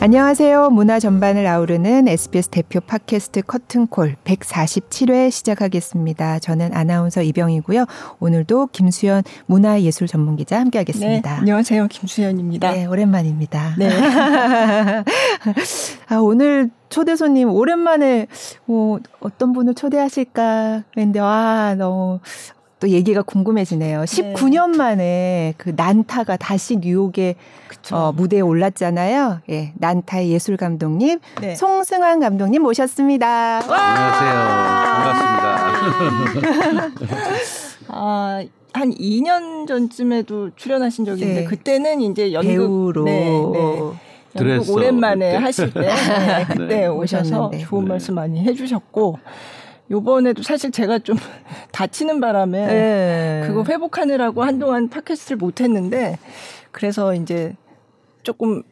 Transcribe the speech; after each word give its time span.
안녕하세요. 0.00 0.70
문화 0.70 1.00
전반을 1.00 1.44
아우르는 1.48 2.06
SBS 2.06 2.50
대표 2.50 2.78
팟캐스트 2.78 3.42
커튼콜 3.42 4.14
147회 4.22 5.28
시작하겠습니다. 5.32 6.38
저는 6.38 6.72
아나운서 6.72 7.20
이병이고요. 7.20 7.84
오늘도 8.20 8.68
김수현 8.68 9.24
문화예술 9.46 10.06
전문기자 10.06 10.60
함께하겠습니다. 10.60 11.30
네, 11.30 11.38
안녕하세요. 11.40 11.88
김수현입니다. 11.88 12.70
네, 12.70 12.86
오랜만입니다. 12.86 13.74
네. 13.76 13.90
아, 16.08 16.14
오늘 16.22 16.70
초대 16.90 17.16
손님 17.16 17.50
오랜만에 17.50 18.28
뭐 18.66 19.00
어떤 19.18 19.52
분을 19.52 19.74
초대하실까 19.74 20.84
했는데 20.96 21.18
와 21.18 21.74
너무 21.76 22.20
또 22.80 22.88
얘기가 22.90 23.22
궁금해지네요. 23.22 24.02
19년 24.02 24.76
만에 24.76 25.54
그 25.56 25.72
난타가 25.74 26.36
다시 26.36 26.76
뉴욕에 26.76 27.34
어, 27.90 28.12
무대에 28.12 28.40
올랐잖아요. 28.40 29.40
예, 29.50 29.72
난타의 29.76 30.30
예술 30.30 30.56
감독님 30.56 31.18
네. 31.40 31.54
송승환 31.56 32.20
감독님 32.20 32.62
모셨습니다. 32.62 33.60
안녕하세요. 33.62 34.32
반갑습니다. 36.22 36.88
아, 37.88 38.44
한 38.72 38.90
2년 38.94 39.66
전쯤에도 39.66 40.50
출연하신 40.54 41.04
적이 41.04 41.22
있는데 41.22 41.40
네. 41.42 41.46
그때는 41.46 42.00
이제 42.00 42.32
연극 42.32 42.48
배우로 42.48 43.04
네, 43.04 43.24
네. 43.24 44.48
연극 44.50 44.70
오랜만에 44.70 45.32
그때. 45.32 45.42
하실 45.42 45.72
때 45.72 45.80
네, 45.80 46.44
그때 46.48 46.66
네. 46.66 46.86
오셔서 46.86 47.46
오셨는데. 47.46 47.58
좋은 47.64 47.84
네. 47.84 47.88
말씀 47.88 48.14
많이 48.14 48.40
해주셨고 48.44 49.18
요번에도 49.90 50.42
사실 50.42 50.70
제가 50.70 50.98
좀 51.00 51.16
다치는 51.72 52.20
바람에 52.20 52.58
예. 52.58 53.46
그거 53.46 53.64
회복하느라고 53.64 54.42
한동안 54.42 54.88
팟캐스트를 54.88 55.36
못 55.38 55.60
했는데 55.60 56.18
그래서 56.72 57.14
이제 57.14 57.56
조금 58.22 58.62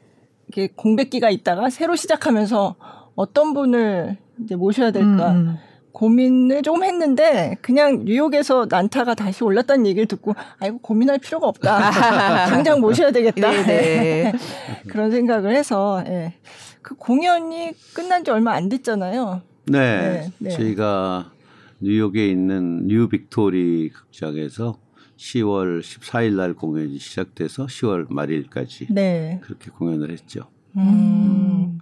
이렇게 0.49 0.73
공백기가 0.75 1.31
있다가 1.31 1.71
새로 1.71 1.97
시작하면서 1.97 2.77
어떤 3.15 3.55
분을 3.55 4.17
이제 4.43 4.55
모셔야 4.55 4.91
될까 4.91 5.33
음, 5.33 5.37
음. 5.37 5.57
고민을 5.97 6.63
조금 6.63 6.85
했는데 6.85 7.57
그냥 7.63 8.05
뉴욕에서 8.05 8.67
난타가 8.69 9.15
다시 9.15 9.43
올랐다는 9.43 9.87
얘기를 9.87 10.05
듣고 10.07 10.35
아이고 10.59 10.79
고민할 10.79 11.19
필요가 11.19 11.49
없다. 11.49 11.91
당장 12.51 12.81
모셔야 12.81 13.11
되겠다. 13.11 13.51
네네. 13.51 14.33
그런 14.89 15.11
생각을 15.11 15.57
해서 15.57 16.05
예. 16.07 16.35
그 16.83 16.95
공연이 16.97 17.73
끝난 17.95 18.25
지 18.25 18.31
얼마 18.31 18.53
안 18.53 18.69
됐잖아요. 18.69 19.41
네, 19.67 20.31
네, 20.31 20.31
네. 20.39 20.51
저희가 20.51 21.33
뉴욕에 21.81 22.29
있는 22.29 22.87
뉴 22.87 23.09
빅토리 23.09 23.91
극장에서 23.91 24.79
10월 25.17 25.81
14일 25.81 26.35
날 26.37 26.55
공연이 26.55 26.99
시작돼서 26.99 27.67
10월 27.67 28.07
말일까지 28.13 28.89
네. 28.91 29.41
그렇게 29.43 29.71
공연을 29.71 30.11
했죠. 30.11 30.43
음. 30.77 31.79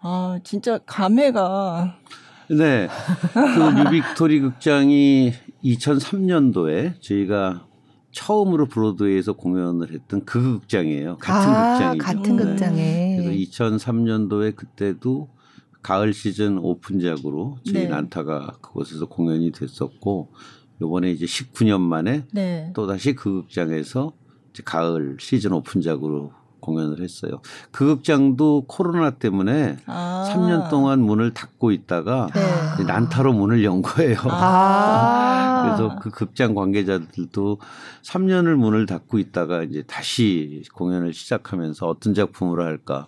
아, 0.00 0.38
진짜 0.44 0.78
감회가 0.86 1.98
네, 2.48 2.88
그 3.32 3.72
뉴 3.72 3.90
빅토리 3.90 4.40
극장이 4.40 5.32
2003년도에 5.64 7.00
저희가 7.00 7.66
처음으로 8.12 8.66
브로드웨이에서 8.66 9.34
공연을 9.34 9.92
했던 9.92 10.24
그 10.24 10.60
극장이에요. 10.60 11.18
같은 11.18 11.50
아, 11.50 11.72
극장이죠. 11.92 12.04
같은 12.04 12.36
네. 12.36 12.44
극장에. 12.44 13.16
그래서 13.18 13.30
2003년도에 13.32 14.56
그때도 14.56 15.28
가을 15.86 16.12
시즌 16.12 16.58
오픈작으로 16.58 17.58
저희 17.64 17.84
네. 17.84 17.86
난타가 17.86 18.58
그곳에서 18.60 19.06
공연이 19.06 19.52
됐었고 19.52 20.32
요번에 20.80 21.12
이제 21.12 21.26
19년 21.26 21.80
만에 21.80 22.24
네. 22.32 22.72
또 22.74 22.88
다시 22.88 23.14
그 23.14 23.42
극장에서 23.42 24.12
가을 24.64 25.16
시즌 25.20 25.52
오픈작으로 25.52 26.32
공연을 26.66 27.00
했어요. 27.00 27.40
그 27.70 27.86
극장도 27.86 28.64
코로나 28.66 29.10
때문에 29.10 29.78
아. 29.86 30.28
3년 30.28 30.68
동안 30.68 31.00
문을 31.00 31.32
닫고 31.32 31.70
있다가 31.70 32.28
네. 32.34 32.84
난타로 32.84 33.32
문을 33.32 33.64
연 33.64 33.82
거예요. 33.82 34.18
아. 34.24 35.62
그래서 35.78 35.96
그 36.00 36.10
극장 36.10 36.54
관계자들도 36.54 37.60
3년을 38.02 38.56
문을 38.56 38.86
닫고 38.86 39.18
있다가 39.18 39.62
이제 39.62 39.84
다시 39.86 40.64
공연을 40.74 41.14
시작하면서 41.14 41.86
어떤 41.86 42.12
작품으로 42.12 42.64
할까 42.64 43.06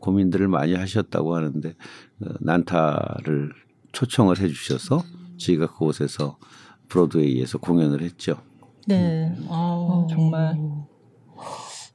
고민들을 0.00 0.48
많이 0.48 0.74
하셨다고 0.74 1.36
하는데 1.36 1.68
어, 2.22 2.26
난타를 2.40 3.52
초청을 3.92 4.40
해주셔서 4.40 5.04
저희가 5.36 5.66
그곳에서 5.68 6.38
브로드웨이에서 6.88 7.58
공연을 7.58 8.02
했죠. 8.02 8.38
네. 8.86 9.34
아, 9.48 10.06
정말 10.08 10.56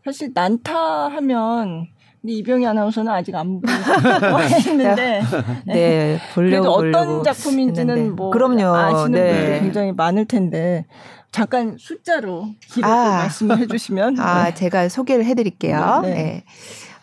사실 0.03 0.31
난타 0.33 0.73
하면 1.09 1.87
근데 2.21 2.33
이병희 2.33 2.65
아나운서는 2.67 3.11
아직 3.11 3.35
안 3.35 3.61
보고 3.61 3.67
했는데 4.41 5.21
네, 5.65 6.19
보려고 6.35 6.77
그래도 6.77 6.99
어떤 6.99 7.23
작품인지는 7.23 7.97
했는데. 7.97 8.15
뭐 8.15 8.29
그럼요. 8.29 8.75
아시는 8.75 9.11
네. 9.11 9.33
분들이 9.33 9.59
굉장히 9.61 9.91
많을 9.91 10.25
텐데 10.25 10.85
잠깐 11.31 11.77
숫자로 11.79 12.47
기록을 12.71 12.95
아. 12.95 13.17
말씀을 13.19 13.57
해주시면 13.59 14.19
아, 14.19 14.45
네. 14.45 14.53
제가 14.53 14.89
소개를 14.89 15.25
해드릴게요. 15.25 16.01
네. 16.03 16.13
네. 16.13 16.43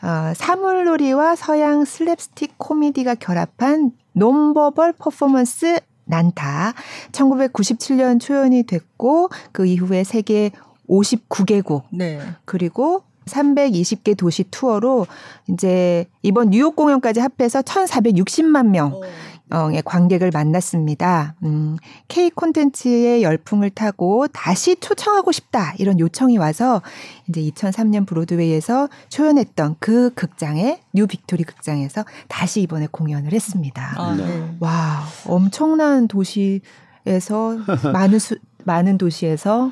어, 0.06 0.32
사물놀이와 0.34 1.34
서양 1.34 1.82
슬랩스틱 1.82 2.52
코미디가 2.58 3.16
결합한 3.16 3.90
논버벌 4.12 4.92
퍼포먼스 4.92 5.80
난타. 6.04 6.74
1997년 7.12 8.20
초연이 8.20 8.62
됐고 8.62 9.28
그 9.52 9.66
이후에 9.66 10.04
세계 10.04 10.50
59개국 10.88 11.82
네. 11.90 12.20
그리고 12.44 13.02
320개 13.28 14.16
도시 14.16 14.44
투어로 14.44 15.06
이제 15.48 16.06
이번 16.22 16.50
뉴욕 16.50 16.74
공연까지 16.74 17.20
합해서 17.20 17.62
1,460만 17.62 18.68
명의 18.68 19.82
관객을 19.84 20.30
만났습니다. 20.32 21.34
음, 21.44 21.76
K 22.08 22.30
콘텐츠의 22.30 23.22
열풍을 23.22 23.70
타고 23.70 24.26
다시 24.28 24.76
초청하고 24.76 25.32
싶다 25.32 25.74
이런 25.78 26.00
요청이 26.00 26.38
와서 26.38 26.82
이제 27.28 27.40
2003년 27.42 28.06
브로드웨이에서 28.06 28.88
초연했던 29.08 29.76
그 29.78 30.12
극장에 30.14 30.80
뉴 30.92 31.06
빅토리 31.06 31.44
극장에서 31.44 32.04
다시 32.28 32.62
이번에 32.62 32.88
공연을 32.90 33.32
했습니다. 33.32 33.94
아, 33.96 34.14
네. 34.16 34.26
네. 34.26 34.56
와, 34.60 35.04
엄청난 35.26 36.08
도시에서 36.08 37.58
많은 37.92 38.18
수, 38.18 38.38
많은 38.64 38.98
도시에서 38.98 39.70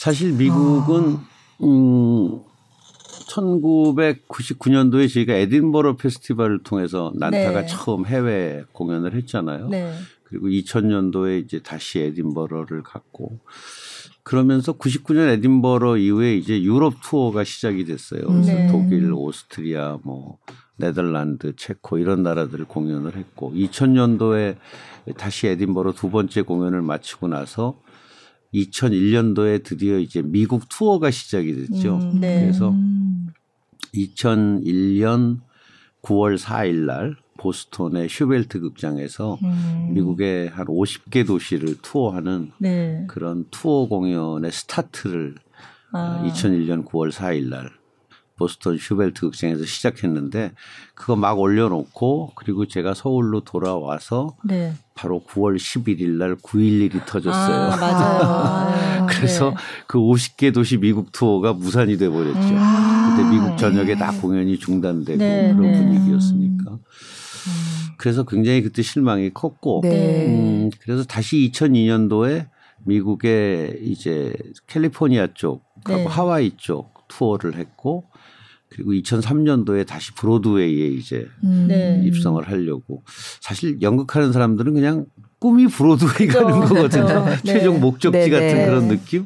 사실 0.00 0.32
미국은 0.32 1.18
음 1.62 2.40
1999년도에 3.28 5.12
저희가 5.12 5.34
에딘버러 5.34 5.96
페스티벌을 5.96 6.62
통해서 6.62 7.12
난타가 7.16 7.60
네. 7.60 7.66
처음 7.66 8.06
해외 8.06 8.64
공연을 8.72 9.12
했잖아요. 9.12 9.68
네. 9.68 9.92
그리고 10.24 10.48
2000년도에 10.48 11.44
이제 11.44 11.60
다시 11.60 11.98
에딘버러를 11.98 12.82
갔고 12.82 13.40
그러면서 14.22 14.72
99년 14.72 15.28
에딘버러 15.34 15.98
이후에 15.98 16.34
이제 16.34 16.62
유럽 16.62 16.94
투어가 17.02 17.44
시작이 17.44 17.84
됐어요. 17.84 18.22
그래서 18.22 18.52
네. 18.52 18.68
독일, 18.68 19.12
오스트리아, 19.12 19.98
뭐 20.02 20.38
네덜란드, 20.78 21.54
체코 21.56 21.98
이런 21.98 22.22
나라들을 22.22 22.64
공연을 22.64 23.16
했고 23.16 23.52
2000년도에 23.54 24.56
다시 25.18 25.46
에딘버러 25.48 25.92
두 25.92 26.08
번째 26.08 26.40
공연을 26.40 26.80
마치고 26.80 27.28
나서 27.28 27.78
2001년도에 28.54 29.62
드디어 29.62 29.98
이제 29.98 30.22
미국 30.22 30.68
투어가 30.68 31.10
시작이 31.10 31.54
됐죠. 31.54 31.96
음, 31.96 32.20
네. 32.20 32.40
그래서 32.40 32.70
음. 32.70 33.28
2001년 33.94 35.40
9월 36.02 36.38
4일 36.38 36.86
날 36.86 37.16
보스턴의 37.38 38.08
슈버트 38.08 38.60
극장에서 38.60 39.38
음. 39.42 39.90
미국의 39.94 40.48
한 40.48 40.66
50개 40.66 41.26
도시를 41.26 41.76
투어하는 41.80 42.52
네. 42.58 43.04
그런 43.08 43.46
투어 43.50 43.86
공연의 43.88 44.52
스타트를 44.52 45.36
아. 45.92 46.22
2001년 46.26 46.84
9월 46.84 47.10
4일 47.10 47.48
날 47.48 47.70
보스턴 48.40 48.78
슈벨트 48.78 49.20
극장에서 49.20 49.66
시작했는데 49.66 50.52
그거 50.94 51.14
막 51.14 51.38
올려놓고 51.38 52.32
그리고 52.36 52.66
제가 52.66 52.94
서울로 52.94 53.40
돌아와서 53.40 54.34
네. 54.42 54.72
바로 54.94 55.22
9월 55.28 55.56
11일 55.56 56.12
날 56.12 56.36
9.11이 56.36 57.04
터졌어요. 57.04 57.56
아, 57.72 57.76
맞아요. 57.76 58.22
아, 58.22 59.06
그래서 59.10 59.50
네. 59.50 59.56
그 59.86 59.98
50개 59.98 60.54
도시 60.54 60.78
미국 60.78 61.12
투어가 61.12 61.52
무산이 61.52 61.98
돼 61.98 62.08
버렸죠. 62.08 62.38
음. 62.40 63.16
그때 63.16 63.30
미국 63.30 63.58
전역에 63.58 63.96
다 63.96 64.10
공연이 64.12 64.58
중단되고 64.58 65.18
네, 65.18 65.52
그런 65.54 65.72
네. 65.72 65.78
분위기였으니까. 65.78 66.78
그래서 67.98 68.24
굉장히 68.24 68.62
그때 68.62 68.80
실망이 68.80 69.28
컸고, 69.34 69.80
네. 69.82 70.26
음, 70.26 70.70
그래서 70.80 71.04
다시 71.04 71.50
2002년도에 71.52 72.46
미국의 72.86 73.80
이제 73.82 74.32
캘리포니아 74.66 75.28
쪽 75.34 75.62
하고 75.84 75.98
네. 75.98 76.06
하와이 76.06 76.52
쪽 76.56 77.06
투어를 77.08 77.56
했고, 77.56 78.04
그리고 78.70 78.92
2003년도에 78.92 79.86
다시 79.86 80.12
브로드웨이에 80.14 80.88
이제 80.88 81.28
음. 81.44 81.66
네. 81.68 82.00
입성을 82.04 82.42
하려고. 82.48 83.02
사실 83.40 83.82
연극하는 83.82 84.32
사람들은 84.32 84.74
그냥 84.74 85.06
꿈이 85.38 85.66
브로드웨이 85.66 86.28
그죠, 86.28 86.44
가는 86.44 86.60
거거든요. 86.60 87.04
그죠. 87.04 87.24
네. 87.44 87.52
최종 87.52 87.80
목적지 87.80 88.18
네, 88.18 88.30
같은 88.30 88.46
네. 88.46 88.66
그런 88.66 88.88
느낌. 88.88 89.24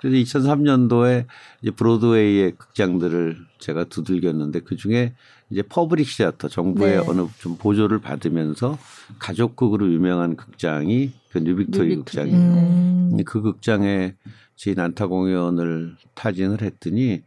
그래서 0.00 0.16
2003년도에 0.40 1.26
이제 1.62 1.70
브로드웨이의 1.70 2.52
극장들을 2.58 3.38
제가 3.60 3.84
두들겼는데 3.84 4.60
그 4.60 4.76
중에 4.76 5.14
이제 5.50 5.62
public 5.62 6.08
theater 6.08 6.48
정부의 6.48 6.96
네. 6.96 7.04
어느 7.06 7.26
좀 7.38 7.56
보조를 7.56 8.00
받으면서 8.00 8.78
가족극으로 9.20 9.90
유명한 9.92 10.36
극장이 10.36 11.12
그 11.30 11.38
뉴빅토리 11.38 11.88
뉴빅토리. 11.90 11.96
극장이에요. 11.96 12.52
음. 12.52 13.18
그 13.24 13.40
극장에 13.42 14.14
제 14.56 14.74
난타 14.74 15.06
공연을 15.06 15.96
타진을 16.14 16.62
했더니 16.62 17.22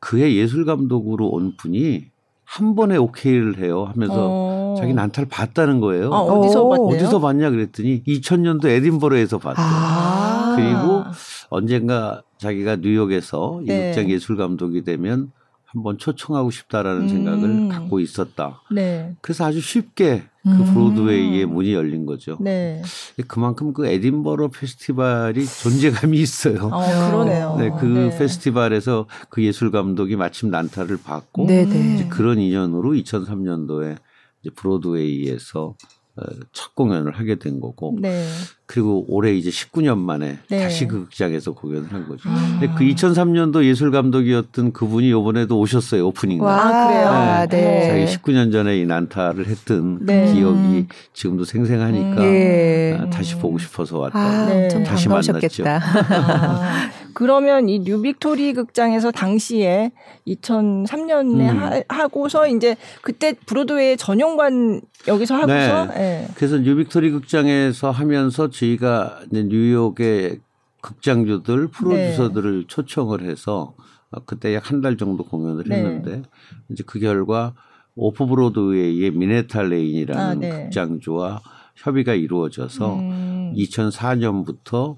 그의 0.00 0.36
예술 0.36 0.64
감독으로 0.64 1.28
온 1.28 1.56
분이 1.56 2.06
한 2.44 2.74
번에 2.74 2.96
오케이를 2.96 3.58
해요 3.58 3.84
하면서 3.84 4.14
어. 4.18 4.74
자기 4.76 4.92
난타를 4.92 5.28
봤다는 5.28 5.80
거예요. 5.80 6.12
아, 6.12 6.20
어디서 6.20 6.62
오. 6.64 6.70
봤대요? 6.70 6.86
어디서 6.88 7.20
봤냐 7.20 7.50
그랬더니 7.50 8.02
2000년도 8.04 8.66
에딘버러에서 8.66 9.38
봤대요. 9.38 9.66
아. 9.66 10.54
그리고 10.56 11.04
언젠가 11.48 12.22
자기가 12.38 12.76
뉴욕에서 12.76 13.60
네. 13.64 13.74
이 13.74 13.86
극장 13.86 14.10
예술 14.10 14.36
감독이 14.36 14.82
되면 14.82 15.30
한번 15.72 15.98
초청하고 15.98 16.50
싶다라는 16.50 17.02
음. 17.02 17.08
생각을 17.08 17.68
갖고 17.68 18.00
있었다. 18.00 18.60
네. 18.72 19.14
그래서 19.20 19.44
아주 19.44 19.60
쉽게 19.60 20.24
그 20.42 20.48
음. 20.48 20.64
브로드웨이의 20.74 21.46
문이 21.46 21.72
열린 21.74 22.06
거죠. 22.06 22.36
네. 22.40 22.82
그만큼 23.28 23.72
그 23.72 23.86
에딘버러 23.86 24.48
페스티벌이 24.48 25.46
존재감이 25.46 26.18
있어요. 26.18 26.70
어, 26.72 27.10
그러네요. 27.10 27.56
네, 27.56 27.70
그 27.78 27.84
네. 27.84 28.18
페스티벌에서 28.18 29.06
그 29.28 29.44
예술 29.44 29.70
감독이 29.70 30.16
마침 30.16 30.50
난타를 30.50 30.98
받고 31.04 31.46
네네. 31.46 31.94
이제 31.94 32.08
그런 32.08 32.40
인연으로 32.40 32.90
2003년도에 32.92 33.96
이제 34.40 34.50
브로드웨이에서 34.54 35.76
어, 36.16 36.22
첫 36.52 36.74
공연을 36.74 37.12
하게 37.16 37.36
된 37.36 37.60
거고 37.60 37.96
네. 38.00 38.26
그리고 38.70 39.04
올해 39.08 39.34
이제 39.34 39.50
19년 39.50 39.98
만에 39.98 40.38
네. 40.48 40.60
다시 40.60 40.86
그 40.86 41.00
극장에서 41.00 41.54
공연을 41.54 41.92
한 41.92 42.06
거죠. 42.06 42.28
아. 42.28 42.58
근데 42.60 42.72
그 42.78 42.84
2003년도 42.84 43.64
예술 43.64 43.90
감독이었던 43.90 44.72
그분이 44.72 45.08
이번에도 45.08 45.58
오셨어요 45.58 46.06
오프닝 46.06 46.38
날. 46.38 46.48
아, 46.48 46.86
그래요? 46.86 47.06
와, 47.06 47.46
네. 47.46 48.06
자기 48.06 48.16
19년 48.16 48.52
전에 48.52 48.78
이 48.78 48.86
난타를 48.86 49.48
했던 49.48 49.98
네. 50.06 50.26
그 50.26 50.34
기억이 50.34 50.58
음. 50.58 50.88
지금도 51.12 51.44
생생하니까 51.44 52.22
예. 52.22 52.98
아, 53.00 53.10
다시 53.10 53.34
보고 53.34 53.58
싶어서 53.58 53.98
왔다. 53.98 54.16
아, 54.16 54.46
네. 54.46 54.62
엄청 54.62 54.84
다시 54.84 55.08
반가우셨겠다. 55.08 55.80
아, 55.82 56.90
그러면 57.14 57.68
이 57.68 57.80
뉴빅토리 57.80 58.52
극장에서 58.52 59.10
당시에 59.10 59.90
2003년에 60.26 61.50
음. 61.50 61.82
하, 61.88 62.06
고서 62.06 62.46
이제 62.46 62.76
그때 63.02 63.34
브로드웨이 63.46 63.96
전용관 63.96 64.82
여기서 65.08 65.34
하고서 65.34 65.88
예. 65.96 66.26
그래서 66.34 66.58
뉴빅토리 66.58 67.10
극장에서 67.10 67.90
하면서 67.90 68.50
저희가 68.60 69.20
이제 69.30 69.42
뉴욕의 69.44 70.40
극장주들 70.82 71.68
프로듀서들을 71.68 72.64
초청을 72.68 73.22
해서 73.22 73.74
어, 74.10 74.24
그때 74.24 74.54
약 74.54 74.70
한 74.70 74.80
달 74.80 74.96
정도 74.96 75.24
공연을 75.24 75.64
네. 75.68 75.76
했는데 75.76 76.22
이제 76.70 76.82
그 76.86 76.98
결과 76.98 77.54
오프 77.96 78.26
브로드웨이의 78.26 79.12
미네타 79.12 79.68
레인이라는 79.68 80.20
아, 80.22 80.34
네. 80.34 80.64
극장주와 80.64 81.40
협의가 81.76 82.14
이루어져서 82.14 82.96
음. 82.96 83.54
2004년부터 83.56 84.96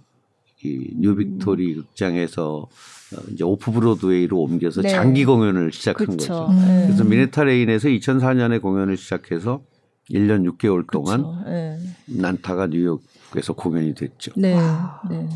이 0.64 0.94
뉴빅토리 0.98 1.74
극장에서 1.74 2.56
어, 2.58 3.16
이제 3.32 3.44
오프 3.44 3.70
브로드웨이로 3.72 4.38
옮겨서 4.40 4.82
네. 4.82 4.88
장기 4.88 5.24
공연을 5.24 5.72
시작한 5.72 6.06
그쵸. 6.06 6.16
거죠. 6.16 6.46
음. 6.52 6.58
예. 6.58 6.86
그래서 6.86 7.04
미네타 7.04 7.46
레인에서 7.46 7.88
2004년에 7.88 8.62
공연을 8.62 8.96
시작해서 8.96 9.62
1년 10.10 10.48
6개월 10.52 10.88
동안 10.90 11.22
그쵸. 11.22 11.44
예. 11.48 11.78
난타가 12.06 12.68
뉴욕 12.68 13.02
에서 13.36 13.52
공연이 13.52 13.94
됐죠. 13.94 14.32
네. 14.36 14.54
와. 14.54 15.00
네. 15.08 15.28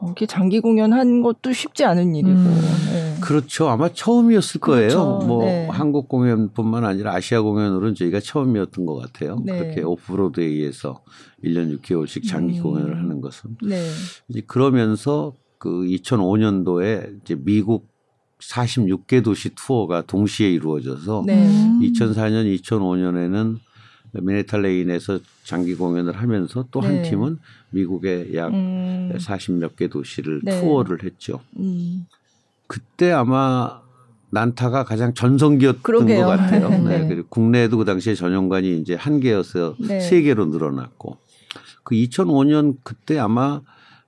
어, 0.00 0.06
이렇게 0.06 0.26
장기 0.26 0.60
공연한 0.60 1.22
것도 1.22 1.52
쉽지 1.52 1.84
않은 1.84 2.14
일이고. 2.16 2.30
음. 2.30 2.60
예. 2.92 3.20
그렇죠. 3.20 3.68
아마 3.68 3.88
처음이었을 3.88 4.60
거예요. 4.60 4.88
그렇죠. 4.88 5.26
뭐 5.26 5.44
네. 5.44 5.68
한국 5.68 6.08
공연뿐만 6.08 6.84
아니라 6.84 7.14
아시아 7.14 7.40
공연으로는 7.40 7.94
저희가 7.94 8.20
처음이었던 8.20 8.84
것 8.84 8.96
같아요. 8.96 9.40
네. 9.44 9.58
그렇게 9.58 9.82
오프브로드웨이에서 9.82 11.02
1년 11.44 11.78
6개월씩 11.78 12.28
장기 12.28 12.58
음. 12.58 12.62
공연을 12.64 12.98
하는 12.98 13.20
것은. 13.20 13.56
네. 13.62 13.80
이제 14.28 14.42
그러면서 14.46 15.34
그 15.58 15.68
2005년도에 15.68 17.20
이제 17.22 17.36
미국 17.38 17.92
46개 18.40 19.22
도시 19.22 19.50
투어가 19.54 20.02
동시에 20.02 20.50
이루어져서 20.50 21.22
네. 21.26 21.46
음. 21.46 21.78
2004년, 21.80 22.60
2005년에는 22.60 23.58
미네타 24.12 24.62
레인에서 24.62 25.18
장기 25.44 25.74
공연을 25.74 26.14
하면서 26.16 26.66
또한 26.70 26.96
네. 26.96 27.10
팀은 27.10 27.38
미국의 27.70 28.34
약 28.34 28.52
음. 28.52 29.12
40몇 29.16 29.76
개 29.76 29.88
도시를 29.88 30.40
네. 30.44 30.60
투어를 30.60 31.02
했죠. 31.02 31.40
음. 31.58 32.06
그때 32.66 33.10
아마 33.10 33.80
난타가 34.30 34.84
가장 34.84 35.14
전성기였던 35.14 35.82
그러게요. 35.82 36.24
것 36.24 36.26
같아요. 36.26 36.68
네. 36.84 36.98
네. 36.98 37.08
그리고 37.08 37.28
국내에도 37.28 37.78
그 37.78 37.84
당시에 37.84 38.14
전용관이 38.14 38.78
이제 38.78 38.94
한 38.94 39.20
개여서 39.20 39.76
네. 39.78 40.00
세 40.00 40.22
개로 40.22 40.46
늘어났고 40.46 41.18
그 41.84 41.94
2005년 41.94 42.76
그때 42.82 43.18
아마 43.18 43.60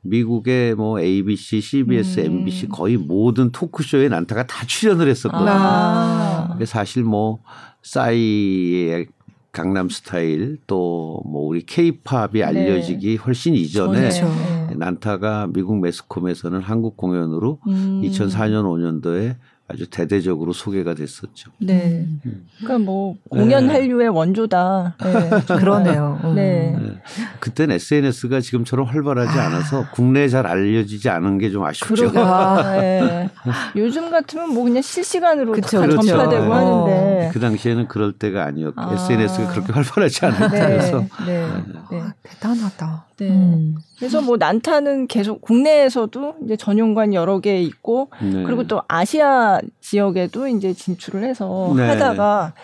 미국의 0.02 0.74
뭐 0.74 1.00
ABC, 1.00 1.60
CBS, 1.60 2.20
음. 2.20 2.40
MBC 2.40 2.68
거의 2.68 2.96
모든 2.98 3.50
토크쇼에 3.50 4.08
난타가 4.08 4.46
다 4.46 4.66
출연을 4.66 5.08
했었거든요. 5.08 5.50
아. 5.50 6.58
사실 6.66 7.02
뭐 7.04 7.38
싸이의 7.82 9.06
강남 9.54 9.88
스타일 9.88 10.58
또 10.66 11.04
뭐 11.24 11.42
우리 11.46 11.64
케이팝이 11.64 12.42
알려지기 12.42 13.16
훨씬 13.16 13.54
이전에 13.54 13.98
그렇죠. 14.00 14.26
네. 14.68 14.74
난타가 14.76 15.48
미국 15.52 15.80
매스컴에서는 15.80 16.60
한국 16.60 16.96
공연으로 16.96 17.58
음. 17.66 18.02
2004년 18.04 18.64
5년도에 18.64 19.36
아주 19.66 19.88
대대적으로 19.88 20.52
소개가 20.52 20.92
됐었죠. 20.94 21.50
네. 21.58 22.06
음. 22.26 22.46
그러니까 22.58 22.84
뭐 22.84 23.14
공연 23.30 23.66
네. 23.66 23.72
한류의 23.72 24.08
원조다. 24.10 24.94
네. 25.02 25.30
그러네요. 25.56 26.20
음. 26.22 26.34
네. 26.34 26.76
네. 26.78 27.00
그때는 27.40 27.76
SNS가 27.76 28.40
지금처럼 28.40 28.86
활발하지 28.86 29.38
않아서 29.38 29.86
국내에 29.90 30.28
잘 30.28 30.46
알려지지 30.46 31.08
않은 31.08 31.38
게 31.38 31.50
좀 31.54 31.64
아쉽죠. 31.64 32.10
아, 32.16 32.72
네. 32.76 33.30
요즘 33.76 34.10
같으면 34.10 34.52
뭐 34.52 34.64
그냥 34.64 34.82
실시간으로 34.82 35.52
그쵸, 35.52 35.80
다 35.80 35.86
그렇죠. 35.86 36.08
전파되고 36.08 36.44
네. 36.44 36.50
하는데. 36.50 37.30
그 37.32 37.40
당시에는 37.40 37.86
그럴 37.88 38.12
때가 38.12 38.44
아니었고 38.44 38.80
아. 38.80 38.92
SNS가 38.94 39.52
그렇게 39.52 39.72
활발하지 39.72 40.26
않을 40.26 40.50
네. 40.50 40.78
네. 40.78 41.48
네. 41.90 42.00
아, 42.00 42.12
대단하다. 42.22 43.06
네. 43.18 43.28
음. 43.30 43.76
그래서 43.98 44.20
뭐 44.20 44.36
난타는 44.36 45.06
계속 45.06 45.40
국내에서도 45.40 46.34
이제 46.44 46.56
전용관 46.56 47.14
여러 47.14 47.38
개 47.38 47.60
있고 47.60 48.10
네. 48.20 48.42
그리고 48.42 48.66
또 48.66 48.82
아시아 48.88 49.53
지역에도 49.80 50.46
이제 50.48 50.72
진출을 50.72 51.24
해서 51.24 51.72
네. 51.76 51.86
하다가 51.88 52.54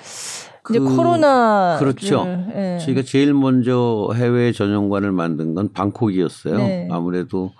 이제 0.71 0.79
그- 0.79 0.97
코로나 0.97 1.77
그렇죠. 1.79 2.25
예. 2.55 2.79
저희가 2.85 3.03
제일 3.03 3.35
먼저 3.35 4.11
해외 4.15 4.53
전용관을 4.53 5.13
만든 5.13 5.55
건 5.55 5.73
방콕이었어요. 5.73 6.57
네. 6.59 6.89
아무래도 6.91 7.53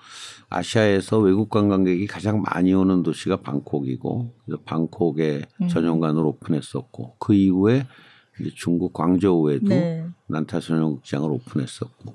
아시아에서 0.49 1.19
외국 1.19 1.49
관광객이 1.49 2.07
가장 2.07 2.43
많이 2.43 2.75
오는 2.75 3.03
도시가 3.03 3.37
방콕이고 3.43 4.35
그래서 4.45 4.63
방콕에 4.65 5.43
음. 5.63 5.69
전용관을 5.69 6.25
오픈했었고 6.27 7.15
그 7.19 7.35
이후에 7.35 7.87
이제 8.41 8.51
중국 8.57 8.93
광저우에도 8.93 9.69
네. 9.69 10.05
난타 10.27 10.61
전용극장을 10.61 11.31
오픈했었고 11.31 12.15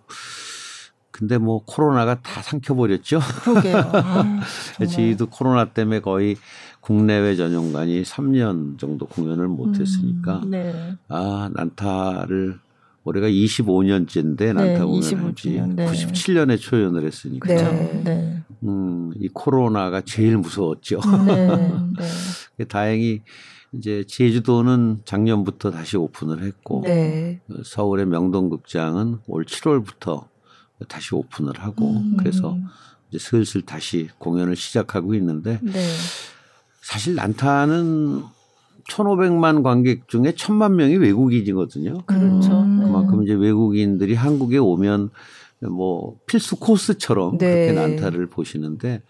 근데 1.12 1.38
뭐 1.38 1.64
코로나가 1.66 2.22
다 2.22 2.42
삼켜버렸죠. 2.42 3.20
그러게요. 3.44 3.78
아, 3.78 4.42
정말. 4.76 4.94
저희도 4.94 5.28
코로나 5.28 5.64
때문에 5.72 6.02
거의 6.02 6.36
국내외 6.86 7.36
전용관이 7.36 8.04
3년 8.04 8.78
정도 8.78 9.08
공연을 9.08 9.48
못했으니까 9.48 10.44
네. 10.46 10.96
아 11.08 11.50
난타를 11.52 12.60
올해가 13.04 13.28
25년째인데 13.28 14.54
난타 14.54 14.64
네, 14.64 14.80
공연을 14.80 15.00
25 15.00 15.26
하지 15.26 15.36
주년, 15.36 15.76
네. 15.76 15.88
97년에 15.88 16.60
초연을 16.60 17.04
했으니까 17.08 17.48
네. 17.48 17.56
그렇죠. 17.56 18.04
네. 18.04 18.44
음, 18.66 19.12
이 19.16 19.28
코로나가 19.30 20.02
제일 20.02 20.38
무서웠죠. 20.38 21.00
네. 21.26 21.72
네. 22.58 22.66
다행히 22.70 23.24
이제 23.74 24.04
제주도는 24.08 25.00
작년부터 25.06 25.72
다시 25.72 25.98
오픈을 25.98 26.44
했고 26.44 26.84
네. 26.86 27.42
어, 27.50 27.56
서울의 27.66 28.06
명동극장은 28.06 29.22
올 29.26 29.46
7월부터 29.46 30.28
다시 30.88 31.16
오픈을 31.16 31.54
하고 31.58 31.98
음. 31.98 32.16
그래서 32.20 32.56
이제 33.10 33.18
슬슬 33.18 33.64
다시 33.64 34.08
공연을 34.20 34.56
시작하고 34.56 35.16
있는데 35.16 35.60
네. 35.64 35.82
사실 36.86 37.16
난타는 37.16 38.22
1,500만 38.88 39.64
관객 39.64 40.08
중에 40.08 40.34
1,000만 40.34 40.74
명이 40.74 40.98
외국인이거든요. 40.98 42.04
그렇죠. 42.06 42.62
음. 42.62 42.80
네. 42.80 42.86
그만큼 42.86 43.24
이제 43.24 43.34
외국인들이 43.34 44.14
한국에 44.14 44.60
오면 44.60 45.10
뭐 45.62 46.18
필수 46.28 46.58
코스처럼 46.58 47.40
네. 47.40 47.66
그렇게 47.66 47.72
난타를 47.72 48.28
보시는데 48.28 49.02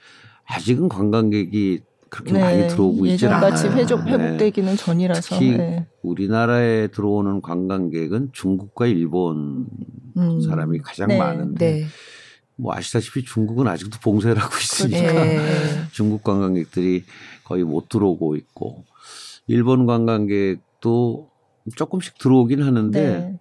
아직은 0.46 0.88
관광객이 0.88 1.82
그렇게 2.08 2.32
네. 2.32 2.40
많이 2.40 2.68
들어오고 2.70 3.08
있지 3.08 3.28
않아요. 3.28 3.48
예전같이 3.48 3.68
회복, 3.68 4.06
네. 4.06 4.12
회복되기는 4.12 4.78
전이라서. 4.78 5.36
특히 5.36 5.58
네. 5.58 5.86
우리나라에 6.02 6.88
들어오는 6.88 7.42
관광객은 7.42 8.30
중국과 8.32 8.88
일본 8.88 9.68
음. 10.16 10.40
사람이 10.40 10.80
가장 10.80 11.10
네. 11.10 11.18
많은데 11.18 11.72
네. 11.74 11.86
뭐 12.56 12.74
아시다시피 12.74 13.26
중국은 13.26 13.68
아직도 13.68 14.00
봉쇄를 14.02 14.38
하고 14.38 14.56
있으니까 14.58 15.12
네. 15.12 15.40
중국 15.92 16.24
관광객들이 16.24 17.04
거의 17.46 17.64
못 17.64 17.88
들어오고 17.90 18.36
있고 18.36 18.84
일본 19.48 19.86
관광객도 19.86 21.30
조금씩 21.76 22.18
들어오긴 22.18 22.62
하는데 22.64 23.00
네. 23.02 23.40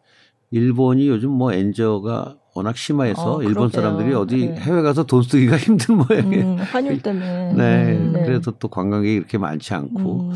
일본이 0.51 1.09
요즘 1.09 1.31
뭐 1.31 1.53
엔저가 1.53 2.37
워낙 2.55 2.77
심해서 2.77 3.39
어, 3.39 3.43
일본. 3.43 3.69
사람들이 3.69 4.15
어디 4.15 4.47
네. 4.47 4.57
해외 4.57 4.83
가서 4.83 5.05
돈 5.05 5.23
쓰기가 5.23 5.57
힘든 5.59 5.97
모양이에요. 5.97 6.45
음, 6.45 6.57
환율 6.59 7.03
때문에. 7.03 7.53
네. 7.59 7.97
음, 7.97 8.13
그래서 8.13 8.53
또 8.53 8.69
관광객이 8.69 9.17
그렇게 9.17 9.39
많지 9.39 9.75
않고 9.75 10.31
음, 10.31 10.33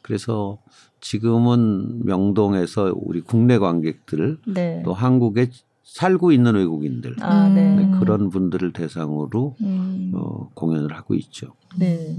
그래서 0.00 0.58
지금은 1.00 2.04
명동에서 2.06 2.94
우리 2.96 3.20
국내 3.20 3.58
관객들 3.58 4.38
네. 4.46 4.82
또 4.84 4.94
한국에 4.94 5.50
살고 5.84 6.32
있는 6.32 6.54
외국인들 6.54 7.16
아, 7.20 7.48
네. 7.48 7.74
네, 7.74 7.82
음. 7.84 8.00
그런 8.00 8.30
분들을 8.30 8.72
대상으로 8.72 9.56
음, 9.60 10.12
어, 10.14 10.48
공연을 10.54 10.94
하고 10.94 11.14
있죠. 11.14 11.48
네. 11.78 12.16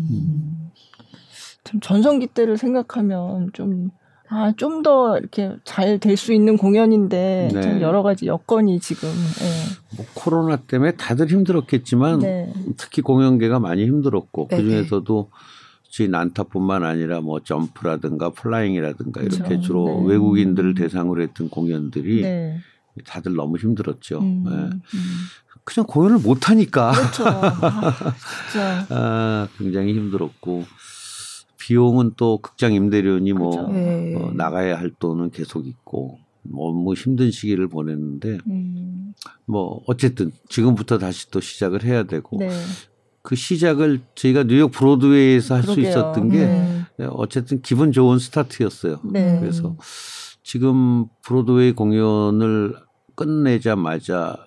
참 1.69 1.79
전성기 1.81 2.27
때를 2.27 2.57
생각하면 2.57 3.51
좀, 3.53 3.91
아, 4.29 4.51
좀 4.57 4.81
더 4.81 5.17
이렇게 5.19 5.55
잘 5.65 5.99
될 5.99 6.17
수 6.17 6.33
있는 6.33 6.57
공연인데, 6.57 7.49
네. 7.53 7.61
참 7.61 7.81
여러 7.81 8.01
가지 8.01 8.25
여건이 8.25 8.79
지금, 8.79 9.07
예. 9.09 9.95
뭐 9.97 10.05
코로나 10.15 10.55
때문에 10.55 10.93
다들 10.93 11.27
힘들었겠지만 11.27 12.19
네. 12.19 12.53
특히 12.77 13.01
공연계가 13.03 13.59
많이 13.59 13.85
힘들었고 13.85 14.47
네네. 14.49 14.63
그 14.63 14.69
중에서도 14.69 15.29
저희 15.91 16.07
난타뿐만 16.07 16.83
아니라 16.83 17.21
뭐 17.21 17.39
점프라든가 17.43 18.29
플라잉이라든가 18.31 19.21
이렇게 19.21 19.43
그렇죠. 19.43 19.61
주로 19.61 19.85
네. 20.01 20.13
외국인들을 20.13 20.73
대상으로 20.75 21.21
했던 21.21 21.49
공연들이 21.49 22.21
네. 22.21 22.57
다들 23.05 23.35
너무 23.35 23.57
힘들었죠. 23.57 24.19
음, 24.19 24.43
네. 24.43 24.51
음. 24.51 24.79
그냥 25.63 25.85
공연을 25.87 26.17
못 26.19 26.49
하니까 26.49 26.91
그렇죠. 26.91 27.23
아, 27.27 28.13
진짜. 28.51 28.85
아, 28.89 29.47
굉장히 29.57 29.93
힘들었고 29.93 30.65
비용은 31.69 32.13
또 32.17 32.39
극장 32.39 32.73
임대료니 32.73 33.33
뭐 33.33 33.51
그렇죠. 33.51 33.71
네. 33.71 34.15
어, 34.15 34.31
나가야 34.33 34.79
할 34.79 34.89
돈은 34.89 35.29
계속 35.29 35.67
있고 35.67 36.17
너무 36.41 36.95
힘든 36.95 37.29
시기를 37.29 37.67
보냈는데 37.67 38.39
음, 38.47 39.13
뭐 39.45 39.83
어쨌든 39.85 40.31
지금부터 40.49 40.97
다시 40.97 41.29
또 41.29 41.39
시작을 41.39 41.83
해야 41.83 42.03
되고 42.03 42.37
네. 42.39 42.49
그 43.21 43.35
시작을 43.35 44.01
저희가 44.15 44.45
뉴욕 44.45 44.71
브로드웨이에서 44.71 45.55
할 45.55 45.63
수. 45.63 45.79
있었던 45.79 46.29
게 46.29 46.37
네. 46.97 47.07
어쨌든 47.11 47.61
기분 47.61 47.91
좋은 47.91 48.17
스타트였어요. 48.17 49.01
네. 49.03 49.39
그래서 49.39 49.75
지금 50.41 51.05
브로드웨이 51.21 51.73
공연을 51.73 52.73
끝내자마자 53.13 54.37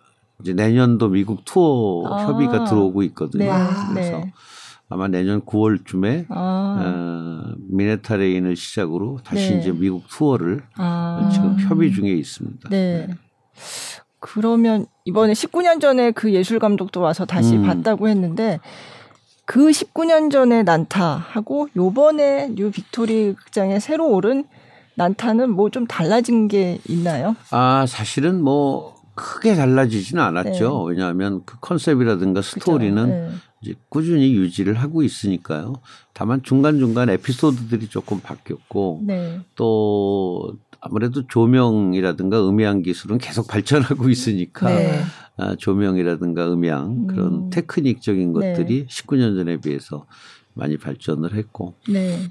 이제 0.41 0.55
내년도 0.55 1.09
미국 1.09 1.45
투어 1.45 2.05
아. 2.13 2.27
협의가 2.27 2.65
들어오고 2.65 3.05
있거든요. 3.05 3.45
네. 3.45 3.49
와. 3.49 3.93
그래서 3.93 4.19
네. 4.19 4.33
아마 4.93 5.09
내년 5.09 5.41
9월쯤에 5.43 6.27
아, 6.29 6.77
어, 6.85 7.55
미네타레인을 7.69 8.57
시작으로 8.57 9.19
다시 9.25 9.53
네. 9.55 9.61
이제 9.61 9.73
미국 9.73 10.07
투어를 10.09 10.63
아. 10.77 11.31
지금 11.33 11.59
협의 11.61 11.93
중에 11.93 12.11
있습니다. 12.11 12.69
네. 12.69 13.09
그러면 14.21 14.87
이번에 15.05 15.33
19년 15.33 15.81
전에 15.81 16.13
그 16.13 16.33
예술 16.33 16.59
감독도 16.59 17.01
와서 17.01 17.25
다시 17.25 17.57
음. 17.57 17.63
봤다고 17.65 18.09
했는데 18.09 18.61
그 19.45 19.71
19년 19.71 20.31
전에 20.31 20.63
난타하고 20.63 21.69
요번에 21.77 22.51
뉴 22.55 22.71
빅토리 22.71 23.35
극장에 23.35 23.81
새로 23.81 24.09
오른 24.09 24.45
난타는 24.95 25.51
뭐 25.51 25.71
좀 25.71 25.87
달라진 25.87 26.49
게 26.49 26.79
있나요? 26.89 27.35
아 27.51 27.87
사실은 27.89 28.43
뭐 28.43 28.95
크게 29.15 29.55
달라지지는 29.57 30.23
않았죠. 30.23 30.85
왜냐하면 30.85 31.43
그 31.45 31.59
컨셉이라든가 31.61 32.43
스토리는 32.43 33.09
네. 33.09 33.31
이제 33.63 33.75
꾸준히 33.89 34.35
유지를 34.35 34.75
하고 34.75 35.03
있으니까요. 35.03 35.75
다만 36.13 36.43
중간 36.43 36.79
중간 36.79 37.09
에피소드들이 37.09 37.89
조금 37.89 38.21
바뀌었고 38.21 39.03
네. 39.07 39.41
또 39.55 40.57
아무래도 40.81 41.27
조명이라든가 41.29 42.47
음향 42.49 42.83
기술은 42.83 43.19
계속 43.19 43.47
발전하고 43.47 44.11
있으니까 44.11 44.69
네. 44.69 45.01
아, 45.37 45.55
조명이라든가 45.57 46.53
음향 46.53 47.07
그런 47.07 47.35
음. 47.35 47.51
테크닉적인 47.51 48.33
네. 48.33 48.53
것들이 48.53 48.87
19년 48.87 49.37
전에 49.37 49.59
비해서 49.59 50.07
많이 50.55 50.77
발전을 50.77 51.35
했고 51.35 51.75
네. 51.89 52.31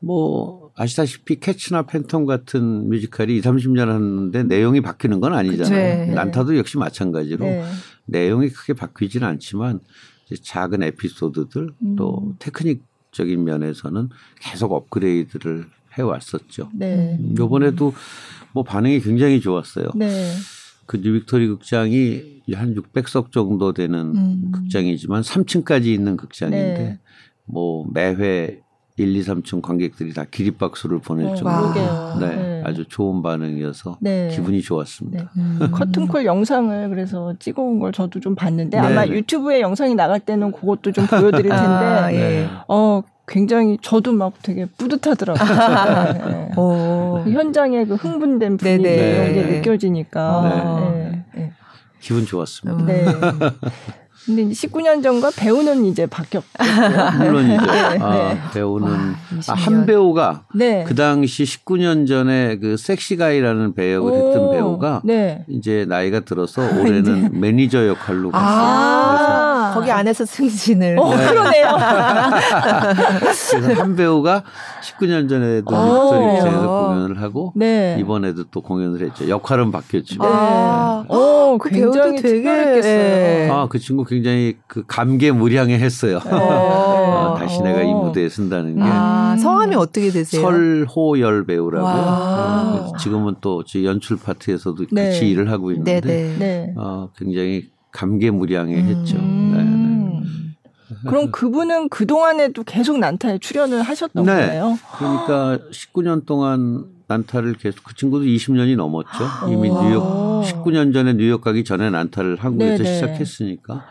뭐 0.00 0.70
아시다시피 0.76 1.40
캐치나 1.40 1.86
팬텀 1.86 2.24
같은 2.24 2.88
뮤지컬이 2.88 3.36
2, 3.38 3.40
30년 3.40 3.86
하는데 3.86 4.44
내용이 4.44 4.80
바뀌는 4.80 5.18
건 5.20 5.34
아니잖아요. 5.34 6.06
그쵸. 6.06 6.14
난타도 6.14 6.56
역시 6.56 6.78
마찬가지로 6.78 7.44
네. 7.44 7.64
내용이 8.06 8.48
크게 8.50 8.74
바뀌지는 8.74 9.26
않지만 9.26 9.80
작은 10.36 10.82
에피소드들 10.82 11.70
또 11.96 12.22
음. 12.24 12.34
테크닉적인 12.38 13.42
면에서는 13.44 14.08
계속 14.40 14.72
업그레이드를 14.72 15.66
해왔었죠. 15.94 16.70
네. 16.74 17.16
음, 17.20 17.34
요번에도 17.38 17.92
뭐 18.52 18.62
반응이 18.62 19.00
굉장히 19.00 19.40
좋았어요. 19.40 19.90
네. 19.94 20.32
그 20.86 20.96
뉴빅토리 20.98 21.48
극장이 21.48 22.40
한 22.54 22.74
600석 22.74 23.30
정도 23.32 23.72
되는 23.72 24.16
음. 24.16 24.50
극장이지만 24.52 25.22
3층까지 25.22 25.86
있는 25.86 26.16
극장인데 26.16 26.78
네. 26.78 26.98
뭐 27.44 27.86
매회 27.92 28.60
1, 28.98 29.16
2, 29.16 29.22
3층 29.22 29.62
관객들이 29.62 30.12
다 30.12 30.24
기립박수를 30.28 30.98
보낼 30.98 31.26
어, 31.28 31.34
정도로. 31.34 32.18
네, 32.18 32.36
네. 32.36 32.62
아주 32.64 32.84
좋은 32.88 33.22
반응이어서 33.22 33.98
네. 34.00 34.28
기분이 34.34 34.60
좋았습니다. 34.60 35.30
네. 35.34 35.42
음. 35.42 35.68
커튼콜 35.72 36.24
영상을 36.24 36.88
그래서 36.90 37.34
찍어온 37.38 37.78
걸 37.78 37.92
저도 37.92 38.20
좀 38.20 38.34
봤는데 38.34 38.80
네. 38.80 38.86
아마 38.86 39.06
유튜브에 39.06 39.60
영상이 39.60 39.94
나갈 39.94 40.20
때는 40.20 40.50
그것도 40.52 40.92
좀 40.92 41.06
보여드릴 41.06 41.48
텐데 41.48 41.64
아, 41.64 42.12
예. 42.12 42.18
네. 42.18 42.48
어 42.66 43.02
굉장히 43.28 43.78
저도 43.80 44.12
막 44.12 44.32
되게 44.42 44.66
뿌듯하더라고요. 44.66 45.44
네, 46.12 46.30
네. 46.30 46.50
오. 46.56 47.22
그 47.22 47.30
현장의 47.30 47.86
그 47.86 47.94
흥분된 47.94 48.56
분위기 48.56 48.82
네네. 48.82 49.10
이런 49.10 49.34
게 49.34 49.42
네. 49.42 49.56
느껴지니까. 49.58 50.90
네. 50.92 51.24
네. 51.34 51.52
기분 52.00 52.24
좋았습니다. 52.24 52.86
근데 54.28 54.42
이제 54.42 54.68
19년 54.68 55.02
전과 55.02 55.30
배우는 55.34 55.86
이제 55.86 56.04
바뀌었고요. 56.04 56.58
물론이죠. 57.18 57.64
네, 57.64 57.80
아, 57.98 58.14
네. 58.14 58.38
배우는 58.52 58.86
와, 58.86 58.94
아, 58.98 59.38
20년. 59.40 59.54
한 59.56 59.86
배우가 59.86 60.42
네. 60.54 60.84
그 60.86 60.94
당시 60.94 61.44
19년 61.44 62.06
전에 62.06 62.58
그 62.58 62.76
섹시가이라는 62.76 63.74
배역을 63.74 64.12
했던 64.12 64.42
오, 64.44 64.50
배우가 64.50 65.00
네. 65.02 65.46
이제 65.48 65.86
나이가 65.88 66.20
들어서 66.20 66.60
올해는 66.60 67.40
매니저 67.40 67.88
역할로 67.88 68.30
갔어요. 68.30 68.48
아, 68.48 69.47
아. 69.68 69.74
거기 69.74 69.90
안에서 69.90 70.24
승진을. 70.24 70.98
어, 70.98 71.10
그러네요. 71.10 71.76
그래서 73.20 73.80
한 73.80 73.96
배우가 73.96 74.42
19년 74.82 75.28
전에도 75.28 75.74
오. 75.74 76.10
빅토리 76.10 76.34
극장에서 76.36 76.86
공연을 76.86 77.22
하고 77.22 77.52
네. 77.54 77.96
이번에도 78.00 78.44
또 78.50 78.60
공연을 78.60 79.02
했죠. 79.02 79.28
역할은 79.28 79.70
바뀌었지만. 79.70 80.28
아. 80.30 81.04
어, 81.08 81.58
그 81.58 81.70
굉장히 81.70 81.92
배우도 81.92 82.22
되게, 82.22 82.34
특별했겠어요. 82.34 82.92
예. 82.92 83.48
아, 83.50 83.66
그 83.68 83.78
친구 83.78 84.04
굉장히 84.04 84.56
그 84.66 84.84
감개무량해 84.86 85.78
했어요. 85.78 86.20
네. 86.24 86.30
아, 86.32 87.36
다시 87.38 87.62
내가 87.62 87.82
이 87.82 87.90
어. 87.90 87.94
무대에 87.94 88.28
선다는 88.28 88.76
게. 88.76 88.82
아, 88.82 89.34
음. 89.34 89.38
성함이 89.38 89.74
어떻게 89.76 90.10
되세요? 90.10 90.42
설호열 90.42 91.46
배우라고요. 91.46 91.92
와. 91.92 92.62
어, 92.62 92.72
그래서 92.72 92.96
지금은 92.98 93.36
또 93.40 93.62
연출 93.84 94.18
파트에서도 94.18 94.86
네. 94.92 95.04
같이 95.04 95.28
일을 95.28 95.50
하고 95.50 95.70
있는데 95.72 96.00
네네. 96.00 96.36
네. 96.38 96.74
어, 96.76 97.08
굉장히 97.16 97.70
감개무량해 97.92 98.74
음. 98.80 98.84
했죠. 98.86 99.16
네, 99.16 99.22
네. 99.22 99.62
음. 99.62 100.54
그럼 101.06 101.30
그분은 101.30 101.88
그동안에도 101.88 102.64
계속 102.64 102.98
난타에 102.98 103.38
출연을 103.38 103.82
하셨던 103.82 104.24
네. 104.24 104.32
거예요? 104.32 104.78
그러니까 104.98 105.58
19년 105.70 106.26
동안 106.26 106.86
난타를 107.06 107.54
계속 107.54 107.84
그 107.84 107.94
친구도 107.94 108.24
20년이 108.24 108.76
넘었죠. 108.76 109.24
이미 109.50 109.70
와. 109.70 109.82
뉴욕 109.82 110.42
19년 110.44 110.92
전에 110.92 111.14
뉴욕 111.14 111.40
가기 111.40 111.64
전에 111.64 111.90
난타를 111.90 112.36
한국에서 112.36 112.82
네네. 112.82 112.94
시작했으니까. 112.94 113.86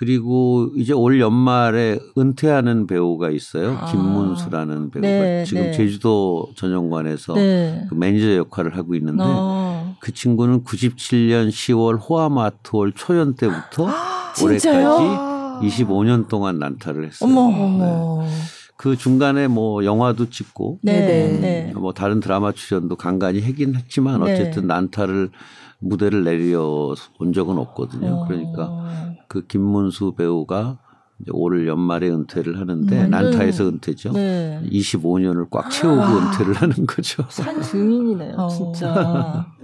그리고 0.00 0.70
이제 0.76 0.94
올 0.94 1.20
연말에 1.20 1.98
은퇴하는 2.16 2.86
배우가 2.86 3.28
있어요. 3.28 3.76
아. 3.78 3.84
김문수라는 3.84 4.90
배우가 4.92 5.06
네, 5.06 5.44
지금 5.44 5.64
네. 5.64 5.72
제주도 5.72 6.48
전용관에서 6.56 7.34
네. 7.34 7.84
그 7.86 7.94
매니저 7.94 8.36
역할을 8.36 8.78
하고 8.78 8.94
있는데 8.94 9.22
어. 9.26 9.94
그 10.00 10.14
친구는 10.14 10.64
97년 10.64 11.50
10월 11.50 12.00
호아마트홀 12.00 12.92
초연 12.92 13.34
때부터 13.34 13.90
진짜요? 14.36 14.88
올해까지 14.88 15.82
25년 15.84 16.28
동안 16.28 16.58
난타를 16.58 17.06
했어요. 17.06 17.30
어머. 17.30 18.22
네. 18.22 18.30
그 18.78 18.96
중간에 18.96 19.48
뭐 19.48 19.84
영화도 19.84 20.30
찍고 20.30 20.78
네. 20.80 21.38
네. 21.42 21.72
뭐 21.74 21.92
다른 21.92 22.20
드라마 22.20 22.52
출연도 22.52 22.96
간간히 22.96 23.42
하긴 23.42 23.74
했지만 23.74 24.24
네. 24.24 24.32
어쨌든 24.32 24.66
난타를 24.66 25.28
무대를 25.80 26.24
내려 26.24 26.94
온 27.18 27.32
적은 27.32 27.58
없거든요. 27.58 28.22
어. 28.22 28.24
그러니까 28.26 29.14
그 29.28 29.46
김문수 29.46 30.14
배우가 30.16 30.78
이제 31.20 31.30
올 31.32 31.66
연말에 31.66 32.08
은퇴를 32.08 32.58
하는데 32.58 33.04
음, 33.04 33.10
난타에서 33.10 33.68
은퇴죠. 33.68 34.12
네. 34.12 34.60
25년을 34.70 35.48
꽉 35.50 35.70
채우고 35.70 35.98
와. 35.98 36.16
은퇴를 36.16 36.54
하는 36.54 36.86
거죠. 36.86 37.24
산 37.28 37.60
증인이네요, 37.60 38.34
어. 38.36 38.48
진짜. 38.48 39.46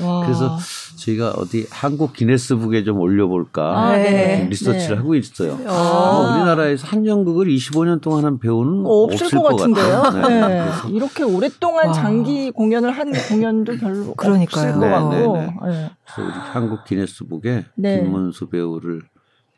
와. 0.00 0.24
그래서 0.24 0.58
저희가 0.96 1.30
어디 1.36 1.66
한국 1.70 2.12
기네스북에 2.12 2.84
좀 2.84 2.98
올려볼까 2.98 3.78
아, 3.78 3.96
네. 3.96 4.46
리서치를 4.50 4.96
네. 4.96 5.00
하고 5.00 5.14
있어요. 5.14 5.58
아. 5.66 6.34
우리나라에서 6.36 6.86
한정극을 6.86 7.46
25년 7.46 8.00
동안 8.00 8.24
한 8.24 8.38
배우는 8.38 8.86
어, 8.86 8.90
없을, 9.04 9.30
것 9.30 9.42
같은데요. 9.56 10.02
같아요. 10.02 10.28
네. 10.28 10.64
그래서 10.64 10.88
이렇게 10.88 11.22
오랫동안 11.24 11.88
와. 11.88 11.92
장기 11.92 12.50
공연을 12.50 12.90
한 12.90 13.12
공연도 13.12 13.76
별로 13.78 14.14
그러니까요. 14.14 14.68
없을 14.68 14.80
것 14.80 14.86
네, 14.86 14.90
같고. 14.90 15.36
네, 15.36 15.40
네. 15.40 15.46
네. 15.46 15.90
그래서 16.04 16.22
우리 16.22 16.32
한국 16.32 16.84
기네스북에 16.84 17.64
네. 17.76 18.02
김문수 18.02 18.48
배우를 18.48 19.02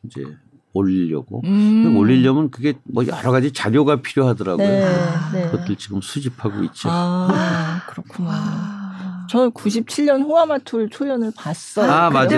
이제 0.05 0.25
올리려고 0.73 1.43
음. 1.45 1.97
올리려면 1.97 2.51
그게 2.51 2.75
뭐 2.85 3.05
여러 3.07 3.33
가지 3.33 3.53
자료가 3.53 4.03
필요하더라고요. 4.03 4.67
네. 4.67 4.85
아, 4.85 5.31
네. 5.33 5.51
그것들 5.51 5.77
지금 5.77 6.01
수집하고 6.01 6.63
있죠. 6.65 6.89
아, 6.91 7.83
그렇구나. 7.89 8.80
와. 9.31 9.31
저는 9.31 9.51
97년 9.53 10.25
호화마툴 10.25 10.91
초연을 10.91 11.33
봤어요. 11.37 11.91
아, 11.91 12.11
맞아요. 12.11 12.29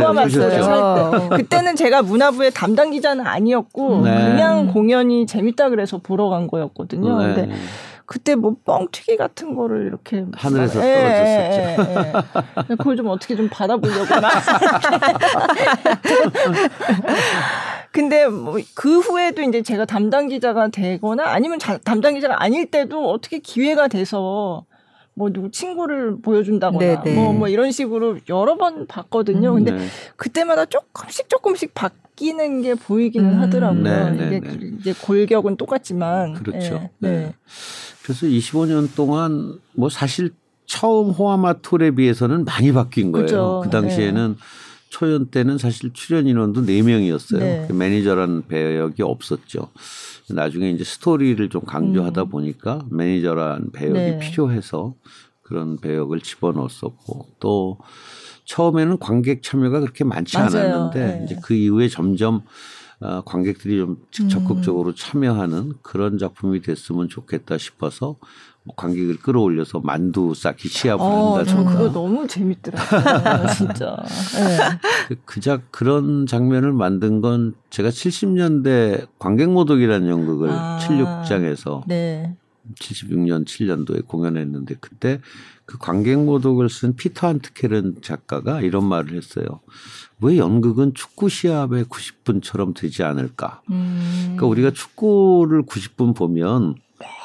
때. 1.30 1.36
그때는 1.36 1.76
제가 1.76 2.02
문화부의 2.02 2.50
담당 2.52 2.90
기자는 2.90 3.26
아니었고 3.26 4.02
네. 4.04 4.10
그냥 4.30 4.72
공연이 4.72 5.26
재밌다 5.26 5.70
그래서 5.70 5.98
보러 5.98 6.28
간 6.28 6.46
거였거든요. 6.46 7.18
네. 7.22 7.34
근데 7.34 7.54
그때 8.04 8.34
뭐 8.34 8.56
뻥튀기 8.64 9.16
같은 9.16 9.54
거를 9.54 9.86
이렇게 9.86 10.26
하늘에서 10.34 10.80
막- 10.80 10.84
예, 10.84 10.90
예, 10.90 11.76
예, 11.78 12.12
예. 12.58 12.62
그걸 12.76 12.96
좀 12.96 13.06
어떻게 13.08 13.34
좀 13.36 13.48
받아보려고 13.48 14.20
막. 14.20 14.30
근데 17.92 18.26
뭐 18.26 18.58
그 18.74 19.00
후에도 19.00 19.42
이제 19.42 19.62
제가 19.62 19.84
담당 19.84 20.28
기자가 20.28 20.68
되거나 20.68 21.24
아니면 21.26 21.58
자- 21.58 21.78
담당 21.78 22.14
기자가 22.14 22.42
아닐 22.42 22.70
때도 22.70 23.10
어떻게 23.10 23.38
기회가 23.38 23.88
돼서 23.88 24.64
뭐 25.14 25.30
누구 25.30 25.50
친구를 25.50 26.20
보여준다거나 26.22 27.02
네네. 27.02 27.14
뭐, 27.14 27.32
뭐 27.32 27.48
이런 27.48 27.70
식으로 27.70 28.18
여러 28.28 28.56
번 28.56 28.86
봤거든요. 28.86 29.54
근데 29.54 29.72
네. 29.72 29.86
그때마다 30.16 30.64
조금씩 30.64 31.28
조금씩 31.28 31.74
바뀌는 31.74 32.62
게 32.62 32.74
보이기는 32.74 33.28
음. 33.28 33.40
하더라고요. 33.40 33.82
네, 33.82 34.10
네, 34.10 34.26
이게 34.26 34.40
네. 34.40 34.70
이제 34.78 34.94
골격은 35.02 35.56
똑같지만 35.56 36.34
그렇죠. 36.34 36.74
예, 36.74 36.90
네. 36.98 37.10
네. 37.10 37.34
그래서 38.02 38.26
25년 38.26 38.94
동안 38.94 39.58
뭐 39.74 39.88
사실 39.88 40.30
처음 40.64 41.10
호화마톨에 41.10 41.90
비해서는 41.92 42.44
많이 42.44 42.72
바뀐 42.72 43.12
거예요. 43.12 43.26
그죠. 43.26 43.60
그 43.64 43.70
당시에는 43.70 44.36
초연 44.88 45.26
때는 45.26 45.58
사실 45.58 45.92
출연 45.92 46.26
인원도 46.26 46.62
4명이었어요. 46.62 47.38
네. 47.38 47.68
매니저라는 47.70 48.46
배역이 48.48 49.02
없었죠. 49.02 49.68
나중에 50.30 50.70
이제 50.70 50.84
스토리를 50.84 51.48
좀 51.48 51.62
강조하다 51.62 52.22
음. 52.22 52.28
보니까 52.28 52.80
매니저라는 52.90 53.72
배역이 53.72 53.98
네. 53.98 54.18
필요해서 54.18 54.94
그런 55.42 55.76
배역을 55.78 56.20
집어넣었었고 56.20 57.26
또 57.40 57.78
처음에는 58.44 58.98
관객 58.98 59.42
참여가 59.42 59.80
그렇게 59.80 60.04
많지 60.04 60.36
맞아요. 60.36 60.48
않았는데 60.48 61.06
네. 61.06 61.24
이제 61.24 61.36
그 61.42 61.54
이후에 61.54 61.88
점점 61.88 62.42
어, 63.00 63.22
관객들이 63.24 63.78
좀 63.78 63.96
음. 64.20 64.28
적극적으로 64.28 64.94
참여하는 64.94 65.74
그런 65.82 66.18
작품이 66.18 66.62
됐으면 66.62 67.08
좋겠다 67.08 67.58
싶어서 67.58 68.06
뭐 68.06 68.20
관객을 68.76 69.18
끌어올려서 69.18 69.80
만두 69.80 70.34
쌓기 70.34 70.68
시합을 70.68 71.04
어, 71.04 71.42
저 71.44 71.56
한다든가 71.56 71.70
그거 71.70 71.92
너무 71.92 72.26
재밌더라고요, 72.28 73.46
진짜. 73.56 73.96
네. 74.36 74.78
그, 75.08 75.16
그작 75.24 75.72
그런 75.72 76.26
장면을 76.26 76.72
만든 76.72 77.20
건 77.20 77.54
제가 77.70 77.88
70년대 77.88 79.08
관객모독이라는 79.18 80.08
연극을 80.08 80.50
아. 80.50 80.78
76장에서 80.80 81.82
네. 81.88 82.36
76년 82.78 83.44
7년도에 83.44 84.06
공연했는데 84.06 84.76
그때 84.80 85.20
그 85.64 85.78
관객모독을 85.78 86.68
쓴 86.70 86.94
피터 86.94 87.26
한트켈은 87.26 87.96
작가가 88.02 88.60
이런 88.60 88.84
말을 88.84 89.16
했어요. 89.16 89.46
왜 90.20 90.36
연극은 90.36 90.94
축구 90.94 91.28
시합의 91.28 91.86
90분처럼 91.86 92.76
되지 92.76 93.02
않을까? 93.02 93.62
음. 93.70 94.20
그러니까 94.22 94.46
우리가 94.46 94.70
축구를 94.70 95.64
90분 95.64 96.14
보면 96.14 96.76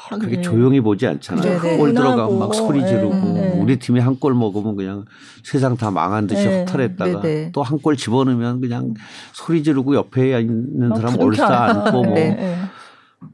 그렇게 0.08 0.36
네. 0.36 0.42
조용히 0.42 0.80
보지 0.80 1.06
않잖아요. 1.06 1.58
그죠. 1.60 1.76
골 1.76 1.92
들어가면 1.92 2.24
흥분하고. 2.30 2.38
막 2.38 2.54
소리 2.54 2.80
지르고 2.86 3.14
네, 3.14 3.32
네. 3.50 3.60
우리 3.60 3.78
팀이 3.78 4.00
한 4.00 4.18
골 4.18 4.34
먹으면 4.34 4.74
그냥 4.76 5.04
세상 5.44 5.76
다 5.76 5.90
망한 5.90 6.26
듯이 6.26 6.46
네. 6.46 6.60
허탈했다가 6.60 7.20
네, 7.20 7.34
네. 7.44 7.50
또한 7.52 7.78
골 7.78 7.96
집어넣으면 7.96 8.60
그냥 8.60 8.94
소리 9.32 9.62
지르고 9.62 9.94
옆에 9.94 10.40
있는 10.40 10.88
막 10.88 10.96
사람 10.96 11.12
부둥켜 11.12 11.26
얼싸 11.26 11.46
안고. 11.64 11.80
안고 11.88 12.02
뭐 12.04 12.14
네. 12.14 12.56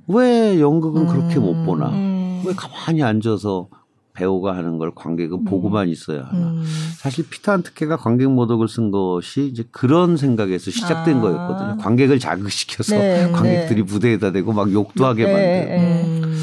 왜 0.09 0.61
연극은 0.61 1.07
그렇게 1.07 1.37
음. 1.37 1.43
못 1.43 1.65
보나? 1.65 1.89
음. 1.91 2.43
왜 2.47 2.53
가만히 2.55 3.03
앉아서 3.03 3.69
배우가 4.14 4.57
하는 4.57 4.79
걸 4.79 4.92
관객은 4.94 5.44
보고만 5.44 5.88
있어야 5.88 6.24
하나? 6.24 6.53
음. 6.53 6.64
사실 6.96 7.29
피터 7.29 7.53
한트케가 7.53 7.96
관객 7.96 8.31
모독을 8.31 8.68
쓴 8.68 8.90
것이 8.90 9.46
이제 9.46 9.64
그런 9.72 10.16
생각에서 10.16 10.70
시작된 10.70 11.18
아. 11.18 11.20
거였거든요. 11.20 11.77
관객을 11.79 12.20
자극시켜서 12.20 12.96
네, 12.96 13.31
관객들이 13.33 13.83
네. 13.85 13.92
무대에다 13.92 14.31
대고 14.31 14.53
막 14.53 14.72
욕도 14.72 15.05
하게 15.05 15.24
네, 15.27 15.33
만들고. 15.33 15.68
네. 15.68 16.22
음. 16.22 16.35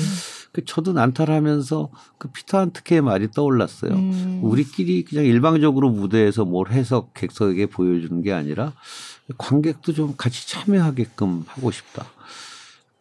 그 0.52 0.66
저도 0.66 0.92
난타하면서 0.92 1.90
그 2.18 2.28
피터 2.28 2.60
한트케의 2.60 3.02
말이 3.02 3.32
떠올랐어요. 3.32 3.94
음. 3.94 4.40
우리끼리 4.44 5.06
그냥 5.06 5.24
일방적으로 5.24 5.90
무대에서 5.90 6.44
뭘 6.44 6.72
해서 6.72 7.08
객석에게 7.14 7.68
보여주는 7.68 8.22
게 8.22 8.34
아니라 8.34 8.74
관객도 9.38 9.94
좀 9.94 10.16
같이 10.18 10.50
참여하게끔 10.50 11.46
하고 11.48 11.72
싶다. 11.72 12.06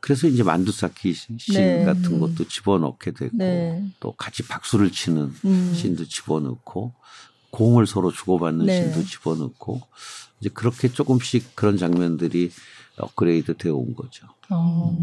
그래서 0.01 0.27
이제 0.27 0.43
만두 0.43 0.73
쌓기 0.73 1.13
씬 1.13 1.37
네. 1.53 1.85
같은 1.85 2.21
것도 2.21 2.49
집어넣게 2.49 3.13
되고 3.13 3.37
네. 3.37 3.85
또 4.01 4.13
같이 4.13 4.43
박수를 4.47 4.91
치는 4.91 5.33
음. 5.45 5.75
씬도 5.75 6.07
집어넣고 6.07 6.93
공을 7.51 7.87
서로 7.87 8.11
주고받는 8.11 8.67
네. 8.67 8.83
씬도 8.83 9.05
집어넣고 9.05 9.83
이제 10.41 10.49
그렇게 10.53 10.89
조금씩 10.89 11.55
그런 11.55 11.77
장면들이 11.77 12.51
업그레이드 12.99 13.57
되어 13.57 13.75
온 13.75 13.95
거죠. 13.95 14.27
어. 14.51 14.97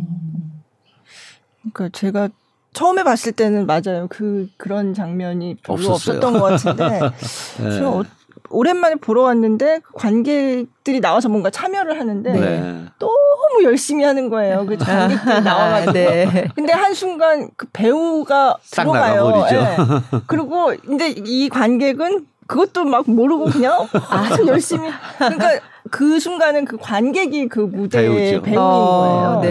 그러니까 1.59 1.89
제가 1.89 2.29
처음에 2.73 3.03
봤을 3.03 3.31
때는 3.31 3.65
맞아요. 3.65 4.07
그 4.09 4.49
그런 4.57 4.93
장면이 4.93 5.55
별로 5.63 5.91
없었어요. 5.93 6.17
없었던 6.17 6.33
것 6.33 6.41
같은데 6.41 6.99
네. 7.61 7.71
제가 7.71 7.89
어, 7.89 8.03
오랜만에 8.49 8.95
보러 8.95 9.23
왔는데 9.23 9.81
관객들이 9.93 10.99
나와서 11.01 11.29
뭔가 11.29 11.49
참여를 11.49 11.99
하는데 11.99 12.31
네. 12.31 12.85
너무 12.99 13.63
열심히 13.63 14.03
하는 14.03 14.29
거예요. 14.29 14.65
그 14.65 14.77
관객들이 14.77 15.41
나와가지고. 15.43 15.91
네. 15.93 16.47
근데 16.55 16.73
한 16.73 16.93
순간 16.93 17.49
그 17.55 17.67
배우가 17.73 18.57
싹 18.63 18.83
들어가요. 18.83 19.29
나가버리죠. 19.29 19.55
예. 19.55 20.21
그리고 20.27 20.73
이제 20.93 21.09
이 21.25 21.49
관객은 21.49 22.25
그것도 22.47 22.85
막 22.85 23.09
모르고 23.09 23.45
그냥 23.45 23.87
아주 24.09 24.47
열심히. 24.47 24.89
그러니까 25.17 25.59
그 25.91 26.19
순간은 26.19 26.65
그 26.65 26.77
관객이 26.77 27.49
그 27.49 27.59
무대의 27.59 28.09
배우죠. 28.09 28.41
배우인 28.43 28.57
어, 28.57 28.61
거예요. 28.63 29.39
네. 29.41 29.49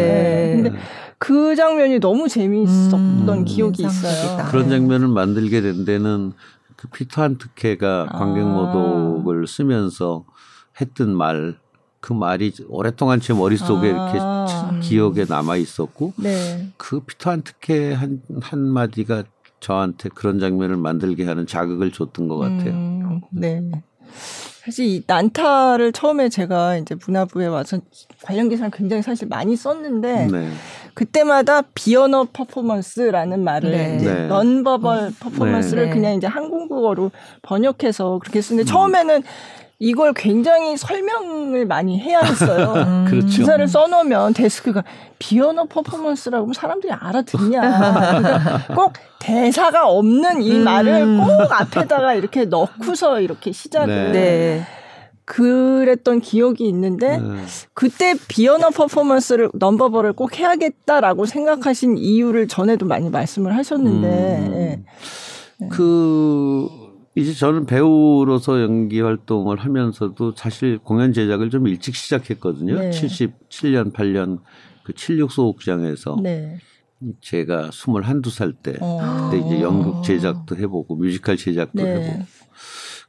예. 0.57 0.63
근데 0.63 0.79
그 1.19 1.57
장면이 1.57 1.99
너무 2.01 2.29
재미있었던 2.29 3.29
음, 3.29 3.45
기억이 3.45 3.85
있어요. 3.85 4.45
그런 4.49 4.69
장면을 4.69 5.09
만들게 5.09 5.61
된 5.63 5.85
데는 5.85 6.33
그 6.77 6.89
피터 6.89 7.23
한트케가 7.23 8.09
아. 8.11 8.19
관객 8.19 8.45
모독을 8.45 9.47
쓰면서 9.47 10.25
했던 10.81 11.17
말, 11.17 11.59
그 12.01 12.12
말이 12.12 12.53
오랫동안 12.69 13.21
제 13.21 13.33
머릿속에 13.33 13.93
아. 13.93 14.47
이렇게 14.71 14.81
기억에 14.87 15.25
남아 15.29 15.57
있었고 15.57 16.12
네. 16.17 16.71
그 16.77 17.01
피터 17.01 17.31
한트케 17.31 17.95
한, 17.95 18.23
한마디가 18.41 19.25
저한테 19.61 20.11
그런 20.11 20.39
장면을 20.39 20.77
만들게 20.77 21.25
하는 21.25 21.47
자극을 21.47 21.91
줬던 21.91 22.29
것 22.29 22.37
같아요. 22.37 22.73
음, 22.73 23.21
네. 23.33 23.62
사실 24.66 24.85
이 24.85 25.02
난타를 25.07 25.92
처음에 25.92 26.29
제가 26.29 26.76
이제 26.76 26.96
문화부에 27.07 27.46
와서 27.46 27.79
관련 28.24 28.48
기사를 28.48 28.68
굉장히 28.72 29.00
사실 29.00 29.29
많이 29.29 29.55
썼는데 29.55 30.26
네. 30.26 30.50
그때마다 30.92 31.62
비언어 31.72 32.26
퍼포먼스라는 32.33 33.44
말을 33.44 33.70
네. 33.70 33.96
네. 33.98 34.26
넌버벌 34.26 35.12
퍼포먼스를 35.20 35.85
네. 35.85 35.90
그냥 35.90 36.14
이제 36.14 36.26
한국어로 36.26 37.12
번역해서 37.42 38.18
그렇게 38.18 38.40
쓰는데 38.40 38.68
처음에는 38.68 39.22
이걸 39.79 40.15
굉장히 40.15 40.77
설명을 40.77 41.67
많이 41.67 42.01
해야 42.01 42.21
했어요. 42.21 42.73
음. 42.87 43.05
그렇죠. 43.09 43.27
기사를 43.27 43.67
써놓으면 43.69 44.33
데스크가 44.33 44.85
비언어 45.19 45.65
퍼포먼스라고 45.67 46.45
하면 46.45 46.55
사람들이 46.55 46.93
알아듣냐. 46.93 47.61
그러니까 47.61 48.75
꼭 48.75 48.93
대사가 49.19 49.87
없는 49.89 50.43
이 50.43 50.53
음. 50.53 50.65
말을 50.65 51.19
꼭 51.19 51.53
앞에다가 51.53 52.15
이렇게 52.15 52.47
넣고서 52.47 53.21
이렇게 53.21 53.53
시작을. 53.53 54.12
네. 54.12 54.12
네. 54.12 54.62
그랬던 55.27 56.21
기억이 56.21 56.69
있는데 56.69 57.19
네. 57.19 57.45
그때 57.75 58.15
비언어 58.29 58.71
퍼포먼스를 58.71 59.51
넘버버를 59.55 60.12
꼭 60.12 60.39
해야겠다라고 60.39 61.27
생각하신 61.27 61.99
이유를 61.99 62.47
전에도 62.47 62.87
많이 62.87 63.11
말씀을 63.11 63.57
하셨는데 63.57 64.09
음. 64.09 64.55
예. 64.55 65.69
그 65.69 66.69
이제 67.16 67.33
저는 67.33 67.64
배우로서 67.64 68.61
연기 68.61 69.00
활동을 69.00 69.57
하면서도 69.59 70.35
사실 70.37 70.79
공연 70.79 71.14
제작을 71.14 71.48
좀 71.48 71.66
일찍 71.66 71.96
시작했거든요. 71.96 72.79
네. 72.79 72.90
77년 72.90 73.92
8년 73.92 74.40
그 74.85 74.92
76 74.92 75.33
소극장에서 75.33 76.18
네. 76.22 76.59
제가 77.22 77.70
21, 77.72 77.94
2살 78.22 78.57
때 78.62 78.74
어. 78.81 79.31
그때 79.31 79.44
이제 79.44 79.62
연극 79.62 80.02
제작도 80.05 80.57
해보고 80.57 80.96
뮤지컬 80.96 81.38
제작도 81.38 81.83
네. 81.83 81.94
해보고 81.94 82.26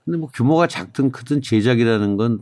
근데 0.06 0.18
뭐 0.18 0.30
규모가 0.34 0.68
작든 0.68 1.12
크든 1.12 1.42
제작이라는 1.42 2.16
건 2.16 2.40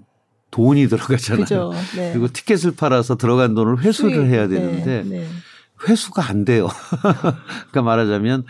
돈이 0.52 0.88
들어가잖아요. 0.88 1.72
네. 1.98 2.12
그리고 2.14 2.28
티켓을 2.28 2.76
팔아서 2.76 3.18
들어간 3.18 3.56
돈을 3.56 3.80
회수를. 3.82 4.28
해야 4.28 4.48
네, 4.48 4.56
되는데 4.56 5.04
네. 5.04 5.28
회수가 5.90 6.30
안 6.30 6.46
돼요. 6.46 6.68
그러니까 7.72 7.82
말하자면 7.82 8.46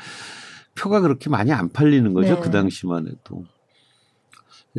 표가 0.75 1.01
그렇게 1.01 1.29
많이 1.29 1.51
안 1.51 1.69
팔리는 1.69 2.13
거죠. 2.13 2.35
네. 2.35 2.41
그 2.41 2.51
당시만 2.51 3.07
해도. 3.07 3.45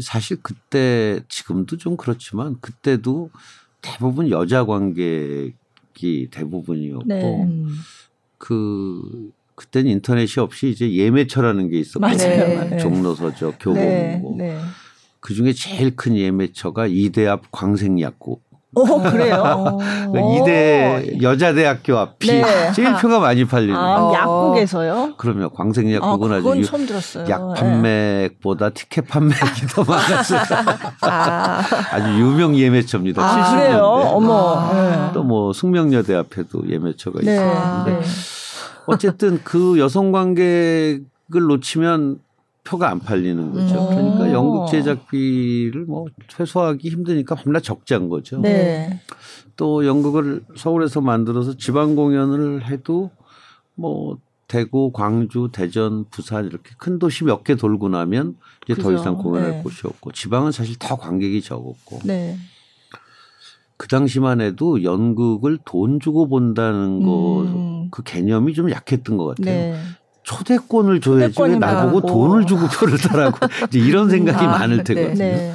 사실 0.00 0.38
그때 0.42 1.20
지금도 1.28 1.78
좀 1.78 1.96
그렇지만 1.96 2.56
그때도 2.60 3.30
대부분 3.80 4.28
여자 4.30 4.64
관객이 4.64 6.28
대부분이었고 6.30 7.04
네. 7.06 7.44
음. 7.44 7.68
그 8.36 9.30
그때는 9.54 9.90
인터넷이 9.90 10.42
없이 10.42 10.68
이제 10.68 10.92
예매처라는 10.92 11.70
게. 11.70 11.82
네. 11.82 12.68
네. 12.70 12.76
종로서적 12.78 13.56
교보문고 13.58 14.36
네. 14.36 14.54
네. 14.54 14.60
그 15.20 15.34
중에 15.34 15.52
제일 15.54 15.96
큰 15.96 16.14
예매처가 16.16 16.86
이대 16.88 17.26
앞 17.26 17.50
광생약국 17.50 18.44
오 18.76 19.00
그래요. 19.00 19.36
어. 19.42 19.78
그 20.12 20.18
이대 20.34 21.18
여자대학교 21.22 21.96
앞이 21.96 22.26
네. 22.26 22.72
제일 22.72 22.92
표가 22.94 23.20
많이 23.20 23.46
팔리는 23.46 23.74
아 23.74 24.02
어. 24.02 24.12
약국에서요? 24.12 25.14
그러면 25.16 25.46
아 25.46 25.48
광생약국은 25.54 26.32
아, 26.32 26.36
그건 26.36 26.62
주 26.62 26.68
처음 26.68 26.86
들었어요. 26.86 27.26
약 27.30 27.54
네. 27.54 27.60
판매액보다 27.60 28.70
티켓 28.70 29.08
판매액이 29.08 29.66
더 29.74 29.82
많았어요. 29.82 30.40
아, 31.00 31.62
아주 31.90 32.20
유명 32.20 32.54
예매처입니다. 32.54 33.22
아 33.22 33.54
70년대. 33.54 33.66
그래요? 33.66 33.84
어머. 33.84 34.54
아. 34.58 35.10
또뭐 35.14 35.54
숙명여대 35.54 36.14
앞에도 36.14 36.68
예매처가 36.68 37.20
네. 37.22 37.32
있었는데 37.32 37.90
네. 37.92 38.06
어쨌든 38.86 39.40
그 39.42 39.78
여성 39.78 40.12
관객을 40.12 41.00
놓치면 41.30 42.18
표가 42.66 42.90
안 42.90 42.98
팔리는 43.00 43.52
거죠. 43.52 43.74
음. 43.74 43.88
그러니까 43.88 44.32
연극 44.32 44.68
제작비를 44.70 45.84
뭐 45.86 46.06
최소화하기 46.28 46.88
힘드니까 46.88 47.34
밤낮 47.34 47.60
적자인 47.62 48.08
거죠. 48.08 48.38
네. 48.40 49.00
또 49.56 49.86
연극을 49.86 50.44
서울에서 50.56 51.00
만들어서 51.00 51.56
지방 51.56 51.94
공연을 51.96 52.66
해도 52.66 53.10
뭐 53.74 54.18
대구, 54.48 54.92
광주, 54.92 55.48
대전, 55.52 56.04
부산 56.10 56.44
이렇게 56.46 56.70
큰 56.78 56.98
도시 56.98 57.24
몇 57.24 57.42
개 57.44 57.54
돌고 57.56 57.88
나면 57.88 58.36
이제 58.64 58.74
더 58.80 58.88
그죠. 58.88 59.00
이상 59.00 59.16
공연할 59.16 59.50
네. 59.52 59.62
곳이 59.62 59.86
없고 59.86 60.12
지방은 60.12 60.52
사실 60.52 60.76
더 60.78 60.96
관객이 60.96 61.40
적었고 61.42 62.00
네. 62.04 62.36
그 63.78 63.88
당시만 63.88 64.40
해도 64.40 64.82
연극을 64.82 65.58
돈 65.64 66.00
주고 66.00 66.28
본다는 66.28 67.02
거 67.02 67.42
음. 67.42 67.88
그 67.90 68.02
개념이 68.02 68.54
좀 68.54 68.70
약했던 68.70 69.16
것 69.16 69.26
같아요. 69.36 69.72
네. 69.72 69.76
초대권을 70.26 71.00
줘야지 71.00 71.40
왜 71.40 71.56
나보고. 71.56 72.06
돈을 72.06 72.46
주고 72.46 72.66
표를 72.66 72.98
사라고 72.98 73.38
이제 73.70 73.78
이런 73.78 74.10
생각이 74.10 74.44
아, 74.44 74.48
많을 74.58 74.78
네. 74.78 74.82
때거든요. 74.82 75.18
네. 75.18 75.54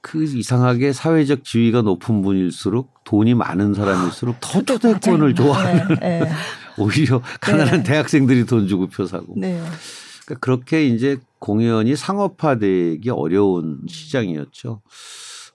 그 0.00 0.22
이상하게 0.22 0.92
사회적 0.92 1.44
지위가 1.44 1.82
높은 1.82 2.22
분일수록 2.22 3.02
돈이 3.04 3.34
많은 3.34 3.74
사람일수록 3.74 4.36
더 4.40 4.62
초대권을. 4.62 5.34
좋아하는 5.34 5.96
네. 6.00 6.20
네. 6.20 6.30
오히려 6.78 7.20
가난한 7.40 7.82
네. 7.82 7.90
대학생들이 7.90 8.46
돈 8.46 8.68
주고 8.68 8.86
표 8.86 9.04
사고 9.04 9.34
네. 9.36 9.60
그러니까 10.24 10.40
그렇게 10.40 10.86
이제 10.86 11.18
공연이 11.40 11.96
상업화되기 11.96 13.10
어려운 13.10 13.80
시장이었죠. 13.88 14.80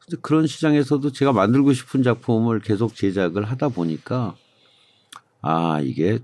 근데 0.02 0.18
그런 0.22 0.48
시장에서도 0.48 1.12
제가 1.14 1.32
만들고 1.32 1.72
싶은 1.72 2.04
작품을 2.04 2.60
계속 2.60 2.94
제작을 2.94 3.46
하다 3.46 3.70
보니까 3.70 4.36
아 5.42 5.80
이게 5.82 6.20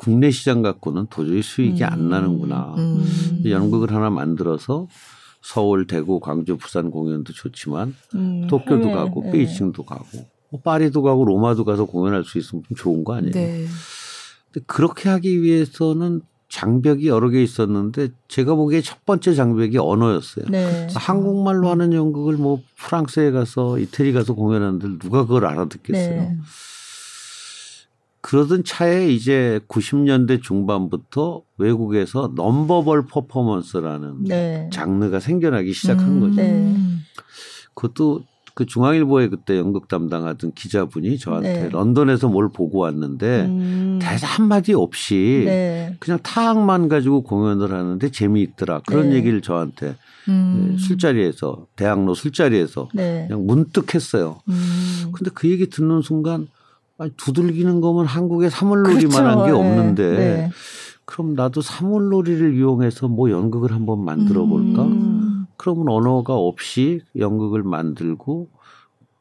국내 0.00 0.30
시장 0.30 0.62
갖고는 0.62 1.08
도저히 1.10 1.42
수익이 1.42 1.84
안 1.84 2.00
음. 2.00 2.08
나는구나. 2.08 2.74
음. 2.78 3.42
연극을 3.44 3.94
하나 3.94 4.08
만들어서 4.08 4.88
서울, 5.42 5.86
대구, 5.86 6.20
광주, 6.20 6.56
부산 6.56 6.90
공연도 6.90 7.34
좋지만 7.34 7.94
음, 8.14 8.46
도쿄도 8.46 8.84
해외, 8.84 8.92
가고 8.94 9.22
네. 9.24 9.30
베이징도 9.30 9.84
가고 9.84 10.26
뭐 10.50 10.60
파리도 10.62 11.02
가고 11.02 11.26
로마도 11.26 11.66
가서 11.66 11.84
공연할 11.84 12.24
수 12.24 12.38
있으면 12.38 12.62
좋은 12.74 13.04
거 13.04 13.14
아니에요? 13.14 13.32
네. 13.32 13.66
근데 14.50 14.64
그렇게 14.66 15.10
하기 15.10 15.42
위해서는 15.42 16.22
장벽이 16.48 17.06
여러 17.06 17.28
개 17.28 17.42
있었는데 17.42 18.08
제가 18.26 18.54
보기에 18.54 18.80
첫 18.80 19.04
번째 19.04 19.34
장벽이 19.34 19.76
언어였어요. 19.76 20.46
네. 20.48 20.88
한국말로 20.94 21.68
하는 21.68 21.92
연극을 21.92 22.38
뭐 22.38 22.62
프랑스에 22.76 23.32
가서 23.32 23.78
이태리 23.78 24.14
가서 24.14 24.32
공연하는데 24.32 24.98
누가 24.98 25.26
그걸 25.26 25.44
알아듣겠어요. 25.44 26.20
네. 26.20 26.36
그러던 28.22 28.64
차에 28.64 29.10
이제 29.10 29.60
90년대 29.68 30.42
중반부터 30.42 31.42
외국에서 31.56 32.32
넘버벌 32.36 33.06
퍼포먼스라는 33.06 34.24
네. 34.24 34.68
장르가 34.72 35.20
생겨나기 35.20 35.72
시작한 35.72 36.08
음. 36.08 36.20
거죠. 36.20 36.36
네. 36.36 36.76
그것도 37.74 38.22
그 38.54 38.66
중앙일보에 38.66 39.28
그때 39.28 39.56
연극 39.56 39.88
담당하던 39.88 40.52
기자분이 40.52 41.18
저한테 41.18 41.62
네. 41.62 41.68
런던에서 41.70 42.28
뭘 42.28 42.50
보고 42.52 42.80
왔는데 42.80 43.46
음. 43.46 43.98
대사 44.02 44.26
한마디 44.26 44.74
없이 44.74 45.44
네. 45.46 45.96
그냥 45.98 46.18
타악만 46.22 46.88
가지고 46.88 47.22
공연을 47.22 47.72
하는데 47.72 48.10
재미있더라. 48.10 48.80
그런 48.86 49.10
네. 49.10 49.16
얘기를 49.16 49.40
저한테 49.40 49.96
음. 50.28 50.76
술자리에서 50.78 51.68
대학로 51.76 52.12
술자리에서 52.12 52.88
네. 52.92 53.26
그냥 53.28 53.46
문득 53.46 53.94
했어요. 53.94 54.40
음. 54.48 55.12
근데 55.14 55.30
그 55.32 55.48
얘기 55.48 55.70
듣는 55.70 56.02
순간 56.02 56.48
아니, 57.00 57.10
두들기는 57.16 57.80
거면 57.80 58.04
한국에 58.04 58.50
사물놀이만 58.50 59.26
한게 59.26 59.50
그렇죠. 59.50 59.58
없는데 59.58 60.10
네. 60.10 60.50
그럼 61.06 61.34
나도 61.34 61.62
사물놀이를 61.62 62.54
이용해서 62.54 63.08
뭐 63.08 63.30
연극을 63.30 63.72
한번 63.72 64.04
만들어 64.04 64.44
볼까? 64.44 64.82
음. 64.82 65.46
그러면 65.56 65.88
언어가 65.88 66.34
없이 66.34 67.00
연극을 67.18 67.62
만들고 67.62 68.48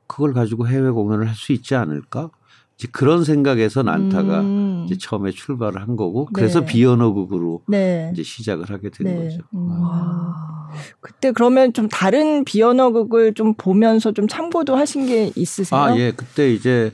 그걸 0.08 0.34
가지고 0.34 0.68
해외 0.68 0.90
공연을 0.90 1.28
할 1.28 1.36
수 1.36 1.54
있지 1.54 1.76
않을까? 1.76 2.30
이제 2.78 2.88
그런 2.92 3.24
생각에서 3.24 3.84
난타가 3.84 4.42
음. 4.42 4.84
이제 4.86 4.98
처음에 4.98 5.32
출발을 5.32 5.82
한 5.82 5.96
거고 5.96 6.28
그래서 6.34 6.60
네. 6.62 6.66
비언어극으로 6.66 7.62
네. 7.68 8.10
이제 8.14 8.24
시작을 8.24 8.70
하게 8.70 8.90
된 8.90 9.08
네. 9.08 9.24
거죠. 9.24 9.42
음. 9.54 9.70
와. 9.82 10.70
그때 11.02 11.32
그러면 11.32 11.74
좀 11.74 11.88
다른 11.90 12.44
비언어극을 12.46 13.34
좀 13.34 13.54
보면서 13.56 14.12
좀 14.12 14.28
참고도 14.28 14.76
하신 14.76 15.08
게 15.08 15.32
있으세요? 15.36 15.80
아, 15.80 15.98
예. 15.98 16.12
그때 16.12 16.54
이제 16.54 16.92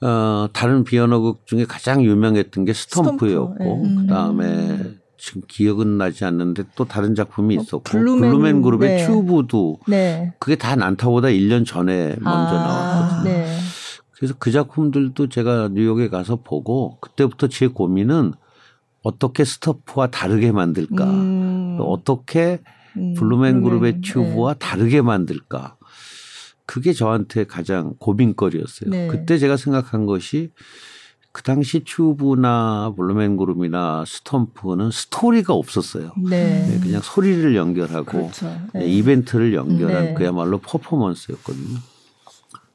어 0.00 0.48
다른 0.52 0.84
비언어극 0.84 1.46
중에 1.46 1.64
가장 1.64 2.02
유명했던 2.04 2.64
게 2.64 2.72
스톰프였고 2.72 3.54
스톰프, 3.58 3.90
예. 3.90 3.94
그다음에 4.02 4.94
지금 5.16 5.42
기억은 5.48 5.96
나지 5.96 6.24
않는데 6.24 6.64
또 6.74 6.84
다른 6.84 7.14
작품이 7.14 7.56
어, 7.56 7.60
있었고 7.60 7.82
블루맨, 7.84 8.20
블루맨, 8.20 8.62
그룹의 8.62 8.88
네. 8.88 9.06
튜브도 9.06 9.78
네. 9.88 10.34
그게 10.38 10.56
다 10.56 10.76
난타보다 10.76 11.28
1년 11.28 11.64
전에 11.66 12.16
먼저 12.20 12.56
아, 12.56 12.66
나왔거든요. 12.66 13.32
네. 13.32 13.58
그래서 14.10 14.34
그 14.38 14.50
작품들도 14.50 15.28
제가 15.28 15.70
뉴욕에 15.72 16.08
가서 16.08 16.36
보고 16.36 16.98
그때부터 17.00 17.48
제 17.48 17.66
고민은 17.66 18.32
어떻게 19.02 19.44
스톰프와 19.44 20.08
다르게 20.08 20.52
만들까? 20.52 21.04
음. 21.04 21.76
또 21.78 21.90
어떻게 21.90 22.60
음, 22.96 23.14
블루맨 23.14 23.62
그룹의 23.62 24.00
블루맨, 24.00 24.00
튜브와 24.02 24.54
다르게 24.54 25.02
만들까? 25.02 25.76
그게 26.66 26.92
저한테 26.92 27.44
가장 27.44 27.94
고민거리였어요. 27.98 28.90
네. 28.90 29.08
그때 29.08 29.38
제가 29.38 29.56
생각한 29.56 30.06
것이 30.06 30.50
그 31.32 31.42
당시 31.42 31.82
튜브나 31.84 32.94
블루맨 32.96 33.36
그룹이나 33.36 34.04
스톰프는 34.06 34.92
스토리가 34.92 35.52
없었어요. 35.52 36.12
네. 36.16 36.64
네, 36.64 36.80
그냥 36.80 37.00
소리를 37.02 37.56
연결하고 37.56 38.04
그렇죠. 38.04 38.46
네, 38.72 38.80
네. 38.80 38.86
이벤트를 38.86 39.52
연결한 39.52 40.04
네. 40.04 40.14
그야말로 40.14 40.58
퍼포먼스였거든요. 40.58 41.78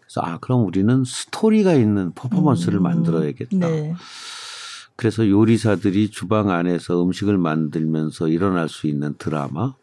그래서 0.01 0.21
아 0.21 0.39
그럼 0.39 0.65
우리는 0.65 1.03
스토리가 1.05 1.73
있는 1.73 2.11
퍼포먼스를 2.13 2.79
음, 2.79 2.83
만들어야겠다. 2.83 3.57
네. 3.57 3.93
그래서 4.97 5.29
요리사들이 5.29 6.11
주방 6.11 6.49
안에서 6.49 7.01
음식을 7.01 7.37
만들면서 7.37 8.27
일어날 8.27 8.67
수 8.67 8.87
있는 8.87 9.15
드라마 9.17 9.73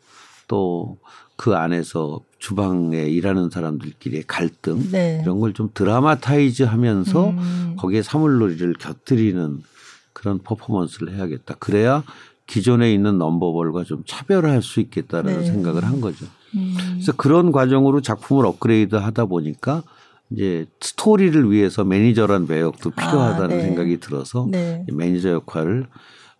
또 0.48 0.98
그 1.36 1.54
안에서 1.54 2.20
주방에 2.38 3.02
일하는 3.02 3.50
사람들끼리의 3.50 4.24
갈등 4.26 4.90
네. 4.90 5.20
이런 5.22 5.38
걸 5.40 5.52
좀 5.52 5.70
dramatize 5.74 6.64
하면서 6.64 7.30
음. 7.30 7.76
거기에 7.78 8.02
사물놀이를 8.02 8.74
곁들이는 8.74 9.62
그런 10.12 10.38
퍼포먼스를 10.42 11.14
해야겠다. 11.14 11.54
그래야 11.58 12.02
기존에 12.46 12.92
있는 12.92 13.18
non-verbal과 13.18 13.84
좀 13.84 14.02
차별화할 14.06 14.62
수 14.62 14.80
있겠다라는 14.80 15.40
네. 15.40 15.46
생각을 15.46 15.84
한 15.84 16.00
거죠. 16.00 16.26
음. 16.56 16.74
그래서 16.94 17.12
그런 17.12 17.52
과정으로 17.52 18.00
작품을 18.02 18.46
업그레이드 18.46 18.94
하다 18.96 19.26
보니까 19.26 19.82
이제 20.30 20.66
스토리를 20.80 21.50
위해서 21.50 21.84
매니저란 21.84 22.46
배역도 22.46 22.90
필요하다는 22.90 23.56
네. 23.56 23.62
생각이 23.62 24.00
들어서 24.00 24.46
네. 24.50 24.84
매니저 24.92 25.30
역할을 25.30 25.86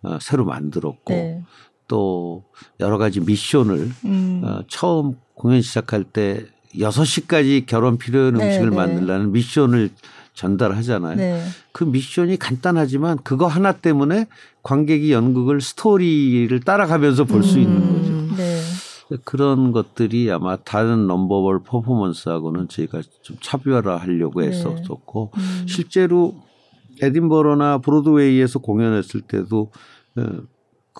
어, 0.03 0.17
새로 0.21 0.45
만들었고 0.45 1.13
네. 1.13 1.43
또 1.87 2.43
여러 2.79 2.97
가지 2.97 3.19
미션을 3.19 3.91
음. 4.05 4.41
어, 4.43 4.61
처음 4.67 5.15
공연 5.33 5.61
시작할 5.61 6.03
때 6.03 6.45
6시까지 6.75 7.65
결혼 7.65 7.97
필요한 7.97 8.35
네, 8.35 8.45
음식을 8.45 8.69
네. 8.69 8.75
만들라는 8.75 9.31
미션을 9.31 9.89
전달하잖아요. 10.33 11.15
네. 11.15 11.43
그 11.71 11.83
미션이 11.83 12.37
간단하지만 12.37 13.17
그거 13.23 13.47
하나 13.47 13.71
때문에 13.71 14.27
관객이 14.61 15.11
연극을 15.11 15.61
스토리를 15.61 16.59
따라가면서 16.59 17.23
볼수 17.23 17.59
있는 17.59 17.77
음. 17.77 18.27
거죠. 18.27 18.35
네. 18.35 18.61
그런 19.23 19.71
것들이 19.71 20.29
아마 20.31 20.57
다른 20.57 21.07
넘버볼 21.07 21.63
퍼포먼스하고는 21.63 22.67
저희가 22.67 23.01
좀 23.21 23.37
차별화하려고 23.41 24.41
네. 24.41 24.47
했었고 24.47 25.31
음. 25.35 25.65
실제로 25.67 26.35
에딘버러나 27.01 27.79
브로드웨이에서 27.79 28.59
공연했을 28.59 29.21
때도 29.21 29.71
어, 30.17 30.21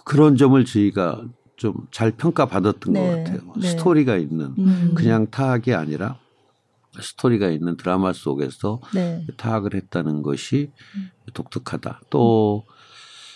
그런 0.05 0.35
점을 0.37 0.63
저희가 0.63 1.21
좀 1.57 1.73
잘 1.91 2.11
평가받았던 2.11 2.93
네. 2.93 2.99
것 2.99 3.17
같아요. 3.17 3.53
네. 3.57 3.67
스토리가 3.69 4.15
있는 4.17 4.53
음. 4.59 4.91
그냥 4.95 5.27
타악이 5.31 5.73
아니라 5.73 6.19
스토리가 6.99 7.49
있는 7.49 7.77
드라마 7.77 8.13
속에서 8.13 8.79
네. 8.93 9.25
타악을 9.37 9.73
했다는 9.73 10.21
것이 10.21 10.71
독특하다. 11.33 12.01
또 12.11 12.63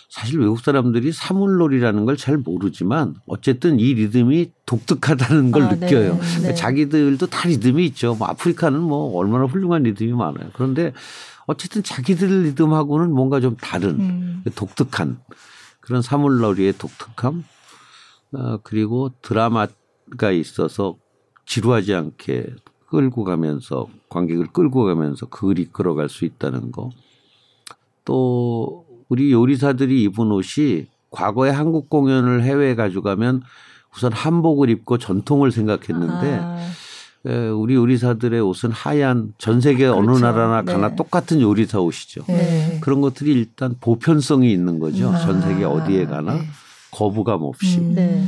사실 0.08 0.38
외국 0.40 0.60
사람들이 0.60 1.10
사물놀이라는 1.10 2.04
걸 2.04 2.16
잘 2.16 2.36
모르지만 2.36 3.14
어쨌든 3.26 3.80
이 3.80 3.94
리듬이 3.94 4.52
독특하다는 4.66 5.50
걸 5.50 5.62
아, 5.62 5.68
네. 5.70 5.76
느껴요. 5.86 6.12
네. 6.14 6.20
그러니까 6.20 6.54
자기들도 6.54 7.26
다 7.26 7.48
리듬이 7.48 7.84
있죠. 7.86 8.14
뭐 8.14 8.28
아프리카는 8.28 8.80
뭐 8.80 9.16
얼마나 9.18 9.46
훌륭한 9.46 9.82
리듬이 9.82 10.12
많아요. 10.12 10.50
그런데 10.52 10.92
어쨌든 11.46 11.82
자기들 11.82 12.44
리듬하고는 12.44 13.10
뭔가 13.12 13.40
좀 13.40 13.56
다른 13.56 13.98
음. 13.98 14.44
독특한 14.54 15.18
그런 15.82 16.00
사물놀이의 16.00 16.74
독특함 16.78 17.44
어, 18.32 18.58
그리고 18.62 19.10
드라마가 19.20 20.30
있어서 20.32 20.96
지루하지 21.44 21.94
않게 21.94 22.54
끌고 22.86 23.24
가면서 23.24 23.88
관객을 24.08 24.46
끌고 24.52 24.84
가면서 24.84 25.26
그걸 25.26 25.58
이끌어갈 25.58 26.08
수 26.08 26.24
있다는 26.24 26.72
거. 26.72 26.90
또 28.04 28.86
우리 29.08 29.32
요리사들이 29.32 30.02
입은 30.04 30.30
옷이 30.30 30.86
과거에 31.10 31.50
한국 31.50 31.90
공연을 31.90 32.42
해외에 32.42 32.74
가져가면 32.74 33.42
우선 33.94 34.12
한복을 34.12 34.70
입고 34.70 34.98
전통을 34.98 35.52
생각했는데 35.52 36.38
아, 36.40 36.56
에, 37.24 37.48
우리 37.48 37.74
요리사들의 37.74 38.40
옷은 38.40 38.72
하얀 38.72 39.32
전 39.38 39.60
세계 39.60 39.86
어느 39.86 40.06
그렇죠. 40.06 40.20
나라나 40.24 40.62
가나 40.62 40.90
네. 40.90 40.96
똑같은 40.96 41.40
요리사 41.40 41.80
옷이죠. 41.80 42.24
네. 42.26 42.78
그런 42.80 43.00
것들이 43.00 43.32
일단 43.32 43.76
보편성이 43.80 44.52
있는 44.52 44.80
거죠. 44.80 45.10
음. 45.10 45.14
전 45.18 45.40
세계 45.40 45.64
아, 45.64 45.68
어디에 45.68 46.06
가나 46.06 46.34
네. 46.34 46.40
거부감 46.90 47.42
없이. 47.42 47.78
음. 47.78 47.94
네. 47.94 48.24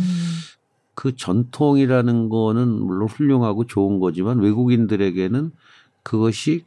그 0.94 1.16
전통이라는 1.16 2.28
거는 2.28 2.68
물론 2.68 3.08
훌륭하고 3.08 3.66
좋은 3.66 3.98
거지만 3.98 4.38
외국인들에게는 4.38 5.50
그것이 6.04 6.64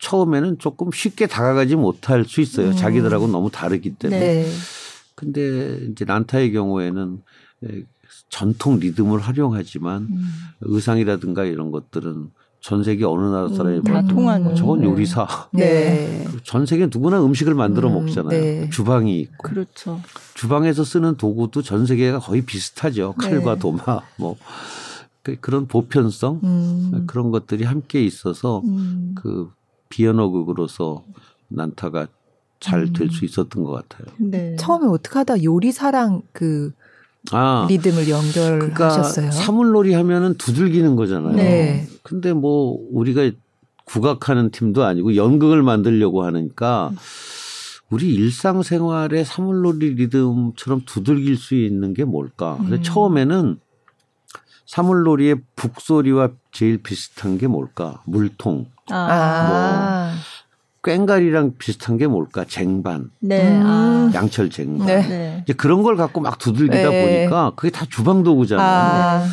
처음에는 0.00 0.58
조금 0.58 0.90
쉽게 0.92 1.26
다가가지 1.26 1.76
못할 1.76 2.24
수 2.24 2.40
있어요. 2.42 2.68
음. 2.68 2.76
자기들하고 2.76 3.26
너무 3.26 3.50
다르기 3.50 3.94
때문에. 3.94 4.20
네. 4.20 4.46
근데 5.14 5.80
이제 5.90 6.04
난타의 6.04 6.52
경우에는 6.52 7.22
에, 7.64 7.82
전통 8.28 8.78
리듬을 8.78 9.20
활용하지만 9.20 10.02
음. 10.10 10.28
의상이라든가 10.62 11.44
이런 11.44 11.70
것들은 11.70 12.30
전 12.60 12.82
세계 12.82 13.04
어느 13.04 13.24
나라 13.26 13.48
사람이 13.48 13.78
음, 13.78 13.82
다 13.84 14.02
통하는. 14.02 14.54
저건 14.56 14.80
네. 14.80 14.86
요리사. 14.86 15.26
네. 15.52 16.24
전 16.42 16.66
세계 16.66 16.86
누구나 16.86 17.24
음식을 17.24 17.54
만들어 17.54 17.88
음, 17.88 17.94
먹잖아요. 18.04 18.28
네. 18.30 18.68
주방이 18.70 19.20
있고. 19.20 19.36
그렇죠. 19.48 20.00
주방에서 20.34 20.84
쓰는 20.84 21.16
도구도 21.16 21.62
전 21.62 21.86
세계가 21.86 22.18
거의 22.18 22.42
비슷하죠. 22.42 23.14
칼과 23.16 23.54
네. 23.54 23.60
도마 23.60 24.00
뭐 24.18 24.36
그- 25.22 25.36
그런 25.40 25.66
보편성 25.68 26.40
음. 26.42 27.04
그런 27.06 27.30
것들이 27.30 27.64
함께 27.64 28.04
있어서 28.04 28.60
음. 28.66 29.14
그 29.14 29.50
비연어극으로서 29.88 31.04
난타가 31.48 32.08
잘 32.60 32.92
될 32.92 33.08
수 33.10 33.24
있었던 33.24 33.62
것 33.62 33.70
같아요. 33.70 34.12
네. 34.18 34.56
처음에 34.56 34.86
어떻게 34.88 35.16
하다 35.20 35.44
요리사랑 35.44 36.22
그 36.32 36.72
아 37.32 37.66
리듬을 37.68 38.04
그러니까 38.04 38.48
연결하셨어요. 38.54 39.30
사물놀이 39.30 39.94
하면은 39.94 40.34
두들기는 40.34 40.96
거잖아요. 40.96 41.36
네. 41.36 41.86
근데 42.02 42.32
뭐 42.32 42.78
우리가 42.92 43.30
국악하는 43.84 44.50
팀도 44.50 44.84
아니고 44.84 45.16
연극을 45.16 45.62
만들려고 45.62 46.24
하니까 46.24 46.92
우리 47.90 48.12
일상생활의 48.14 49.24
사물놀이 49.24 49.94
리듬처럼 49.94 50.82
두들길 50.84 51.36
수 51.36 51.54
있는 51.54 51.94
게 51.94 52.04
뭘까? 52.04 52.56
근데 52.58 52.76
음. 52.76 52.82
처음에는 52.82 53.60
사물놀이의 54.66 55.36
북소리와 55.56 56.30
제일 56.52 56.82
비슷한 56.82 57.38
게 57.38 57.46
뭘까? 57.46 58.02
물통. 58.04 58.66
아. 58.90 58.94
아. 58.94 60.14
꽹가리랑 60.92 61.52
비슷한 61.58 61.96
게 61.98 62.06
뭘까? 62.06 62.44
쟁반, 62.48 63.10
네. 63.20 63.46
음. 63.58 63.62
아. 63.66 64.10
양철 64.14 64.50
쟁반. 64.50 64.86
네. 64.86 65.06
네. 65.06 65.40
이제 65.44 65.52
그런 65.52 65.82
걸 65.82 65.96
갖고 65.96 66.20
막 66.20 66.38
두들기다 66.38 66.90
네. 66.90 67.24
보니까 67.28 67.52
그게 67.56 67.70
다 67.70 67.84
주방 67.88 68.22
도구잖아요. 68.22 68.66
아. 68.66 69.24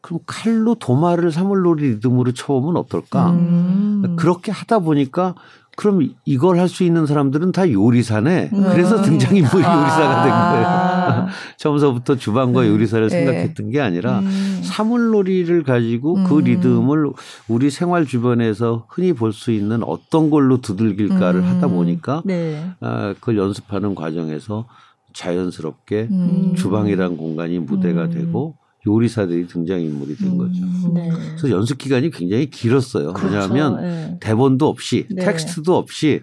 그럼 0.00 0.20
칼로 0.26 0.74
도마를 0.74 1.32
사물놀이 1.32 1.88
리듬으로 1.94 2.32
쳐보면 2.32 2.76
어떨까? 2.76 3.30
음. 3.30 4.16
그렇게 4.18 4.52
하다 4.52 4.80
보니까 4.80 5.34
그럼 5.76 6.08
이걸 6.24 6.58
할 6.60 6.68
수 6.68 6.84
있는 6.84 7.06
사람들은 7.06 7.52
다 7.52 7.70
요리사네. 7.70 8.50
음. 8.52 8.62
그래서 8.70 9.00
등장인물이 9.02 9.64
아. 9.64 9.80
요리사가 9.80 10.22
된 10.22 10.32
거예요. 10.32 10.83
아. 11.06 11.28
처음서부터 11.58 12.16
주방과 12.16 12.66
요리사를 12.66 13.08
네. 13.08 13.24
생각했던 13.24 13.70
게 13.70 13.80
아니라 13.80 14.20
음. 14.20 14.60
사물놀이를 14.62 15.62
가지고 15.62 16.14
그 16.24 16.38
음. 16.38 16.44
리듬을 16.44 17.10
우리 17.48 17.70
생활 17.70 18.06
주변에서 18.06 18.86
흔히 18.88 19.12
볼 19.12 19.34
수 19.34 19.50
있는 19.50 19.82
어떤 19.82 20.30
걸로 20.30 20.60
두들길까를 20.60 21.40
음. 21.40 21.44
하다 21.44 21.66
보니까 21.66 22.22
네. 22.24 22.64
아, 22.80 23.14
그걸 23.14 23.36
연습하는 23.36 23.94
과정에서 23.94 24.66
자연스럽게 25.12 26.08
음. 26.10 26.54
주방이란 26.56 27.16
공간이 27.16 27.58
무대가 27.58 28.04
음. 28.04 28.10
되고 28.10 28.56
요리사들이 28.86 29.46
등장인물이 29.46 30.16
된 30.16 30.36
거죠. 30.36 30.60
네. 30.92 31.08
그래서 31.10 31.50
연습 31.50 31.78
기간이 31.78 32.10
굉장히 32.10 32.50
길었어요. 32.50 33.14
그렇죠. 33.14 33.34
왜냐하면 33.34 33.76
네. 33.80 34.18
대본도 34.20 34.68
없이 34.68 35.06
네. 35.10 35.24
텍스트도 35.24 35.74
없이 35.74 36.20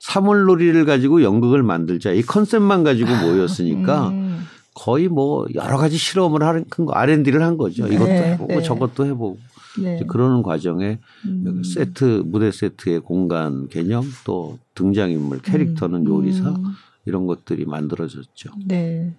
사물놀이를 0.00 0.86
가지고 0.86 1.22
연극을 1.22 1.62
만들자 1.62 2.10
이 2.12 2.22
컨셉만 2.22 2.82
가지고 2.84 3.10
모였으니까 3.10 4.08
음. 4.08 4.40
거의 4.74 5.08
뭐 5.08 5.46
여러 5.54 5.76
가지 5.76 5.96
실험을 5.96 6.42
하는 6.42 6.64
거 6.68 6.92
R&D를 6.92 7.42
한 7.42 7.56
거죠. 7.56 7.86
이것도 7.86 8.06
네, 8.06 8.32
해보고 8.32 8.54
네. 8.54 8.62
저것도 8.62 9.06
해보고 9.06 9.38
네. 9.82 10.02
그러는 10.08 10.42
과정에 10.42 10.98
음. 11.26 11.62
세트 11.62 12.22
무대 12.26 12.50
세트의 12.50 13.00
공간 13.00 13.68
개념 13.68 14.04
또 14.24 14.58
등장인물 14.74 15.42
캐릭터는 15.42 16.06
요리사 16.06 16.48
음. 16.48 16.64
이런 17.04 17.26
것들이 17.26 17.66
만들어졌죠. 17.66 18.50
네. 18.66 19.14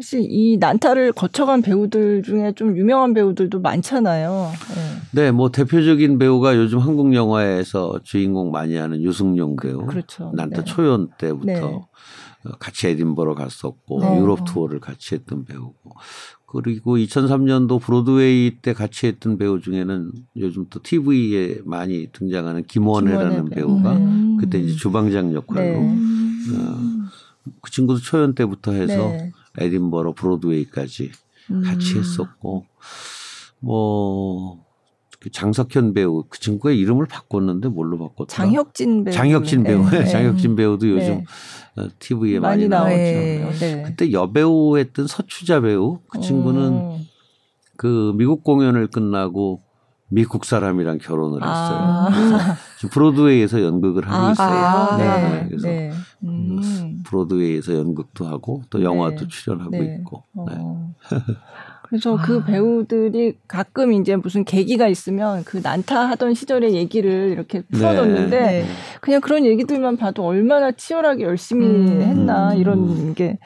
사실 0.00 0.26
이 0.30 0.56
난타를 0.56 1.12
거쳐간 1.12 1.60
배우들 1.60 2.22
중에 2.22 2.52
좀 2.56 2.74
유명한 2.74 3.12
배우들도 3.12 3.60
많잖아요. 3.60 4.50
네. 5.12 5.22
네, 5.24 5.30
뭐 5.30 5.50
대표적인 5.50 6.18
배우가 6.18 6.56
요즘 6.56 6.78
한국 6.78 7.14
영화에서 7.14 8.00
주인공 8.02 8.50
많이 8.50 8.76
하는 8.76 9.02
유승용 9.02 9.56
배우. 9.56 9.84
그렇죠. 9.84 10.32
난타 10.34 10.62
네. 10.62 10.64
초연 10.64 11.10
때부터 11.18 11.44
네. 11.44 11.60
어, 11.60 12.50
같이 12.58 12.88
에딘버러 12.88 13.34
갔었고 13.34 14.00
네. 14.00 14.18
유럽 14.18 14.46
투어를 14.46 14.80
같이 14.80 15.14
했던 15.14 15.44
배우고 15.44 15.74
그리고 16.46 16.96
2003년도 16.96 17.78
브로드웨이 17.78 18.62
때 18.62 18.72
같이 18.72 19.06
했던 19.06 19.36
배우 19.36 19.60
중에는 19.60 20.12
요즘 20.38 20.64
또 20.70 20.80
TV에 20.82 21.58
많이 21.66 22.08
등장하는 22.10 22.64
김원혜라는 22.64 23.50
김원혜 23.50 23.54
배우. 23.54 23.66
배우가 23.66 23.92
음. 23.98 24.38
그때 24.40 24.58
이제 24.58 24.74
주방장 24.76 25.34
역할로 25.34 25.60
네. 25.62 25.98
그 27.60 27.70
친구도 27.70 28.00
초연 28.00 28.34
때부터 28.34 28.72
해서 28.72 28.96
네. 28.96 29.32
에딘버러 29.58 30.12
브로드웨이까지 30.14 31.10
같이 31.64 31.94
음. 31.94 32.00
했었고 32.00 32.64
뭐그 33.60 35.30
장석현 35.32 35.94
배우 35.94 36.24
그 36.28 36.38
친구가 36.38 36.70
이름을 36.72 37.06
바꿨는데 37.06 37.68
뭘로 37.68 37.98
바꿨더라? 37.98 38.26
장혁진 38.26 39.04
배우. 39.04 39.14
장혁진 39.14 39.62
배우, 39.64 39.90
네. 39.90 40.04
장혁진 40.06 40.56
배우도 40.56 40.86
네. 40.86 40.92
요즘 40.92 41.24
어, 41.76 41.88
TV에 41.98 42.38
많이, 42.38 42.68
많이 42.68 42.68
나오죠. 42.68 42.96
네. 42.96 43.52
네. 43.58 43.82
그때 43.82 44.12
여배우 44.12 44.78
했던 44.78 45.06
서추자 45.06 45.60
배우 45.60 46.00
그 46.08 46.20
친구는 46.20 46.62
음. 46.62 47.06
그 47.76 48.12
미국 48.16 48.44
공연을 48.44 48.88
끝나고 48.88 49.62
미국 50.10 50.44
사람이랑 50.44 50.98
결혼을 50.98 51.40
했어요. 51.40 51.48
아, 51.48 52.08
지금 52.76 52.90
브로드웨이에서 52.90 53.62
연극을 53.62 54.08
하고 54.08 54.26
아, 54.26 54.32
있어요. 54.32 54.48
아, 54.48 54.96
네, 54.96 55.04
네. 55.04 55.30
네. 55.30 55.46
그래서 55.48 55.68
네. 55.68 55.92
음. 56.24 57.02
브로드웨이에서 57.06 57.74
연극도 57.74 58.26
하고 58.26 58.62
또 58.70 58.82
영화도 58.82 59.16
네. 59.16 59.28
출연하고 59.28 59.70
네. 59.70 59.96
있고. 60.00 60.24
어. 60.34 60.46
네. 60.48 60.56
그래서 61.88 62.16
그 62.22 62.38
아. 62.38 62.44
배우들이 62.44 63.38
가끔 63.48 63.92
이제 63.92 64.14
무슨 64.14 64.44
계기가 64.44 64.86
있으면 64.86 65.42
그 65.44 65.58
난타 65.62 66.08
하던 66.10 66.34
시절의 66.34 66.74
얘기를 66.74 67.30
이렇게 67.30 67.62
풀어놓는데 67.62 68.40
네. 68.40 68.64
그냥 69.00 69.20
그런 69.20 69.44
얘기들만 69.44 69.96
봐도 69.96 70.24
얼마나 70.24 70.70
치열하게 70.70 71.24
열심히 71.24 71.66
음. 71.66 72.00
했나 72.02 72.54
이런 72.54 73.14
게 73.14 73.38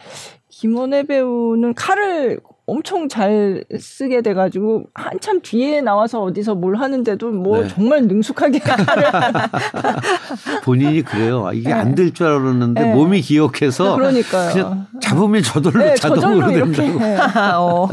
김원혜 0.50 1.04
배우는 1.04 1.74
칼을 1.74 2.40
엄청 2.66 3.08
잘 3.08 3.64
쓰게 3.78 4.22
돼가지고 4.22 4.84
한참 4.94 5.40
뒤에 5.42 5.82
나와서 5.82 6.22
어디서 6.22 6.54
뭘 6.54 6.76
하는데도 6.76 7.30
뭐 7.30 7.62
네. 7.62 7.68
정말 7.68 8.06
능숙하게 8.06 8.60
본인이 10.64 11.02
그래요. 11.02 11.46
아, 11.46 11.52
이게 11.52 11.72
안될 11.72 12.14
줄 12.14 12.26
알았는데 12.26 12.82
네. 12.82 12.94
몸이 12.94 13.20
기억해서 13.20 13.96
그러니까요. 13.96 14.52
그냥 14.52 14.86
잡으면 15.00 15.42
저절로 15.42 15.78
네, 15.78 15.94
자동으로 15.94 16.52
된다고. 16.52 17.00
어. 17.60 17.88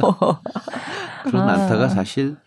그런 1.23 1.49
아. 1.49 1.57
난타가 1.57 1.89
사실 1.89 2.37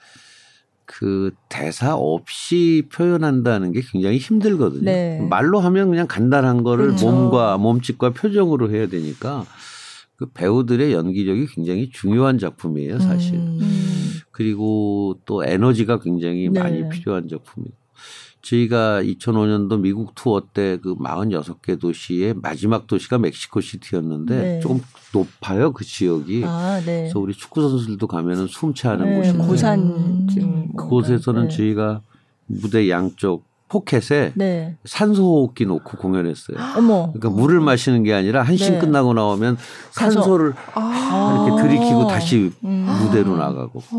그 0.86 1.32
대사 1.50 1.94
없이 1.94 2.88
표현한다는 2.92 3.72
게 3.72 3.82
굉장히 3.90 4.16
힘들거든요. 4.16 4.84
네. 4.84 5.26
말로 5.28 5.60
하면 5.60 5.90
그냥 5.90 6.06
간단한 6.06 6.62
거를 6.62 6.86
그렇죠. 6.86 7.10
몸과 7.10 7.58
몸짓과 7.58 8.10
표정으로 8.10 8.70
해야 8.70 8.86
되니까 8.86 9.44
그 10.16 10.26
배우들의 10.26 10.92
연기력이 10.92 11.46
굉장히 11.48 11.90
중요한 11.90 12.38
작품이에요, 12.38 12.98
사실. 13.00 13.34
음. 13.34 13.60
그리고 14.30 15.18
또 15.24 15.44
에너지가 15.44 16.00
굉장히 16.00 16.48
네. 16.50 16.60
많이 16.60 16.88
필요한 16.88 17.28
작품이에요. 17.28 17.72
저희가 18.42 19.02
2005년도 19.02 19.80
미국 19.80 20.14
투어 20.14 20.42
때 20.52 20.76
그 20.82 20.94
46개 20.96 21.80
도시의 21.80 22.34
마지막 22.34 22.86
도시가 22.86 23.18
멕시코 23.18 23.60
시티였는데 23.60 24.36
네. 24.36 24.60
조금 24.60 24.80
높아요, 25.14 25.72
그 25.72 25.84
지역이. 25.84 26.42
아, 26.44 26.78
네. 26.80 27.02
그래서 27.02 27.20
우리 27.20 27.32
축구 27.32 27.62
선수들도 27.62 28.06
가면은 28.06 28.46
숨차는 28.46 29.06
네, 29.08 29.16
곳인데 29.16 29.46
고산쯤 29.46 30.76
그곳에서는 30.76 31.48
네. 31.48 31.56
저희가 31.56 32.02
무대 32.46 32.90
양쪽 32.90 33.44
포켓에 33.74 34.30
네. 34.34 34.76
산소호흡기 34.84 35.66
놓고 35.66 35.98
공연했어요. 35.98 36.56
어머. 36.78 37.12
그러니까 37.12 37.30
물을 37.30 37.58
마시는 37.60 38.04
게 38.04 38.14
아니라 38.14 38.42
한신 38.42 38.74
네. 38.74 38.78
끝나고 38.78 39.14
나오면. 39.14 39.56
산소를 39.90 40.54
아. 40.74 41.46
이렇게 41.46 41.62
들이키고 41.62 42.06
다시 42.06 42.52
음. 42.64 42.86
무대로 43.02 43.36
나가고 43.36 43.80
그 43.80 43.96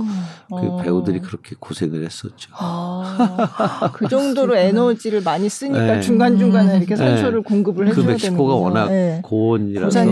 어. 0.49 0.77
배우들이 0.81 1.19
그렇게 1.19 1.55
고생을 1.59 2.05
했었죠. 2.05 2.51
아, 2.57 3.89
그 3.93 4.07
정도로 4.07 4.55
에너지를 4.57 5.21
많이 5.23 5.49
쓰니까 5.49 5.95
네. 5.95 6.01
중간 6.01 6.37
중간에 6.37 6.77
이렇게 6.77 6.95
네. 6.95 6.97
산소를 6.97 7.41
공급을 7.43 7.85
그 7.85 7.91
해줘야 7.91 8.11
멕시코가 8.13 8.53
되는군요. 8.53 8.61
워낙 8.61 8.87
네. 8.87 9.19
고온이라서. 9.23 10.05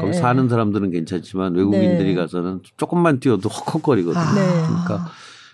거기 0.00 0.12
사는 0.12 0.48
사람들은 0.48 0.90
괜찮지만 0.90 1.54
외국인들이 1.54 2.14
네. 2.14 2.14
가서는 2.14 2.60
조금만 2.76 3.18
뛰어도 3.18 3.48
헉헉거리거든요. 3.48 4.22
아. 4.22 4.34
네. 4.34 4.40
그러니까 4.66 5.10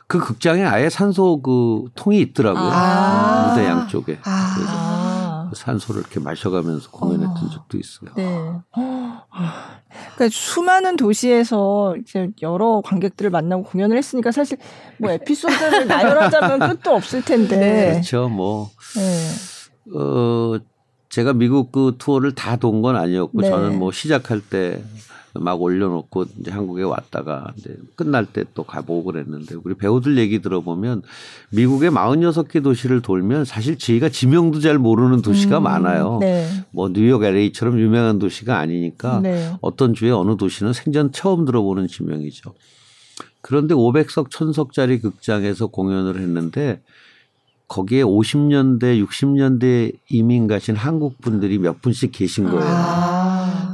그 0.09 0.19
극장에 0.19 0.65
아예 0.65 0.89
산소 0.89 1.41
그 1.43 1.85
통이 1.95 2.19
있더라고요. 2.21 2.63
아. 2.73 3.49
무대 3.51 3.67
양쪽에. 3.67 4.19
아. 4.25 4.55
그래서 4.57 4.73
아. 4.75 5.51
산소를 5.55 6.01
이렇게 6.01 6.19
마셔가면서 6.19 6.91
공연했던 6.91 7.37
어. 7.45 7.51
적도 7.51 7.79
있어요. 7.79 8.11
네. 8.17 8.25
그러니까 10.15 10.29
수많은 10.31 10.97
도시에서 10.97 11.97
이제 11.97 12.31
여러 12.43 12.81
관객들을 12.85 13.31
만나고 13.31 13.65
공연을 13.65 13.97
했으니까 13.99 14.33
사실 14.33 14.59
뭐 14.99 15.11
에피소드를 15.11 15.87
나열하자면 15.89 16.59
끝도 16.71 16.95
없을 16.95 17.23
텐데. 17.23 17.93
그렇죠. 17.93 18.29
뭐, 18.29 18.71
네. 18.97 19.95
어, 19.99 20.59
제가 21.11 21.33
미국 21.35 21.73
그 21.73 21.97
투어를 21.99 22.35
다 22.35 22.57
돈 22.57 22.83
건 22.83 22.97
아니었고 22.97 23.41
네. 23.43 23.49
저는 23.51 23.79
뭐 23.79 23.93
시작할 23.93 24.41
때 24.41 24.83
막 25.39 25.61
올려놓고 25.63 26.25
이제 26.41 26.51
한국에 26.51 26.83
왔다가 26.83 27.53
이제 27.57 27.77
끝날 27.95 28.27
때 28.27 28.45
또 28.55 28.65
가보고 28.65 29.05
그랬는데 29.05 29.57
우리 29.63 29.75
배우들 29.75 30.19
얘기 30.19 30.41
들어보면 30.41 31.03
미국의 31.51 31.91
46개 31.91 32.63
도시를 32.63 33.03
돌면 33.03 33.45
사실 33.45 33.79
저희가 33.79 34.09
지명도 34.09 34.61
잘 34.61 34.79
모르는 34.79 35.23
도시가 35.23 35.59
음, 35.59 35.63
많아요. 35.63 36.19
네. 36.21 36.49
뭐 36.71 36.89
뉴욕 36.89 37.23
LA처럼 37.23 37.79
유명한 37.79 38.19
도시가 38.19 38.59
아니니까 38.59 39.21
네. 39.21 39.53
어떤 39.61 39.95
주에 39.95 40.11
어느 40.11 40.37
도시는 40.37 40.73
생전 40.73 41.13
처음 41.13 41.45
들어보는 41.45 41.87
지명이죠. 41.87 42.53
그런데 43.41 43.75
500석, 43.75 44.31
1000석짜리 44.31 45.01
극장에서 45.01 45.69
공연을 45.69 46.21
했는데 46.21 46.83
거기에 47.69 48.03
50년대, 48.03 49.05
60년대 49.07 49.93
이민 50.11 50.49
가신 50.49 50.75
한국 50.75 51.21
분들이 51.21 51.59
몇 51.59 51.81
분씩 51.81 52.13
계신 52.13 52.47
거예요. 52.47 52.65
아. 52.65 53.18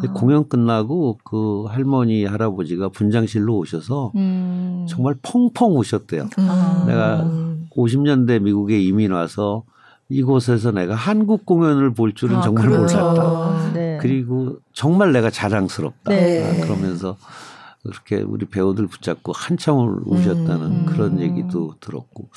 공연 0.08 0.48
끝나고 0.48 1.18
그 1.24 1.64
할머니, 1.68 2.24
할아버지가 2.24 2.88
분장실로 2.90 3.56
오셔서 3.56 4.12
음. 4.16 4.86
정말 4.88 5.14
펑펑 5.22 5.78
우셨대요. 5.78 6.28
음. 6.38 6.84
내가 6.86 7.30
50년대 7.76 8.42
미국에 8.42 8.80
이민 8.80 9.12
와서 9.12 9.64
이곳에서 10.08 10.70
내가 10.70 10.94
한국 10.94 11.46
공연을 11.46 11.94
볼 11.94 12.14
줄은 12.14 12.36
아, 12.36 12.40
정말 12.42 12.68
그렇죠. 12.68 12.98
몰랐다. 12.98 13.72
네. 13.72 13.98
그리고 14.00 14.58
정말 14.72 15.12
내가 15.12 15.30
자랑스럽다. 15.30 16.10
네. 16.10 16.44
아, 16.44 16.64
그러면서 16.64 17.16
그렇게 17.82 18.16
우리 18.22 18.46
배우들 18.46 18.86
붙잡고 18.86 19.32
한참을 19.32 20.00
우셨다는 20.06 20.66
음. 20.66 20.86
그런 20.86 21.20
얘기도 21.20 21.74
들었고 21.80 22.30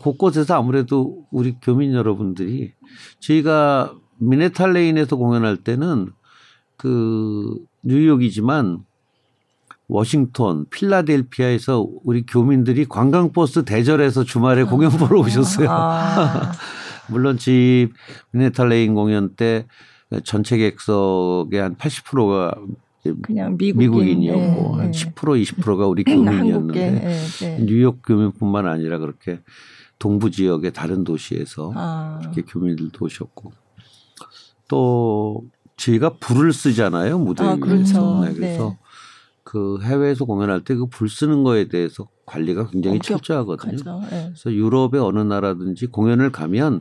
곳곳에서 0.00 0.54
아무래도 0.54 1.24
우리 1.30 1.56
교민 1.60 1.92
여러분들이 1.92 2.72
저희가 3.20 3.92
미네타 4.18 4.60
레인에서 4.60 5.16
공연할 5.16 5.58
때는 5.58 6.12
그 6.76 7.56
뉴욕이지만 7.82 8.84
워싱턴, 9.88 10.66
필라델피아에서 10.70 11.86
우리 12.04 12.26
교민들이 12.26 12.86
관광버스 12.86 13.64
대절해서 13.64 14.24
주말에 14.24 14.64
공연 14.64 14.90
보러 14.90 15.20
오셨어요. 15.20 15.68
아. 15.70 16.52
물론 17.08 17.38
그 17.38 17.90
미네타 18.32 18.69
레인 18.69 18.94
공연 18.94 19.36
때 19.36 19.66
전체 20.24 20.56
객석의 20.56 21.60
한 21.60 21.76
80%가 21.76 22.54
그냥 23.22 23.56
미국인, 23.56 23.90
미국인이었고 23.90 24.76
네, 24.76 24.82
한 24.82 24.90
네. 24.90 25.04
10% 25.04 25.14
20%가 25.14 25.86
우리. 25.86 26.02
교민이었는데 26.04 26.90
네, 26.90 27.18
네. 27.40 27.58
뉴욕 27.60 28.02
교민뿐만 28.04 28.66
아니라 28.66 28.98
그렇게 28.98 29.40
동부 30.00 30.32
지역의 30.32 30.72
다른 30.72 31.04
도시에서 31.04 31.72
아. 31.74 32.18
이렇게 32.22 32.42
교민들도 32.42 33.04
오셨고 33.04 33.52
또 34.68 35.44
저희가 35.76 36.16
불을 36.20 36.52
쓰잖아요 36.52 37.18
무대 37.18 37.44
아, 37.44 37.56
그렇죠. 37.56 38.20
네, 38.24 38.32
그래서 38.34 38.70
네. 38.70 38.78
그 39.44 39.78
해외에서 39.82 40.24
공연할 40.24 40.62
때 40.64 40.74
그 40.74 40.86
불 40.88 41.08
쓰는 41.08 41.44
거에 41.44 41.68
대해서 41.68 42.08
관리가 42.26 42.68
굉장히 42.68 42.98
철저하거든요. 42.98 44.00
네. 44.10 44.24
그래서 44.28 44.52
유럽의 44.52 45.00
어느 45.00 45.20
나라든지 45.20 45.86
공연을 45.86 46.32
가면 46.32 46.80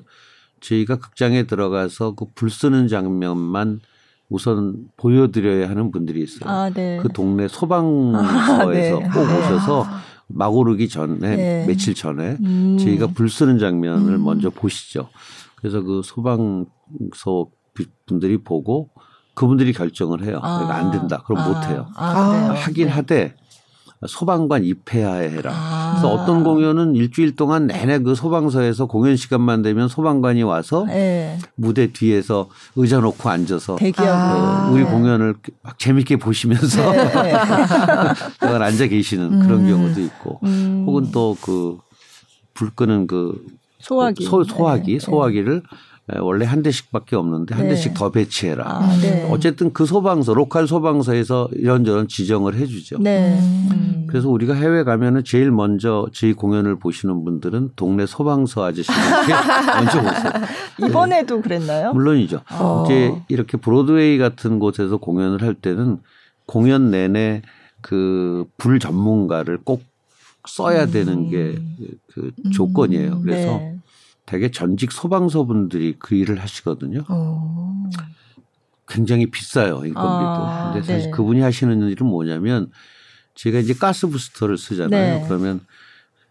저희가 0.62 0.98
극장에 0.98 1.44
들어가서 1.44 2.16
그 2.16 2.26
불 2.34 2.50
쓰는 2.50 2.88
장면만 2.88 3.82
우선 4.30 4.88
보여드려야 4.98 5.70
하는 5.70 5.92
분들이 5.92 6.24
있어요. 6.24 6.50
아, 6.50 6.70
네. 6.72 6.98
그 7.04 7.10
동네 7.10 7.48
소방서에서 7.48 8.24
아, 8.62 8.66
네. 8.66 9.10
꼭 9.14 9.20
오셔서 9.22 9.86
막 10.28 10.48
오르기 10.56 10.90
전에 10.90 11.36
네. 11.36 11.66
며칠 11.68 11.94
전에 11.94 12.38
음. 12.44 12.78
저희가 12.80 13.08
불 13.08 13.30
쓰는 13.30 13.60
장면을 13.60 14.16
음. 14.16 14.24
먼저 14.24 14.50
보시죠. 14.50 15.10
그래서 15.58 15.84
그 15.84 16.02
소방서 16.04 17.48
분들이 18.06 18.38
보고 18.38 18.90
그분들이 19.34 19.74
결정을 19.74 20.24
해요. 20.24 20.40
아. 20.42 20.62
이거 20.64 20.72
안 20.72 20.92
된다. 20.92 21.22
그럼 21.26 21.42
아. 21.42 21.48
못 21.48 21.64
해요. 21.70 21.88
아, 21.96 22.30
그래요? 22.32 22.54
하긴 22.62 22.86
네. 22.88 22.92
하되 22.92 23.36
소방관 24.08 24.64
입회하에 24.64 25.30
해라. 25.32 25.52
아. 25.54 25.92
그래서 25.92 26.14
어떤 26.14 26.44
공연은 26.44 26.96
일주일 26.96 27.36
동안 27.36 27.68
내내 27.68 28.00
그 28.00 28.14
소방서에서 28.16 28.86
공연 28.86 29.16
시간만 29.16 29.62
되면 29.62 29.88
소방관이 29.88 30.44
와서 30.44 30.86
네. 30.86 31.38
무대 31.56 31.92
뒤에서 31.92 32.48
의자 32.76 33.00
놓고 33.00 33.30
앉아서 33.30 33.76
대기하고. 33.78 34.12
아. 34.12 34.68
어, 34.68 34.72
우리 34.72 34.84
네. 34.84 34.90
공연을 34.90 35.36
막 35.64 35.80
재밌게 35.80 36.18
보시면서 36.18 36.92
네. 36.92 37.34
그걸 38.40 38.64
앉아 38.64 38.88
계시는 38.88 39.40
그런 39.42 39.62
음. 39.62 39.68
경우도 39.68 40.02
있고 40.02 40.40
음. 40.44 40.84
혹은 40.88 41.12
또 41.12 41.36
그 41.42 41.86
불 42.56 42.70
끄는 42.74 43.06
그 43.06 43.46
소화기. 43.80 44.24
소, 44.24 44.44
소화기 44.44 44.94
네. 44.94 45.00
소화기를 45.00 45.58
에, 45.58 45.62
원래 46.20 46.46
한 46.46 46.62
대씩밖에 46.62 47.16
없는데 47.16 47.56
한 47.56 47.64
네. 47.64 47.70
대씩 47.70 47.94
더 47.96 48.12
배치해라. 48.12 48.64
아, 48.68 48.98
네. 49.02 49.28
어쨌든 49.32 49.74
그 49.74 49.86
소방서 49.86 50.34
로컬 50.36 50.68
소방서에서 50.68 51.50
이런저런 51.54 52.08
지정을 52.08 52.56
해주죠. 52.56 53.00
네. 53.00 53.40
음. 53.40 53.70
음. 53.72 54.08
그래서 54.08 54.30
우리가 54.30 54.54
해외 54.54 54.84
가면은 54.84 55.24
제일 55.24 55.50
먼저 55.52 56.08
저희 56.14 56.34
공연을 56.34 56.78
보시는 56.78 57.24
분들은 57.26 57.72
동네 57.76 58.06
소방서 58.06 58.64
아저씨들께 58.66 59.34
먼저 59.76 60.02
보세요. 60.02 60.32
이번에도 60.88 61.42
그랬나요? 61.42 61.92
물론이죠. 61.94 62.42
어. 62.52 62.84
이제 62.86 63.14
이렇게 63.28 63.58
브로드웨이 63.58 64.18
같은 64.20 64.60
곳에서 64.60 64.98
공연을 64.98 65.42
할 65.42 65.56
때는 65.56 65.98
공연 66.46 66.92
내내 66.92 67.42
그 67.82 68.46
불 68.58 68.80
전문가를 68.80 69.60
꼭 69.64 69.82
써야 70.48 70.86
되는 70.86 71.30
게 71.32 71.56
그 72.14 72.32
조건이에요. 72.54 73.20
그래서 73.22 73.58
네. 73.58 73.76
되게 74.26 74.52
전직 74.52 74.92
소방서 74.92 75.46
분들이 75.46 75.96
그 76.00 76.16
일을 76.16 76.42
하시거든요. 76.42 77.04
어. 77.10 77.90
굉장히 78.88 79.30
비싸요 79.30 79.86
인건비도. 79.86 79.98
아, 80.04 80.72
근데 80.72 80.86
사실 80.86 81.06
네. 81.06 81.12
그분이 81.12 81.42
하시는 81.42 81.90
일은 81.90 82.08
뭐냐면 82.08 82.70
제가 83.36 83.60
이제 83.60 83.74
가스 83.74 84.08
부스터를 84.08 84.58
쓰잖아요. 84.58 85.20
네. 85.20 85.26
그러면 85.28 85.62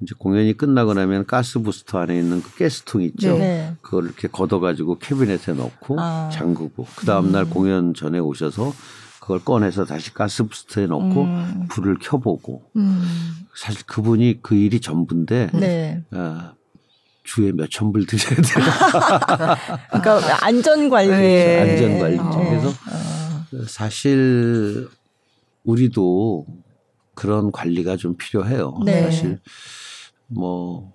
이제 0.03 0.15
공연이 0.19 0.57
끝나고 0.57 0.95
나면 0.95 1.27
가스 1.27 1.61
부스터 1.61 1.99
안에 1.99 2.19
있는 2.19 2.43
그 2.43 2.57
가스통 2.59 3.03
있죠. 3.03 3.39
네. 3.39 3.75
그걸 3.81 4.05
이렇게 4.05 4.29
걷어가지고 4.29 4.99
캐비넷에 4.99 5.55
넣고 5.55 6.01
아. 6.01 6.31
잠그고 6.33 6.87
그 6.97 7.07
다음 7.07 7.33
날 7.33 7.49
공연 7.49 7.95
전에 7.95 8.19
오셔서 8.19 8.73
그걸 9.21 9.43
꺼내서 9.43 9.85
다시 9.85 10.13
가스 10.13 10.45
부스터에 10.45 10.87
넣고 10.87 11.23
음. 11.23 11.67
불을 11.71 11.99
켜보고 12.01 12.71
음. 12.77 13.03
사실 13.57 13.85
그분이 13.87 14.41
그 14.43 14.55
일이 14.55 14.81
전부인데 14.81 15.51
네. 15.55 16.03
어, 16.13 16.53
주에 17.25 17.53
몇천 17.53 17.93
불 17.93 18.07
드려야 18.07 18.37
돼요. 18.37 18.65
그러니까 20.03 20.45
안전 20.45 20.89
관리. 20.89 21.09
네. 21.09 21.61
안전 21.61 21.99
관리. 21.99 22.19
어. 22.19 22.31
그래서 22.31 22.69
어. 22.69 23.67
사실 23.67 24.89
우리도 25.65 26.47
그런 27.15 27.51
관리가 27.51 27.97
좀 27.97 28.17
필요해요. 28.17 28.79
네. 28.85 29.03
사실 29.03 29.41
뭐 30.27 30.93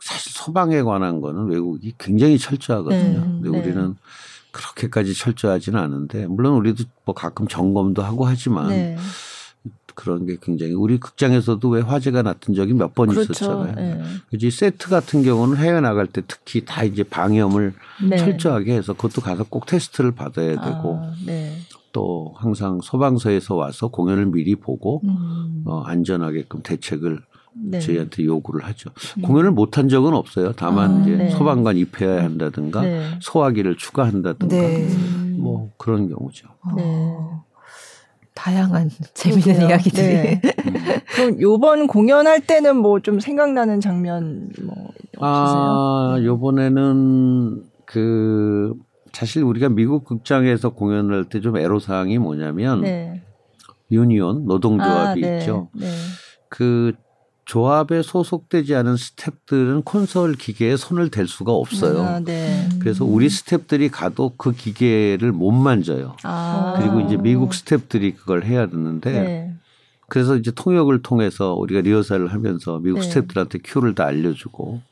사실 0.00 0.32
소방에 0.32 0.82
관한 0.82 1.20
거는 1.20 1.46
외국이 1.50 1.92
굉장히 1.98 2.38
철저하거든요. 2.38 3.18
네. 3.18 3.20
근데 3.20 3.50
네. 3.50 3.58
우리는 3.58 3.96
그렇게까지 4.52 5.14
철저하지는 5.14 5.78
않은데 5.78 6.26
물론 6.26 6.54
우리도 6.54 6.84
뭐 7.04 7.14
가끔 7.14 7.48
점검도 7.48 8.02
하고 8.02 8.26
하지만 8.26 8.68
네. 8.68 8.96
그런 9.94 10.26
게 10.26 10.36
굉장히 10.40 10.74
우리 10.74 10.98
극장에서도 10.98 11.66
왜 11.68 11.80
화재가 11.80 12.22
났던 12.22 12.54
적이 12.54 12.74
몇번 12.74 13.08
그렇죠. 13.08 13.32
있었잖아요. 13.32 13.74
네. 13.74 14.00
그지 14.30 14.50
세트 14.50 14.90
같은 14.90 15.22
경우는 15.22 15.56
해외 15.56 15.80
나갈 15.80 16.06
때 16.06 16.22
특히 16.28 16.64
다 16.64 16.84
이제 16.84 17.02
방염을 17.02 17.72
네. 18.08 18.16
철저하게 18.16 18.74
해서 18.74 18.92
그것도 18.92 19.22
가서 19.22 19.44
꼭 19.48 19.64
테스트를 19.66 20.12
받아야 20.12 20.60
되고 20.60 21.00
아, 21.02 21.12
네. 21.24 21.56
또 21.92 22.34
항상 22.36 22.80
소방서에서 22.82 23.54
와서 23.54 23.88
공연을 23.88 24.26
미리 24.26 24.54
보고 24.54 25.00
음. 25.04 25.62
어, 25.64 25.80
안전하게끔 25.80 26.60
대책을 26.62 27.22
네. 27.58 27.80
저희한테 27.80 28.24
요구를 28.24 28.66
하죠. 28.66 28.90
공연을 29.22 29.50
못한 29.50 29.88
적은 29.88 30.12
없어요. 30.12 30.52
다만 30.52 30.98
아, 30.98 31.00
이제 31.00 31.16
네. 31.16 31.30
소방관 31.30 31.78
입회해야 31.78 32.22
한다든가 32.22 32.82
네. 32.82 33.18
소화기를 33.22 33.78
추가한다든가 33.78 34.54
네. 34.54 34.88
뭐 35.38 35.72
그런 35.78 36.08
경우죠. 36.08 36.48
네. 36.76 36.82
어, 36.84 37.45
다양한 38.36 38.90
재미있는 39.14 39.54
그러게요. 39.54 39.68
이야기들이. 39.68 40.06
네. 40.06 40.40
그럼 41.16 41.40
요번 41.40 41.86
공연할 41.88 42.40
때는 42.46 42.76
뭐 42.76 43.00
좀 43.00 43.18
생각나는 43.18 43.80
장면 43.80 44.50
뭐 44.62 44.74
없으세요? 45.16 45.20
아, 45.20 46.18
요번에는 46.22 47.62
그 47.86 48.74
사실 49.12 49.42
우리가 49.42 49.70
미국 49.70 50.04
극장에서 50.04 50.70
공연을 50.70 51.14
할때 51.16 51.40
좀 51.40 51.56
애로 51.56 51.78
사항이 51.80 52.18
뭐냐면 52.18 52.82
네. 52.82 53.22
유니온 53.90 54.44
노동조합이 54.46 55.24
아, 55.24 55.28
네. 55.28 55.38
있죠. 55.38 55.68
네. 55.74 55.86
그 56.48 56.92
조합에 57.46 58.02
소속되지 58.02 58.74
않은 58.74 58.96
스탭들은 58.96 59.84
콘솔 59.84 60.34
기계에 60.34 60.76
손을 60.76 61.10
댈 61.10 61.28
수가 61.28 61.52
없어요. 61.52 62.02
아, 62.02 62.20
네. 62.20 62.68
그래서 62.80 63.04
우리 63.04 63.28
스탭들이 63.28 63.88
가도 63.90 64.32
그 64.36 64.52
기계를 64.52 65.30
못 65.30 65.52
만져요. 65.52 66.16
아. 66.24 66.74
그리고 66.76 67.00
이제 67.00 67.16
미국 67.16 67.50
스탭들이 67.52 68.16
그걸 68.16 68.44
해야 68.44 68.66
되는데 68.66 69.10
네. 69.12 69.54
그래서 70.08 70.36
이제 70.36 70.50
통역을 70.50 71.02
통해서 71.02 71.54
우리가 71.54 71.82
리허설을 71.82 72.32
하면서 72.32 72.80
미국 72.80 73.00
네. 73.00 73.08
스탭들한테 73.08 73.60
큐를 73.64 73.94
다 73.94 74.04
알려주고 74.06 74.82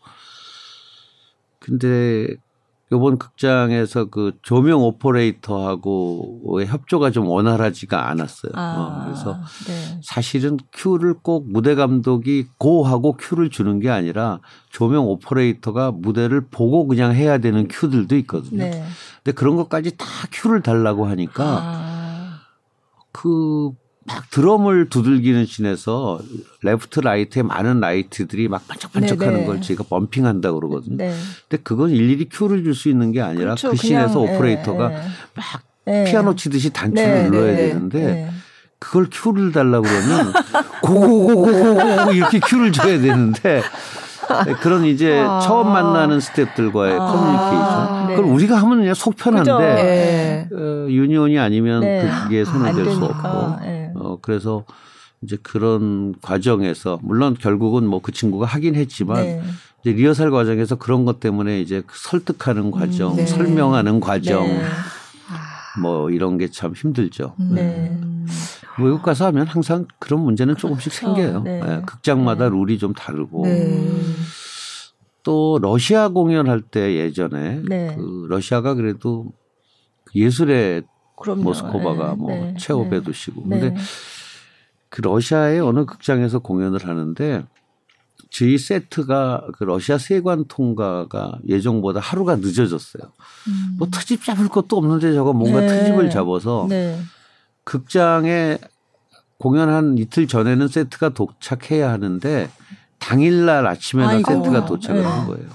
근데 1.58 2.28
요번 2.92 3.18
극장에서 3.18 4.06
그 4.06 4.32
조명 4.42 4.82
오퍼레이터하고의 4.82 6.66
협조가 6.66 7.10
좀 7.10 7.26
원활하지가 7.26 8.08
않았어요. 8.08 8.52
아. 8.54 8.76
어, 8.76 9.04
그래서 9.04 9.38
네. 9.66 10.00
사실은 10.02 10.58
큐를 10.72 11.14
꼭 11.22 11.50
무대 11.50 11.74
감독이 11.74 12.46
go하고 12.58 13.16
큐를 13.16 13.48
주는 13.50 13.80
게 13.80 13.90
아니라 13.90 14.40
조명 14.70 15.06
오퍼레이터가 15.06 15.92
무대를 15.92 16.48
보고 16.50 16.86
그냥 16.86 17.14
해야 17.14 17.38
되는 17.38 17.68
큐들도 17.68 18.16
있거든요. 18.18 18.64
네. 18.64 18.84
근데 19.22 19.34
그런 19.34 19.56
것까지 19.56 19.96
다 19.96 20.06
큐를 20.30 20.60
달라고 20.60 21.06
하니까 21.06 21.44
아. 21.62 22.40
그 23.12 23.72
막 24.06 24.30
드럼을 24.30 24.88
두들기는 24.90 25.46
씬에서 25.46 26.20
left 26.62 27.00
right에 27.00 27.42
많은 27.42 27.80
라이트들이 27.80 28.48
막 28.48 28.66
반짝반짝하는 28.68 29.32
네네. 29.34 29.46
걸 29.46 29.60
저희가 29.62 29.84
bumping한다고 29.88 30.60
그러거든요. 30.60 30.96
네. 30.98 31.14
근데 31.48 31.62
그건 31.62 31.90
일일이 31.90 32.28
큐를 32.30 32.62
줄 32.64 32.74
수 32.74 32.88
있는 32.88 33.12
게 33.12 33.20
아니라 33.20 33.54
그렇죠. 33.54 33.70
그 33.70 33.76
씬에서 33.76 34.20
오퍼레이터가 34.20 34.92
예, 34.92 34.96
막 35.34 35.44
예. 35.86 36.04
피아노 36.04 36.34
치듯이 36.34 36.70
단추를 36.70 37.08
네, 37.14 37.28
눌러야 37.30 37.46
네, 37.46 37.56
네. 37.56 37.68
되는데 37.68 37.98
네. 38.04 38.30
그걸 38.78 39.06
큐를 39.10 39.52
달라고 39.52 39.84
그러면 39.86 40.32
고고고고고고 40.82 42.12
이렇게 42.12 42.40
큐를 42.40 42.72
줘야 42.72 42.98
되는데 43.00 43.62
네, 44.46 44.52
그런 44.60 44.84
이제 44.86 45.22
아. 45.26 45.38
처음 45.40 45.68
만나는 45.72 46.18
스탭들과의 46.18 46.98
아. 46.98 47.06
커뮤니케이션 47.06 48.08
네. 48.08 48.16
그걸 48.16 48.30
우리가 48.32 48.56
하면 48.56 48.78
그냥 48.80 48.94
속. 48.94 49.16
편한데 49.16 49.52
네. 49.52 50.48
어, 50.52 50.86
union이 50.88 51.38
아니면 51.38 51.80
네. 51.80 52.02
그 52.02 52.24
기계에 52.24 52.44
손을 52.44 52.68
안댈수 52.68 53.00
되니까. 53.00 53.06
없고 53.06 53.64
예. 54.16 54.18
그래서 54.22 54.64
이제 55.22 55.36
그런 55.42 56.14
과정에서 56.20 56.98
물론 57.02 57.34
결국은 57.34 57.86
뭐 57.86 58.00
그 58.00 58.12
친구가 58.12 58.46
하긴 58.46 58.74
했지만 58.74 59.22
네. 59.24 59.42
이제 59.80 59.92
리허설 59.92 60.30
과정에서 60.30 60.76
그런 60.76 61.04
것 61.04 61.20
때문에 61.20 61.60
이제 61.60 61.82
설득하는 61.92 62.70
과정, 62.70 63.16
네. 63.16 63.26
설명하는 63.26 64.00
과정 64.00 64.46
네. 64.46 64.62
뭐 65.80 66.10
이런 66.10 66.38
게 66.38 66.48
참 66.48 66.72
힘들죠. 66.74 67.34
네. 67.38 67.90
음. 68.02 68.26
외국 68.78 69.02
가서 69.02 69.26
하면 69.26 69.46
항상 69.46 69.86
그런 69.98 70.20
문제는 70.20 70.56
조금씩 70.56 70.92
그렇죠. 70.92 71.14
생겨요. 71.14 71.42
네. 71.42 71.60
예, 71.64 71.82
극장마다 71.86 72.48
네. 72.48 72.56
룰이 72.56 72.78
좀 72.78 72.92
다르고 72.92 73.44
네. 73.44 73.88
또 75.22 75.58
러시아 75.62 76.08
공연할 76.08 76.60
때 76.60 76.96
예전에 76.96 77.62
네. 77.68 77.94
그 77.96 78.26
러시아가 78.28 78.74
그래도 78.74 79.32
예술의 80.14 80.82
그럼요. 81.16 81.42
모스코바가 81.42 82.10
네. 82.10 82.16
뭐 82.16 82.30
네. 82.30 82.54
최후배 82.58 82.98
네. 82.98 83.02
도시고 83.02 83.42
네. 83.46 83.60
근데 83.60 83.80
그 84.88 85.00
러시아의 85.00 85.60
어느 85.60 85.84
극장에서 85.84 86.38
공연을 86.40 86.86
하는데 86.86 87.44
저희 88.30 88.58
세트가 88.58 89.46
그 89.56 89.64
러시아 89.64 89.96
세관 89.98 90.44
통과가 90.46 91.38
예정보다 91.48 92.00
하루가 92.00 92.36
늦어졌어요. 92.36 93.02
음. 93.48 93.76
뭐 93.78 93.88
트집 93.90 94.24
잡을 94.24 94.48
것도 94.48 94.76
없는데 94.76 95.14
저거 95.14 95.32
뭔가 95.32 95.60
네. 95.60 95.68
트집을 95.68 96.10
잡아서 96.10 96.66
네. 96.68 96.98
극장에 97.64 98.58
공연 99.38 99.68
한 99.68 99.98
이틀 99.98 100.26
전에는 100.26 100.68
세트가 100.68 101.10
도착해야 101.10 101.90
하는데 101.90 102.50
당일날 102.98 103.66
아침에나 103.66 104.10
아이고. 104.10 104.32
세트가 104.32 104.64
도착을 104.64 105.00
네. 105.00 105.06
한 105.06 105.26
거예요. 105.26 105.48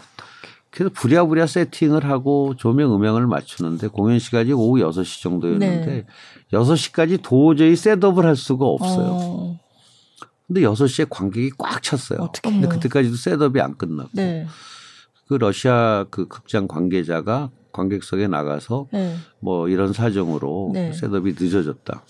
그래서 0.79 0.93
부랴부랴 0.93 1.45
세팅을 1.45 2.05
하고 2.05 2.55
조명 2.55 2.95
음향을 2.95 3.27
맞추는데 3.27 3.87
공연 3.87 4.17
시간이 4.17 4.53
오후 4.53 4.79
6시 4.79 5.21
정도였는데 5.21 5.85
네. 5.85 6.05
6시까지 6.53 7.21
도저히 7.21 7.75
setup을 7.75 8.25
할 8.25 8.37
수가 8.37 8.65
없어요. 8.65 9.07
어. 9.11 9.59
근데 10.47 10.61
6시에 10.61 11.07
관객이 11.09 11.51
꽉 11.57 11.83
찼어요. 11.83 12.19
어떡해요. 12.21 12.61
근데 12.61 12.73
그때까지도 12.73 13.17
setup이 13.17 13.59
안 13.59 13.75
끝났고 13.75 14.11
네. 14.13 14.47
그 15.27 15.33
러시아 15.33 16.05
그 16.09 16.29
극장 16.29 16.65
관계자가 16.65 17.51
관객석에 17.73 18.29
나가서 18.29 18.87
네. 18.93 19.17
뭐 19.41 19.67
이런 19.67 19.91
사정으로 19.91 20.71
네. 20.73 20.93
setup이 20.93 21.35
늦어졌다. 21.37 22.03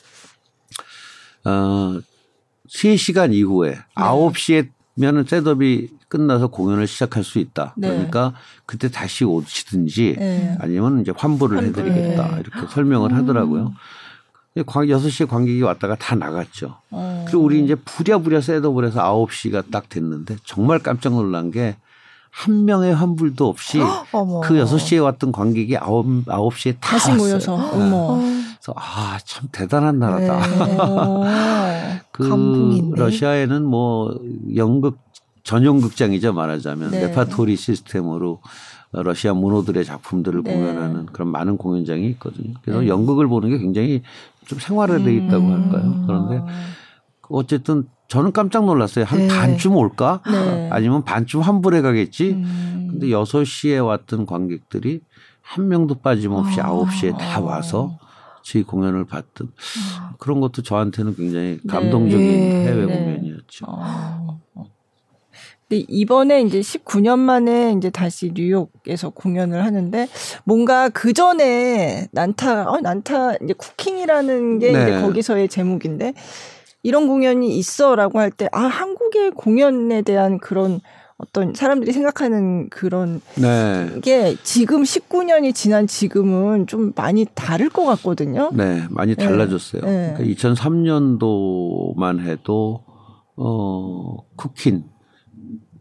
어, 1.45 1.99
3시간 2.69 3.33
이후에 3.33 3.71
네. 3.71 3.79
9시에 3.95 4.69
면은 4.93 5.23
setup이 5.23 5.89
끝나서 6.09 6.47
공연을 6.47 6.87
시작할 6.87 7.23
수 7.23 7.39
있다. 7.39 7.73
네. 7.77 7.87
그러니까 7.87 8.33
그때 8.65 8.89
다시 8.89 9.23
오시든지 9.23 10.15
네. 10.19 10.57
아니면 10.59 11.01
이제 11.01 11.13
환불을 11.15 11.57
환불. 11.57 11.83
해드리겠다. 11.85 12.35
네. 12.35 12.39
이렇게 12.41 12.67
설명을 12.73 13.11
음. 13.11 13.15
하더라고요. 13.17 13.73
6시에 14.57 15.27
관객이 15.27 15.61
왔다가 15.61 15.95
다 15.95 16.15
나갔죠. 16.15 16.75
어. 16.89 17.23
그리고 17.27 17.43
우리 17.43 17.63
이제 17.63 17.75
부랴부랴 17.75 18.41
셋업을 18.41 18.83
해서 18.83 19.01
9시가 19.01 19.71
딱 19.71 19.87
됐는데 19.87 20.37
정말 20.43 20.79
깜짝 20.79 21.13
놀란 21.13 21.51
게 21.51 21.77
한 22.31 22.65
명의 22.65 22.93
환불도 22.93 23.47
없이. 23.47 23.79
그 24.43 24.53
6시에 24.55 25.03
왔던 25.03 25.31
관객이 25.31 25.75
9, 25.75 26.23
9시에 26.25 26.73
다 26.79 26.91
다시 26.91 27.11
왔어요. 27.11 27.17
모여서 27.27 27.57
네. 27.57 27.83
어머. 27.83 28.17
그래서 28.17 28.73
아, 28.75 29.17
참 29.25 29.47
대단한 29.51 29.99
나라다. 29.99 30.65
네. 30.65 30.77
어. 30.79 31.23
그. 32.11 32.91
러시아에는 32.95 33.63
뭐 33.65 34.17
연극 34.55 34.99
전용 35.49 35.81
극장이죠 35.81 36.31
말하자면 36.31 36.91
네. 36.91 37.07
레파토리 37.07 37.55
시스템으로 37.55 38.39
러시아 38.91 39.33
문호들의 39.33 39.83
작품들을 39.83 40.43
네. 40.43 40.53
공연하는 40.53 41.07
그런 41.07 41.29
많은 41.29 41.57
공연장이 41.57 42.05
있거든요. 42.11 42.53
그래서 42.61 42.81
네. 42.81 42.87
연극을 42.87 43.27
보는 43.27 43.49
게 43.49 43.57
굉장히 43.57 44.03
좀 44.45 44.59
생활화돼 44.59 45.11
있다고 45.11 45.47
음. 45.47 45.63
할까요? 45.63 46.03
그런데 46.05 46.53
어쨌든 47.29 47.89
저는 48.09 48.31
깜짝 48.31 48.65
놀랐어요. 48.65 49.05
한 49.05 49.21
네. 49.21 49.27
반쯤 49.27 49.75
올까? 49.75 50.21
네. 50.29 50.69
아니면 50.71 51.03
반쯤 51.03 51.41
환불해 51.41 51.81
가겠지? 51.81 52.33
음. 52.33 52.87
근데 52.91 53.07
6시에 53.07 53.83
왔던 53.83 54.27
관객들이 54.27 55.01
한 55.41 55.67
명도 55.67 55.95
빠짐없이 55.95 56.61
아. 56.61 56.69
9시에 56.69 57.17
다 57.17 57.39
와서 57.39 57.97
저희 58.43 58.61
공연을 58.61 59.05
봤던 59.05 59.51
그런 60.19 60.41
것도 60.41 60.61
저한테는 60.61 61.15
굉장히 61.15 61.59
네. 61.63 61.73
감동적인 61.73 62.19
네. 62.19 62.67
해외 62.67 62.85
네. 62.85 62.99
공연이었죠. 62.99 63.65
어. 63.67 64.38
근데 65.69 65.85
이번에 65.87 66.41
이제 66.41 66.59
19년 66.61 67.19
만에 67.19 67.73
이제 67.77 67.91
다시 67.91 68.31
뉴욕에서 68.33 69.11
공연을 69.11 69.63
하는데 69.63 70.07
뭔가 70.43 70.89
그 70.89 71.13
전에 71.13 72.07
난타, 72.11 72.69
어, 72.71 72.79
난타 72.81 73.35
이제 73.43 73.53
쿠킹이라는 73.53 74.59
게 74.59 74.71
네. 74.71 74.81
이제 74.81 75.01
거기서의 75.01 75.47
제목인데 75.47 76.13
이런 76.81 77.07
공연이 77.07 77.55
있어라고 77.57 78.19
할 78.19 78.31
때 78.31 78.47
아 78.51 78.61
한국의 78.61 79.31
공연에 79.31 80.01
대한 80.01 80.39
그런 80.39 80.79
어떤 81.17 81.53
사람들이 81.53 81.91
생각하는 81.91 82.69
그런 82.69 83.21
네. 83.35 83.89
게 84.01 84.35
지금 84.43 84.83
19년이 84.83 85.53
지난 85.53 85.85
지금은 85.85 86.65
좀 86.65 86.93
많이 86.95 87.25
다를 87.35 87.69
것 87.69 87.83
같거든요. 87.85 88.49
네, 88.53 88.83
많이 88.89 89.15
달라졌어요. 89.15 89.81
네. 89.83 90.13
그러니까 90.17 90.23
2003년도만 90.33 92.21
해도 92.21 92.83
어 93.35 94.15
쿠킨 94.37 94.85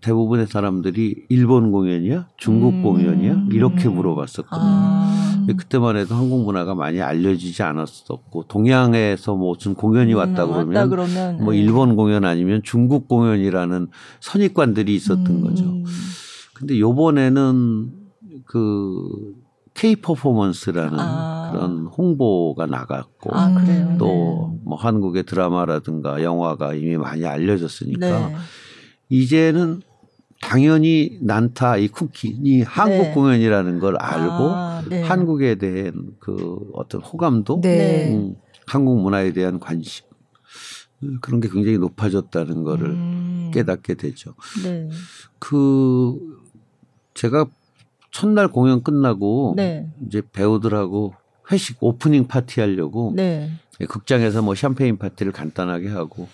대부분의 0.01 0.46
사람들이 0.46 1.26
일본 1.28 1.72
공연이야, 1.72 2.28
중국 2.36 2.74
음. 2.74 2.82
공연이야 2.82 3.46
이렇게 3.51 3.88
물어봤었거든요. 3.88 4.61
아. 4.61 5.44
그때만 5.57 5.96
해도 5.96 6.14
한국 6.14 6.44
문화가 6.44 6.74
많이 6.74 7.01
알려지지 7.01 7.62
않았었고 7.62 8.44
동양에서 8.49 9.34
뭐 9.34 9.55
무슨 9.55 9.74
공연이 9.74 10.12
왔다 10.12 10.44
음, 10.44 10.51
그러면 10.53 10.66
왔다 10.68 10.88
그러면 10.88 11.42
뭐 11.42 11.53
네. 11.53 11.61
일본 11.61 11.96
공연 11.96 12.24
아니면 12.24 12.61
중국 12.62 13.09
공연이라는 13.09 13.88
선입관들이 14.20 14.94
있었던 14.94 15.26
음. 15.26 15.40
거죠. 15.42 15.64
근데 16.55 16.78
요번에는 16.78 17.92
그 18.44 19.34
K 19.74 19.96
퍼포먼스라는 19.96 20.99
아. 20.99 21.51
그런 21.53 21.86
홍보가 21.86 22.66
나갔고 22.66 23.34
아 23.34 23.55
그래요. 23.55 23.96
또뭐 23.99 24.76
한국의 24.76 25.24
드라마라든가 25.24 26.22
영화가 26.22 26.74
이미 26.74 26.96
많이 26.96 27.24
알려졌으니까 27.24 28.28
네. 28.28 28.36
이제는 29.09 29.80
당연히 30.41 31.18
난타 31.20 31.78
이 31.78 31.89
쿠키이 31.89 32.62
한국 32.62 32.99
네. 32.99 33.12
공연이라는 33.12 33.78
걸 33.80 33.97
알고 33.97 34.49
아, 34.51 34.82
네. 34.89 35.03
한국에 35.03 35.57
대한 35.57 36.14
그 36.20 36.59
어떤 36.74 37.01
호감도 37.01 37.61
네. 37.61 38.14
음, 38.14 38.36
한국 38.66 39.01
문화에 39.01 39.32
대한 39.32 39.59
관심 39.59 40.07
음, 41.03 41.18
그런 41.20 41.41
게 41.41 41.49
굉장히 41.49 41.78
높아졌다는 41.78 42.62
거를 42.62 42.91
음. 42.91 43.51
깨닫게 43.53 43.95
되죠. 43.95 44.34
네. 44.62 44.89
그 45.39 46.16
제가 47.14 47.47
첫날 48.11 48.49
공연 48.49 48.82
끝나고 48.82 49.55
네. 49.57 49.89
이제 50.07 50.22
배우들하고 50.32 51.14
회식 51.51 51.78
오프닝 51.80 52.28
파티 52.28 52.61
하려고 52.61 53.12
네. 53.14 53.51
극장에서 53.89 54.43
뭐 54.43 54.55
샴페인 54.55 54.99
파티를 54.99 55.32
간단하게 55.32 55.89
하고 55.89 56.28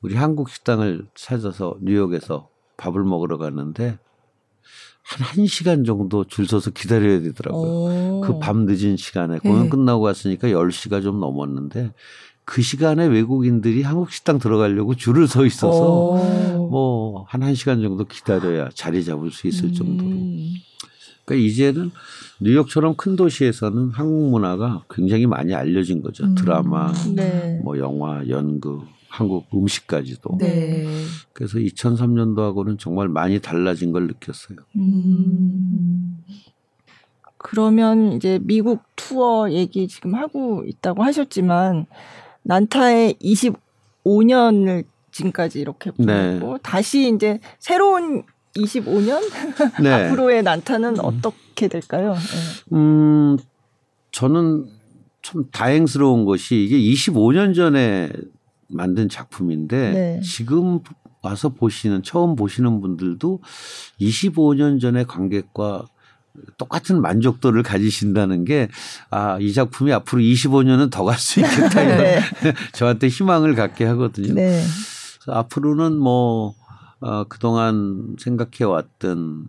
우리 0.00 0.14
한국 0.16 0.50
식당을 0.50 1.06
찾아서 1.14 1.76
뉴욕에서 1.80 2.51
밥을 2.82 3.04
먹으러 3.04 3.38
갔는데 3.38 3.98
한 5.02 5.44
1시간 5.44 5.86
정도 5.86 6.24
줄 6.24 6.46
서서 6.46 6.70
기다려야 6.70 7.20
되더라고요. 7.20 7.70
오. 7.70 8.20
그밤 8.22 8.66
늦은 8.66 8.96
시간에 8.96 9.38
공연 9.38 9.64
네. 9.64 9.68
끝나고 9.68 10.02
왔으니까 10.02 10.48
10시가 10.48 11.02
좀 11.02 11.20
넘었는데 11.20 11.92
그 12.44 12.60
시간에 12.60 13.06
외국인들이 13.06 13.82
한국 13.82 14.10
식당 14.10 14.38
들어가려고 14.38 14.96
줄을 14.96 15.28
서 15.28 15.44
있어서 15.46 16.14
오. 16.56 16.68
뭐한 16.70 17.40
1시간 17.42 17.82
정도 17.82 18.04
기다려야 18.04 18.70
자리 18.74 19.04
잡을 19.04 19.30
수 19.30 19.46
있을 19.46 19.72
정도로. 19.72 20.10
음. 20.10 20.54
그러니까 21.24 21.46
이제는 21.46 21.92
뉴욕처럼 22.40 22.96
큰 22.96 23.14
도시에서는 23.14 23.90
한국 23.90 24.30
문화가 24.30 24.82
굉장히 24.90 25.26
많이 25.26 25.54
알려진 25.54 26.02
거죠. 26.02 26.24
음. 26.24 26.34
드라마, 26.34 26.92
네. 27.14 27.60
뭐 27.62 27.78
영화, 27.78 28.26
연극, 28.28 28.86
한국 29.12 29.46
음식까지도. 29.52 30.38
네. 30.38 30.86
그래서 31.34 31.58
2003년도하고는 31.58 32.78
정말 32.78 33.08
많이 33.08 33.40
달라진 33.40 33.92
걸 33.92 34.06
느꼈어요. 34.06 34.56
음. 34.76 36.24
그러면 37.36 38.14
이제 38.14 38.38
미국 38.42 38.80
투어 38.96 39.50
얘기 39.50 39.86
지금 39.86 40.14
하고 40.14 40.64
있다고 40.66 41.04
하셨지만 41.04 41.84
난타의 42.44 43.16
25년을 43.22 44.84
지금까지 45.10 45.60
이렇게 45.60 45.90
네. 45.98 46.38
보고 46.40 46.56
다시 46.56 47.12
이제 47.14 47.38
새로운 47.58 48.22
25년 48.56 49.20
네. 49.82 49.92
앞으로의 50.08 50.42
난타는 50.42 51.00
어떻게 51.00 51.68
될까요? 51.68 52.14
네. 52.14 52.76
음, 52.76 53.36
저는 54.10 54.70
참 55.20 55.44
다행스러운 55.52 56.24
것이 56.24 56.64
이게 56.64 56.78
25년 56.78 57.54
전에 57.54 58.08
만든 58.72 59.08
작품인데 59.08 59.92
네. 59.92 60.20
지금 60.22 60.80
와서 61.22 61.50
보시는 61.50 62.02
처음 62.02 62.34
보시는 62.34 62.80
분들도 62.80 63.40
25년 64.00 64.80
전의 64.80 65.06
관객과 65.06 65.86
똑같은 66.56 67.00
만족도를 67.02 67.62
가지신다는 67.62 68.44
게 68.44 68.68
아, 69.10 69.38
이 69.38 69.52
작품이 69.52 69.92
앞으로 69.92 70.22
25년은 70.22 70.90
더 70.90 71.04
갈 71.04 71.18
수 71.18 71.40
있겠다 71.40 71.80
이런 71.82 71.98
네. 71.98 72.20
저한테 72.72 73.08
희망을 73.08 73.54
갖게 73.54 73.84
하거든요. 73.84 74.32
네. 74.34 74.62
그래서 75.22 75.38
앞으로는 75.38 75.96
뭐 75.98 76.54
어, 77.00 77.24
그동안 77.24 78.16
생각해 78.18 78.64
왔던 78.64 79.48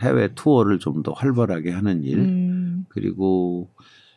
해외 0.00 0.28
투어를 0.34 0.78
좀 0.78 1.02
더 1.02 1.12
활발하게 1.12 1.70
하는 1.70 2.02
일 2.02 2.18
음. 2.18 2.86
그리고 2.88 3.68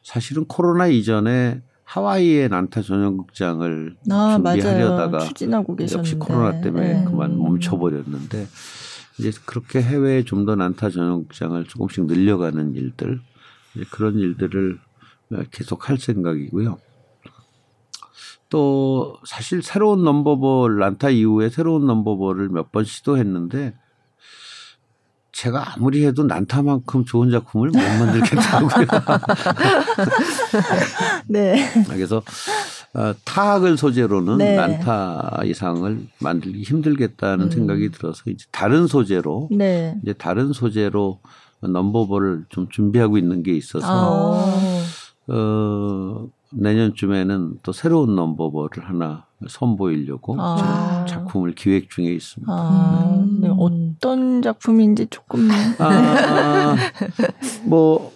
사실은 0.03 0.45
코로나 0.45 0.87
이전에 0.87 1.61
하와이의 1.89 2.49
난타 2.49 2.83
전용극장을 2.83 3.95
아, 4.11 4.37
맞아요. 4.37 4.61
준비하려다가 4.61 5.19
추진하고 5.19 5.75
계셨는데. 5.75 5.97
역시 5.97 6.15
코로나 6.19 6.61
때문에 6.61 6.93
네. 6.99 7.03
그만 7.05 7.35
멈춰버렸는데 7.39 8.47
이제 9.17 9.31
그렇게 9.45 9.81
해외에 9.81 10.23
좀 10.23 10.45
더 10.45 10.55
난타 10.55 10.91
전용극장을 10.91 11.63
조금씩 11.65 12.05
늘려가는 12.05 12.75
일들 12.75 13.19
이제 13.75 13.85
그런 13.91 14.19
일들을 14.19 14.79
계속 15.51 15.89
할 15.89 15.97
생각이고요. 15.97 16.77
또 18.49 19.17
사실 19.25 19.61
새로운 19.63 20.03
넘버볼 20.03 20.77
난타 20.79 21.09
이후에 21.09 21.49
새로운 21.49 21.85
넘버볼을 21.87 22.49
몇 22.49 22.71
번 22.71 22.83
시도했는데 22.83 23.75
제가 25.39 25.75
아무리 25.75 26.05
해도 26.05 26.23
난타만큼 26.23 27.05
좋은 27.05 27.31
작품을 27.31 27.69
못 27.69 27.77
만들겠다고요. 27.77 28.87
네. 31.27 31.71
그래서 31.87 32.21
어, 32.93 33.13
타악을 33.23 33.77
소재로는 33.77 34.39
네. 34.39 34.57
난타 34.57 35.43
이상을 35.45 36.07
만들기 36.19 36.63
힘들겠다는 36.63 37.45
음. 37.45 37.51
생각이 37.51 37.89
들어서 37.91 38.23
이제 38.25 38.45
다른 38.51 38.87
소재로 38.87 39.47
네. 39.51 39.97
이제 40.03 40.11
다른 40.11 40.51
소재로 40.51 41.21
넘버볼을 41.61 42.43
좀 42.49 42.67
준비하고 42.67 43.17
있는 43.17 43.41
게 43.41 43.53
있어서 43.53 43.87
아. 43.87 45.33
어, 45.33 46.27
내년쯤에는 46.51 47.59
또 47.63 47.71
새로운 47.71 48.15
넘버볼을 48.15 48.69
하나 48.87 49.25
선보이려고 49.47 50.35
아. 50.39 51.05
작품을 51.07 51.53
기획 51.55 51.89
중에 51.89 52.07
있습니다. 52.13 52.51
아, 52.51 53.15
음. 53.15 53.41
네. 53.41 53.49
어떤 53.57 54.41
작품인지 54.41 55.07
조금 55.09 55.47
아, 55.79 56.75
뭐 57.65 58.11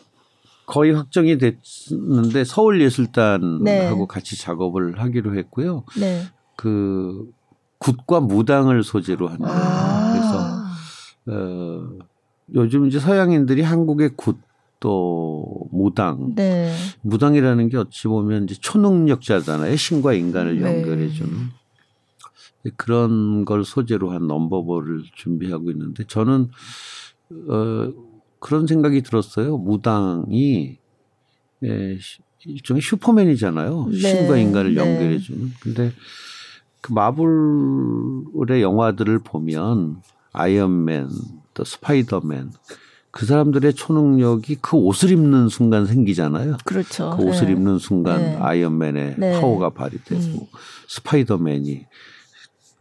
거의 0.65 0.93
확정이 0.93 1.37
됐는데 1.37 2.43
서울예술단하고 2.43 3.63
네. 3.63 4.05
같이 4.09 4.37
작업을 4.37 4.99
하기로 4.99 5.37
했고요. 5.37 5.83
네. 5.99 6.23
그 6.55 7.29
굿과 7.77 8.21
무당을 8.21 8.83
소재로 8.83 9.27
하는 9.27 9.39
거예요. 9.39 9.61
아. 9.61 10.13
그래서 10.13 11.39
어, 11.39 11.89
요즘 12.55 12.87
이제 12.87 12.99
서양인들이 12.99 13.61
한국의 13.61 14.11
굿 14.15 14.37
또 14.83 15.45
무당, 15.71 16.35
네. 16.35 16.75
무당이라는 17.03 17.69
게 17.69 17.77
어찌 17.77 18.09
보면 18.09 18.43
이제 18.43 18.55
초능력자잖아요. 18.59 19.77
신과 19.77 20.11
인간을 20.11 20.59
네. 20.59 20.79
연결해 20.81 21.07
주는 21.07 21.31
그런 22.75 23.45
걸 23.45 23.63
소재로 23.63 24.11
한 24.11 24.27
non-verbal을 24.27 25.03
준비하고 25.15 25.71
있는데 25.71 26.03
저는 26.05 26.49
어, 27.49 27.93
그런 28.39 28.67
생각이 28.67 29.03
들었어요. 29.03 29.57
무당이 29.57 30.77
예, 31.63 31.97
시- 31.97 32.19
일종의 32.45 32.81
슈퍼맨이잖아요. 32.81 33.87
네. 33.89 33.97
신과 33.97 34.35
인간을 34.35 34.75
네. 34.75 34.81
연결해 34.81 35.17
주는. 35.19 35.49
근데 35.61 35.93
그 36.81 36.91
마블의 36.91 38.61
영화들을 38.61 39.19
보면 39.19 40.01
아이언맨, 40.33 41.07
또 41.53 41.63
스파이더맨 41.63 42.51
그 43.13 43.27
사람들의 43.27 43.75
초능력이 43.75 44.55
그 44.55 44.75
옷을 44.75 45.11
입는 45.11 45.47
순간 45.47 45.85
생기잖아요. 45.85 46.57
그렇죠. 46.65 47.11
그 47.15 47.21
옷을 47.21 47.45
네. 47.45 47.51
입는 47.51 47.77
순간 47.77 48.17
네. 48.19 48.35
아이언맨의 48.37 49.15
네. 49.19 49.39
파워가 49.39 49.69
발휘되고 49.69 50.19
음. 50.19 50.47
스파이더맨이 50.87 51.85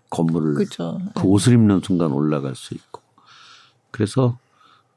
건물을 0.09 0.55
그렇죠. 0.55 0.99
그 1.15 1.25
옷을 1.25 1.53
입는 1.53 1.83
순간 1.85 2.13
올라갈 2.13 2.55
수 2.55 2.73
있고 2.73 3.03
그래서 3.91 4.39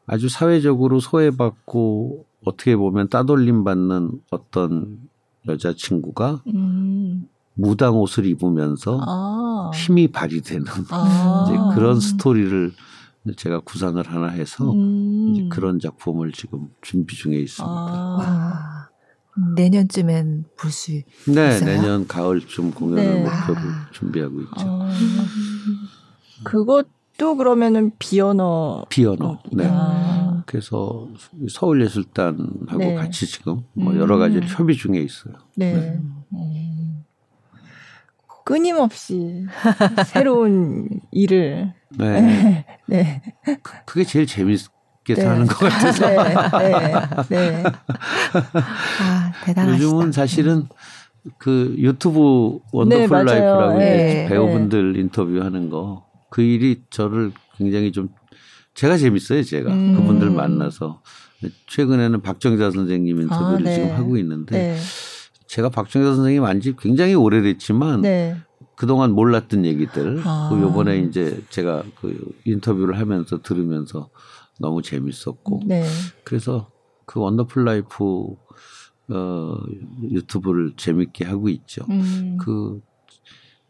아주 0.07 0.29
사회적으로 0.29 1.01
소외받고 1.01 2.25
어떻게 2.45 2.77
보면 2.77 3.09
따돌림 3.09 3.65
받는 3.65 4.11
어떤 4.29 4.99
여자친구가 5.49 6.43
음. 6.47 7.27
무당 7.55 7.97
옷을 7.97 8.25
입으면서 8.25 9.01
아. 9.05 9.69
힘이 9.75 10.07
발휘되는 10.07 10.65
아. 10.91 11.45
이제 11.45 11.75
그런 11.75 11.99
스토리를 11.99 12.71
제가 13.33 13.61
구상을 13.61 14.01
하나 14.07 14.27
해서 14.27 14.71
음. 14.71 15.33
이제 15.33 15.47
그런 15.49 15.79
작품을 15.79 16.31
지금 16.31 16.69
준비 16.81 17.15
중에 17.15 17.37
있습니다. 17.37 17.65
아. 17.65 18.17
와. 18.19 18.89
내년쯤엔 19.55 20.45
볼 20.57 20.71
수. 20.71 20.91
네, 21.27 21.49
있어요? 21.49 21.65
내년 21.65 22.07
가을쯤 22.07 22.71
공연을 22.71 23.03
네. 23.03 23.19
목표로 23.23 23.59
아. 23.59 23.89
준비하고 23.91 24.41
있죠. 24.41 24.53
아. 24.57 24.89
그것도 26.43 27.35
그러면은 27.37 27.91
비언어. 27.99 28.85
피아노. 28.89 29.39
네. 29.51 29.67
아. 29.69 30.43
그래서 30.45 31.09
서울예술단하고 31.49 32.77
네. 32.77 32.95
같이 32.95 33.25
지금 33.25 33.63
뭐 33.73 33.91
음. 33.91 33.99
여러 33.99 34.17
가지 34.17 34.39
협의 34.41 34.75
중에 34.75 34.99
있어요. 34.99 35.33
네. 35.55 35.99
음. 36.31 36.94
끊임없이 38.45 39.45
새로운 40.05 40.87
일을. 41.11 41.73
네. 41.97 42.65
네. 42.87 43.21
그게 43.85 44.05
제일 44.05 44.25
재밌게 44.25 45.15
네. 45.15 45.15
사는 45.15 45.45
것 45.45 45.57
같아서. 45.69 46.07
네. 46.07 46.17
네. 46.23 46.91
네. 47.29 47.63
아, 49.01 49.31
대단하시다. 49.43 49.83
요즘은 49.85 50.11
사실은 50.13 50.67
그 51.37 51.75
유튜브 51.77 52.59
네, 52.61 52.69
Wonderful 52.71 53.07
맞아요. 53.09 53.25
Life라고 53.25 53.77
네, 53.79 54.27
배우분들 54.29 54.95
인터뷰하는 54.97 55.69
거 55.69 56.05
그 56.35 56.41
일이 56.41 56.81
저를 56.89 57.31
굉장히 57.57 57.93
좀 57.93 58.09
제가 58.73 58.97
재밌어요 58.97 59.41
제가 59.41 59.71
음. 59.71 59.95
그분들 59.95 60.31
만나서 60.31 61.01
최근에는 61.67 62.21
박정자 62.21 62.71
선생님 62.71 63.21
인터뷰를 63.21 63.65
아, 63.65 63.69
네. 63.69 63.75
지금 63.75 63.91
하고 63.95 64.17
있는데 64.17 64.57
네. 64.57 64.77
제가 65.47 65.69
박정자 65.69 66.15
선생님 66.15 66.43
안지 66.43 66.75
굉장히 66.79 67.13
오래됐지만 67.13 68.01
네. 68.01 68.35
그동안 68.75 69.11
몰랐던 69.11 69.65
얘기들 69.65 70.21
아. 70.25 70.49
그 70.51 70.59
요번에 70.61 70.99
이제 70.99 71.41
제가 71.49 71.83
그 71.99 72.33
인터뷰를 72.45 72.99
하면서 72.99 73.41
들으면서 73.41 74.09
너무 74.59 74.81
재밌었고 74.81 75.61
네. 75.65 75.85
그래서 76.23 76.69
그 77.05 77.19
Wonderful 77.19 77.63
Life 77.65 78.35
어 79.07 79.57
유튜브를 80.01 80.73
재밌게 80.75 81.25
하고 81.25 81.49
있죠. 81.49 81.85
음. 81.89 82.37
그 82.39 82.81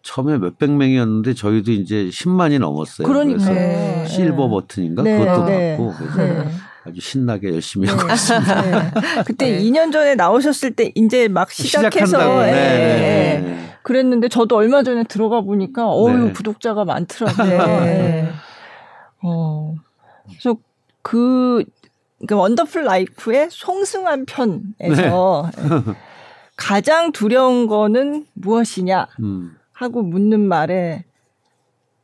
처음에 0.01 0.37
몇백 0.37 0.71
명이었는데 0.71 1.33
저희도 1.33 1.71
이제 1.71 2.05
10만이 2.05 2.59
넘었어요. 2.59 3.07
그러니까요. 3.07 3.45
그래서 3.45 3.53
네. 3.53 4.05
silver 4.07 4.49
button인가 4.49 5.01
네, 5.03 5.17
그것도 5.17 5.45
네. 5.45 5.77
받고 5.77 5.93
그래서 5.97 6.17
네. 6.17 6.51
아주 6.87 7.01
신나게 7.01 7.49
열심히 7.49 7.87
네. 7.87 7.93
하고 7.93 8.07
있습니다. 8.13 8.61
네. 8.61 8.91
그때 9.25 9.51
네. 9.51 9.63
2년 9.63 9.91
전에 9.91 10.15
나오셨을 10.15 10.75
때 10.75 10.91
이제 10.93 11.27
막 11.27 11.51
시작해서. 11.51 12.47
예, 12.47 12.51
네, 12.51 12.57
예. 12.57 13.39
네, 13.39 13.39
네. 13.39 13.69
그랬는데 13.81 14.29
저도 14.29 14.55
얼마 14.55 14.83
전에 14.83 15.03
들어가 15.03 15.41
보니까 15.41 15.91
어유 15.91 16.27
네. 16.27 16.31
구독자가 16.33 16.85
많더라고요. 16.85 17.57
네. 17.57 18.27
예. 18.27 18.29
어. 19.23 19.75
그래서 20.27 20.57
그 21.01 21.63
그러니까 22.19 22.35
Wonderful 22.37 22.83
Life의 22.83 23.49
송승환 23.51 24.25
편에서 24.25 25.51
네. 25.57 25.63
예. 25.63 25.95
가장 26.55 27.11
두려운 27.11 27.67
거는 27.67 28.25
무엇이냐 28.33 29.07
음. 29.21 29.57
하고 29.73 30.03
묻는 30.03 30.47
말에 30.47 31.03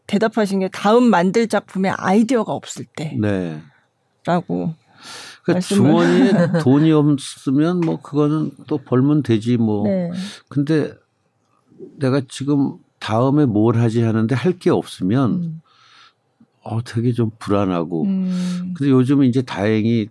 대답하신 0.08 0.60
게 0.60 0.70
다음 0.70 1.04
만들 1.04 1.48
작품에 1.48 1.90
아이디어가 1.90 2.52
없을 2.52 2.86
네. 3.20 3.62
때라고. 4.26 4.74
그 5.44 5.60
주머니에 5.60 6.32
돈이 6.62 6.92
없으면 6.92 7.82
뭐 7.82 8.00
그거는 8.02 8.52
또 8.68 8.78
벌면 8.78 9.24
되지 9.24 9.58
뭐. 9.58 9.88
네. 9.88 10.12
근데 10.50 10.94
내가 11.98 12.22
지금 12.30 12.78
다음에 13.00 13.46
뭘 13.46 13.78
하지 13.78 14.02
하는데 14.04 14.34
할 14.36 14.60
게 14.60 14.70
없으면 14.70 15.32
음. 15.32 15.62
어 16.64 16.84
되게 16.84 17.12
좀 17.12 17.32
불안하고. 17.40 18.04
음. 18.04 18.74
근데 18.78 18.92
요즘은 18.92 19.28
이제 19.28 19.42
다행히 19.42 20.10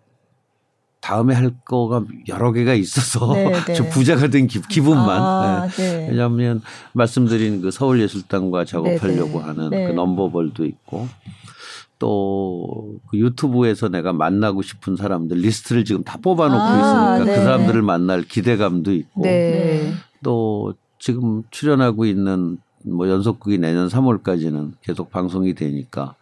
다음에 1.00 1.34
할 1.34 1.54
거가 1.64 2.04
여러 2.28 2.52
개가 2.52 2.74
있어서 2.74 3.32
네, 3.32 3.52
네. 3.66 3.74
좀 3.74 3.88
부자가 3.88 4.28
된 4.28 4.48
기, 4.48 4.60
기분만. 4.60 5.08
아, 5.22 5.68
네. 5.68 5.98
네. 5.98 6.08
왜냐하면 6.10 6.60
말씀드린 6.92 7.60
그 7.62 7.70
서울예술단과 7.70 8.64
작업하려고 8.64 9.38
네, 9.38 9.38
네. 9.38 9.40
하는 9.44 9.70
네. 9.70 9.86
그 9.86 9.92
넘버벌도 9.92 10.64
있고 10.66 11.08
또 12.00 12.90
그 13.10 13.18
유튜브에서 13.18 13.88
내가 13.88 14.12
만나고 14.12 14.62
싶은 14.62 14.94
사람들 14.96 15.38
리스트를 15.38 15.84
지금 15.84 16.04
다 16.04 16.16
뽑아놓고 16.22 16.62
아, 16.62 17.16
있으니까 17.16 17.24
네. 17.24 17.38
그 17.38 17.44
사람들을 17.44 17.82
만날 17.82 18.22
기대감도 18.22 18.92
있고 18.92 19.22
네. 19.22 19.92
또 20.22 20.74
지금 21.00 21.42
출연하고 21.50 22.04
있는 22.04 22.58
뭐 22.84 23.08
연속극이 23.08 23.58
내년 23.58 23.88
3월까지는 23.88 24.74
계속 24.80 25.10
방송이 25.10 25.54
되니까 25.54 26.14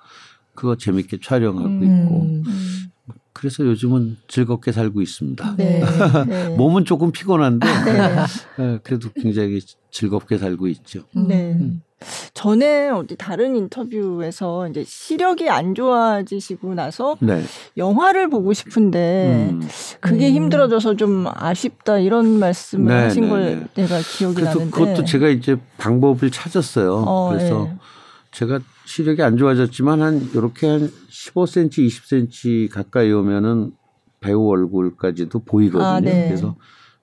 그거 0.54 0.76
재밌게 0.76 1.18
촬영하고 1.22 1.68
음. 1.68 1.82
있고 1.82 2.22
음. 2.22 2.44
음. 2.46 2.90
그래서 3.38 3.64
요즘은 3.64 4.16
즐겁게 4.26 4.72
살고 4.72 5.00
있습니다. 5.00 5.54
네. 5.56 5.80
네. 6.26 6.48
몸은 6.58 6.84
조금 6.84 7.12
피곤한데 7.12 7.66
네. 7.66 8.16
예, 8.58 8.78
그래도 8.82 9.10
굉장히 9.14 9.60
즐겁게 9.92 10.38
살고 10.38 10.66
있죠. 10.66 11.04
네. 11.14 11.52
음. 11.52 11.80
전에 12.34 12.88
어디 12.88 13.14
다른 13.16 13.54
인터뷰에서 13.54 14.66
이제 14.68 14.82
시력이 14.84 15.48
안 15.50 15.76
좋아지시고 15.76 16.74
나서 16.74 17.16
네. 17.20 17.44
영화를 17.76 18.28
보고 18.28 18.52
싶은데 18.52 19.50
음. 19.52 19.68
그게 20.00 20.28
음. 20.28 20.34
힘들어져서 20.34 20.96
좀 20.96 21.26
아쉽다 21.32 21.98
이런 22.00 22.40
말씀을 22.40 22.86
네, 22.86 23.02
하신 23.04 23.22
네, 23.22 23.28
걸 23.28 23.40
네. 23.74 23.82
내가 23.82 24.00
기억이 24.00 24.34
그래서 24.34 24.58
나는데 24.58 24.70
그것도 24.70 25.04
제가 25.04 25.28
이제 25.28 25.56
방법을 25.78 26.32
찾았어요. 26.32 27.04
어, 27.06 27.30
그래서 27.30 27.64
네. 27.64 27.76
제가 28.32 28.58
시력이 28.88 29.22
안 29.22 29.36
좋아졌지만 29.36 30.00
한 30.00 30.30
이렇게 30.32 30.66
한 30.66 30.90
15cm, 31.10 31.86
20cm 31.88 32.70
가까이 32.70 33.12
오면은 33.12 33.72
배우 34.18 34.48
얼굴까지도 34.48 35.40
보이거든요. 35.40 35.86
아, 35.86 36.00
네. 36.00 36.26
그래서 36.26 36.56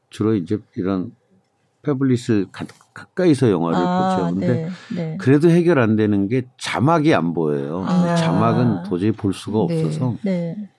주로 0.10 0.34
이제 0.34 0.58
이런 0.76 1.12
패블릿을 1.84 2.48
가, 2.52 2.66
가까이서 2.96 3.52
영화를 3.52 3.78
아, 3.78 4.18
보죠. 4.18 4.34
근데 4.34 4.48
네. 4.48 4.96
네. 4.96 5.18
그래도 5.20 5.52
해결 5.52 5.78
안 5.78 5.96
되는 5.96 6.28
게 6.28 6.48
자막이 6.58 7.14
안 7.14 7.36
보여요. 7.36 7.86
아. 7.88 8.16
자막은 8.16 8.84
도저히 8.90 9.12
볼 9.12 9.32
수가 9.36 9.68
네. 9.72 9.84
없어서 9.84 10.18
네. 10.24 10.70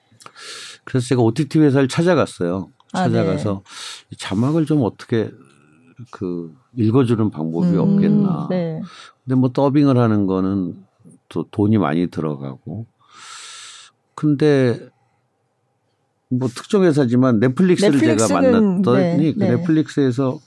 그래서 0.82 1.06
제가 1.06 1.22
OTT 1.22 1.60
회사를 1.60 1.86
찾아갔어요. 1.86 2.68
아, 2.92 3.04
찾아가서 3.04 3.62
자막을 4.18 4.66
좀 4.66 4.82
어떻게 4.82 5.30
그 6.10 6.52
읽어주는 6.74 7.30
방법이 7.30 7.68
음, 7.68 7.78
없겠나. 7.78 8.48
네. 8.50 8.82
근데 9.22 9.36
뭐 9.36 9.52
더빙을 9.52 9.96
하는 9.96 10.26
거는 10.26 10.85
또 11.28 11.46
돈이 11.50 11.78
많이 11.78 12.08
들어가고. 12.08 12.86
근데 14.14 14.88
뭐 16.28 16.48
특정 16.48 16.84
회사지만 16.84 17.38
넷플릭스를 17.40 17.98
제가 17.98 18.32
만났더니 18.32 19.16
네, 19.16 19.32
그 19.32 19.38
네. 19.38 19.56
넷플릭스에서 19.56 20.38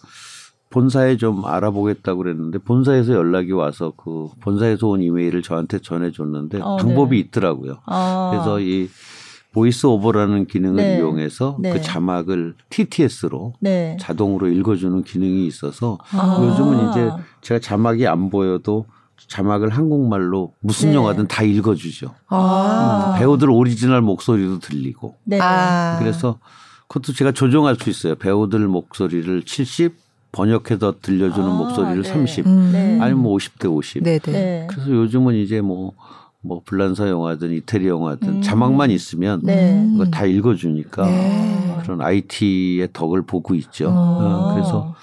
본사에 0.69 1.17
좀 1.17 1.45
알아보겠다고 1.45 2.19
그랬는데 2.19 2.59
본사에서 2.59 3.13
연락이 3.13 3.51
와서 3.51 3.93
그 3.95 4.27
본사에서 4.41 4.87
온 4.87 5.01
이메일을 5.01 5.41
저한테 5.41 5.79
전해줬는데 5.79 6.61
어, 6.61 6.77
방법이 6.77 7.15
네. 7.15 7.27
있더라고요. 7.27 7.79
아. 7.85 8.29
그래서 8.31 8.59
이 8.59 8.89
voice 9.51 9.87
over라는 9.87 10.45
기능을 10.45 10.75
네. 10.75 10.97
이용해서 10.97 11.57
네. 11.59 11.73
그 11.73 11.81
자막을 11.81 12.53
TTS로 12.69 13.53
네. 13.59 13.97
자동으로 13.99 14.47
읽어주는 14.47 15.03
기능이 15.03 15.47
있어서 15.47 15.97
아. 16.11 16.39
요즘은 16.43 16.89
이제 16.91 17.09
제가 17.41 17.59
자막이 17.59 18.05
안 18.05 18.29
보여도 18.29 18.85
자막을 19.27 19.69
한국말로 19.69 20.53
무슨 20.59 20.89
네. 20.89 20.95
영화든 20.95 21.27
다 21.27 21.43
읽어주죠. 21.43 22.13
아. 22.27 23.15
배우들 23.19 23.49
오리지널 23.49 24.01
목소리도 24.01 24.59
들리고. 24.59 25.15
네. 25.23 25.39
아. 25.41 25.97
그래서 25.99 26.39
그것도 26.87 27.13
제가 27.13 27.31
조정할 27.31 27.75
수 27.75 27.89
있어요. 27.89 28.15
배우들 28.15 28.67
목소리를 28.67 29.43
70 29.43 29.95
번역해서 30.31 30.95
들려주는 31.01 31.49
아, 31.49 31.53
목소리를 31.53 32.03
네. 32.03 32.09
30 32.09 32.47
음. 32.47 32.69
네. 32.71 32.99
아니면 33.01 33.23
뭐 33.23 33.37
50대 33.37 33.71
50. 33.71 34.03
네네. 34.03 34.19
네. 34.25 34.67
그래서 34.69 34.89
요즘은 34.89 35.35
이제 35.35 35.61
뭐, 35.61 35.93
뭐 36.41 36.61
불란서 36.63 37.09
영화든 37.09 37.51
이태리 37.51 37.87
영화든 37.87 38.27
음. 38.27 38.41
자막만 38.41 38.91
있으면 38.91 39.41
네. 39.43 39.73
음. 39.73 39.97
그거 39.97 40.09
다 40.11 40.25
읽어주니까 40.25 41.05
네. 41.05 41.77
그런 41.83 42.01
IT의 42.01 42.89
덕을 42.93 43.23
보고 43.23 43.55
있죠. 43.55 43.89
어. 43.89 43.93
어, 43.93 44.53
그래서 44.53 44.95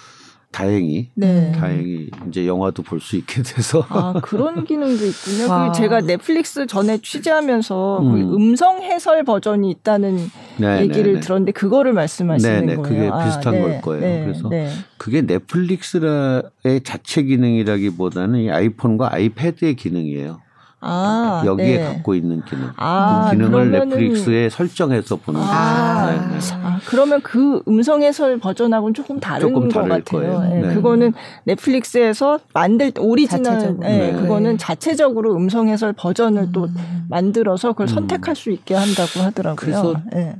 다행히 0.56 1.10
네. 1.14 1.52
다행히 1.52 2.08
이제 2.28 2.46
영화도 2.46 2.82
볼 2.82 2.96
수 2.98 3.16
있게 3.16 3.42
돼서 3.42 3.84
아 3.90 4.14
그런 4.22 4.64
기능도 4.64 5.04
있군요. 5.04 5.50
와. 5.50 5.58
그리고 5.58 5.74
제가 5.74 6.00
넷플릭스 6.00 6.66
전에 6.66 6.98
취재하면서 7.02 7.98
음. 8.00 8.12
그 8.12 8.34
음성 8.34 8.82
해설 8.82 9.22
버전이 9.22 9.70
있다는 9.70 10.16
네, 10.56 10.80
얘기를 10.80 11.12
네, 11.12 11.12
네. 11.14 11.20
들었는데 11.20 11.52
그거를 11.52 11.92
말씀하시는 11.92 12.60
네, 12.60 12.66
네. 12.66 12.74
거예요. 12.76 12.82
그게 12.82 13.08
아, 13.12 13.24
비슷한 13.24 13.54
네, 13.54 13.60
걸 13.60 13.80
거예요. 13.82 14.00
네, 14.00 14.22
그래서 14.24 14.48
네. 14.48 14.70
그게 14.96 15.20
넷플릭스의 15.22 16.80
자체 16.84 17.22
기능이라기보다는 17.22 18.40
이 18.40 18.50
아이폰과 18.50 19.12
아이패드의 19.12 19.74
기능이에요. 19.76 20.40
아, 20.80 21.42
여기에 21.46 21.78
네. 21.78 21.84
갖고 21.84 22.14
있는 22.14 22.42
기능. 22.44 22.68
아, 22.76 23.28
그 23.30 23.36
기능을 23.36 23.70
그러면은- 23.70 23.88
넷플릭스에 23.88 24.50
설정해서 24.50 25.16
보는 25.16 25.40
아, 25.42 26.04
거예요. 26.06 26.20
네, 26.20 26.38
네. 26.38 26.54
아, 26.62 26.80
그러면 26.86 27.20
그 27.22 27.62
음성 27.66 28.02
해설 28.02 28.38
버전하고는 28.38 28.92
조금 28.94 29.18
다른 29.18 29.48
조금 29.48 29.68
것 29.70 29.88
같아요. 29.88 30.48
예, 30.52 30.60
네. 30.60 30.74
그거는 30.74 31.14
넷플릭스에서 31.44 32.40
만들 32.52 32.90
때 32.90 33.00
오리지널, 33.00 33.44
자체적으로. 33.44 33.88
예, 33.88 33.98
네. 33.98 34.12
그거는 34.12 34.58
자체적으로 34.58 35.34
음성 35.34 35.68
해설 35.68 35.92
버전을 35.94 36.52
또 36.52 36.68
만들어서 37.08 37.72
그걸 37.72 37.86
음. 37.86 37.88
선택할 37.88 38.36
수 38.36 38.50
있게 38.50 38.74
한다고 38.74 39.20
하더라고요. 39.20 39.56
그래서 39.56 39.94
예. 40.14 40.36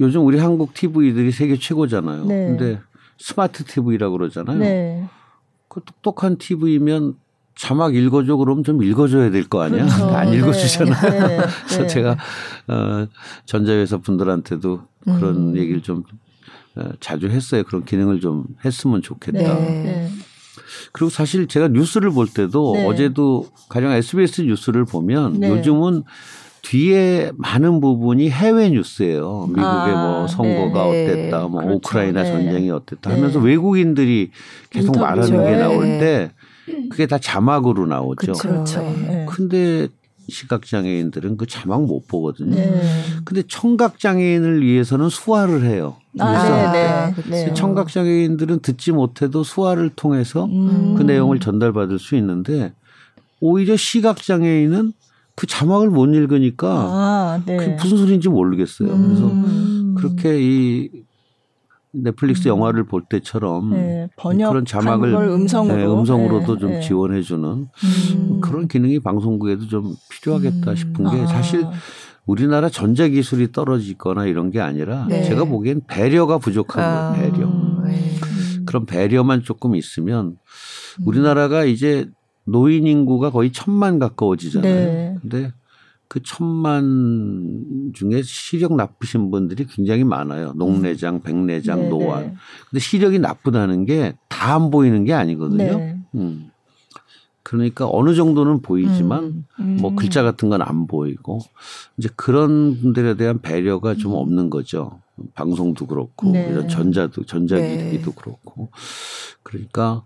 요즘 0.00 0.24
우리 0.24 0.38
한국 0.38 0.72
TV들이 0.72 1.32
세계 1.32 1.58
최고잖아요. 1.58 2.24
네. 2.26 2.46
근데 2.46 2.78
스마트 3.18 3.64
TV라고 3.64 4.16
그러잖아요. 4.18 4.58
네. 4.58 5.04
그 5.68 5.80
똑똑한 5.84 6.38
TV면 6.38 7.16
자막 7.60 7.94
읽어줘 7.94 8.36
그러면 8.36 8.64
좀 8.64 8.82
읽어줘야 8.82 9.30
될 9.30 9.44
거 9.48 9.60
아니야? 9.62 9.84
그렇죠. 9.84 10.04
안 10.16 10.32
읽어주잖아요. 10.32 11.10
네. 11.10 11.28
네. 11.28 11.36
그래서 11.66 11.82
네. 11.82 11.86
제가 11.86 12.16
어, 12.68 13.06
전자회사 13.44 13.98
분들한테도 13.98 14.80
그런 15.04 15.36
음. 15.36 15.56
얘기를 15.58 15.82
좀 15.82 16.02
어, 16.76 16.84
자주 17.00 17.28
했어요. 17.28 17.62
그런 17.64 17.84
기능을 17.84 18.20
좀 18.20 18.44
했으면 18.64 19.02
좋겠다. 19.02 19.38
네. 19.38 19.60
네. 19.60 19.82
네. 19.82 20.08
그리고 20.92 21.10
사실 21.10 21.46
제가 21.48 21.68
뉴스를 21.68 22.10
볼 22.10 22.26
때도 22.28 22.72
네. 22.76 22.86
어제도 22.86 23.46
가령 23.68 23.92
SBS 23.92 24.42
뉴스를 24.42 24.86
보면 24.86 25.40
네. 25.40 25.50
요즘은 25.50 26.04
뒤에 26.62 27.32
많은 27.36 27.80
부분이 27.80 28.30
해외 28.30 28.70
뉴스예요. 28.70 29.46
미국의 29.48 29.64
아, 29.64 30.06
뭐 30.18 30.26
선거가 30.28 30.84
네. 30.90 31.04
어땠다, 31.04 31.48
뭐 31.48 31.60
그렇죠. 31.60 31.76
우크라이나 31.76 32.22
네. 32.22 32.32
전쟁이 32.32 32.70
어땠다 32.70 33.10
네. 33.10 33.16
하면서 33.16 33.38
외국인들이 33.38 34.30
계속 34.70 34.88
인터뷰. 34.94 35.04
말하는 35.04 35.44
게 35.44 35.50
네. 35.50 35.56
나올 35.58 35.82
때 35.84 36.30
그게 36.90 37.06
다 37.06 37.18
자막으로 37.18 37.86
나오죠. 37.86 38.32
그렇죠. 38.32 38.80
네. 38.80 39.06
네. 39.06 39.26
근데 39.28 39.88
시각 40.28 40.64
장애인들은 40.64 41.36
그 41.36 41.46
자막 41.46 41.84
못 41.84 42.06
보거든요. 42.06 42.54
네. 42.54 42.82
근데 43.24 43.42
청각 43.46 43.98
장애인을 43.98 44.62
위해서는 44.62 45.08
수화를 45.08 45.64
해요. 45.64 45.96
아, 46.18 46.28
그래서 46.28 46.72
네, 46.72 46.72
네. 46.72 46.88
아, 46.88 47.14
네. 47.28 47.54
청각 47.54 47.88
장애인들은 47.88 48.60
듣지 48.60 48.92
못해도 48.92 49.42
수화를 49.42 49.90
통해서 49.90 50.44
음. 50.46 50.94
그 50.96 51.02
내용을 51.02 51.40
전달받을 51.40 51.98
수 51.98 52.16
있는데 52.16 52.72
오히려 53.40 53.76
시각 53.76 54.22
장애인은 54.22 54.92
그 55.34 55.46
자막을 55.46 55.90
못 55.90 56.06
읽으니까 56.06 56.68
아, 56.68 57.42
네. 57.46 57.56
그게 57.56 57.72
무슨 57.74 57.98
소리인지 57.98 58.28
모르겠어요. 58.28 58.88
그래서 58.88 59.26
음. 59.26 59.94
그렇게 59.96 60.38
이 60.40 60.90
넷플릭스 61.92 62.48
영화를 62.48 62.84
볼 62.84 63.02
때처럼 63.08 63.70
네, 63.70 64.08
번역 64.16 64.50
그런 64.50 64.64
자막을 64.64 65.12
걸 65.12 65.28
음성으로 65.28 65.76
네, 65.76 65.84
음성으로도 65.86 66.54
네, 66.54 66.60
좀 66.60 66.70
네. 66.70 66.80
지원해주는 66.80 67.48
음. 67.48 68.40
그런 68.40 68.68
기능이 68.68 69.00
방송국에도 69.00 69.66
좀 69.66 69.94
필요하겠다 70.10 70.70
음. 70.70 70.76
싶은 70.76 71.10
게 71.10 71.22
아. 71.22 71.26
사실 71.26 71.66
우리나라 72.26 72.68
전자 72.68 73.08
기술이 73.08 73.50
떨어지거나 73.50 74.26
이런 74.26 74.50
게 74.50 74.60
아니라 74.60 75.06
네. 75.08 75.24
제가 75.24 75.44
보기엔 75.44 75.82
배려가 75.88 76.38
부족한 76.38 76.84
아, 76.84 77.12
거예요. 77.12 77.32
배려. 77.32 77.46
네. 77.84 78.16
그런 78.64 78.86
배려만 78.86 79.42
조금 79.42 79.74
있으면 79.74 80.36
우리나라가 81.04 81.64
이제 81.64 82.08
노인 82.44 82.86
인구가 82.86 83.30
거의 83.30 83.52
천만 83.52 83.98
가까워지잖아요. 83.98 84.74
네. 84.74 85.16
근데 85.20 85.52
그 86.10 86.20
천만 86.24 87.92
중에 87.94 88.22
시력 88.22 88.74
나쁘신 88.74 89.30
분들이 89.30 89.64
굉장히 89.64 90.02
많아요. 90.02 90.54
녹내장, 90.56 91.22
백내장, 91.22 91.82
네, 91.82 91.88
노안. 91.88 92.20
네. 92.24 92.34
근데 92.68 92.80
시력이 92.80 93.20
나쁘다는 93.20 93.84
게 93.86 94.12
다 94.28 94.54
안 94.56 94.70
보이는 94.70 95.04
게 95.04 95.12
아니거든요. 95.12 95.78
네. 95.78 95.96
음. 96.16 96.50
그러니까 97.44 97.88
어느 97.88 98.14
정도는 98.14 98.60
보이지만 98.62 99.44
음. 99.60 99.76
뭐 99.80 99.94
글자 99.94 100.22
같은 100.24 100.48
건 100.48 100.62
안 100.62 100.86
보이고 100.88 101.38
이제 101.96 102.08
그런 102.16 102.80
분들에 102.80 103.14
대한 103.14 103.40
배려가 103.40 103.94
좀 103.94 104.14
없는 104.14 104.50
거죠. 104.50 105.00
방송도 105.34 105.86
그렇고 105.86 106.28
음. 106.28 106.32
네. 106.32 106.48
이런 106.50 106.68
전자도 106.68 107.24
전자기기도 107.24 108.10
네. 108.10 108.16
그렇고 108.16 108.70
그러니까 109.42 110.04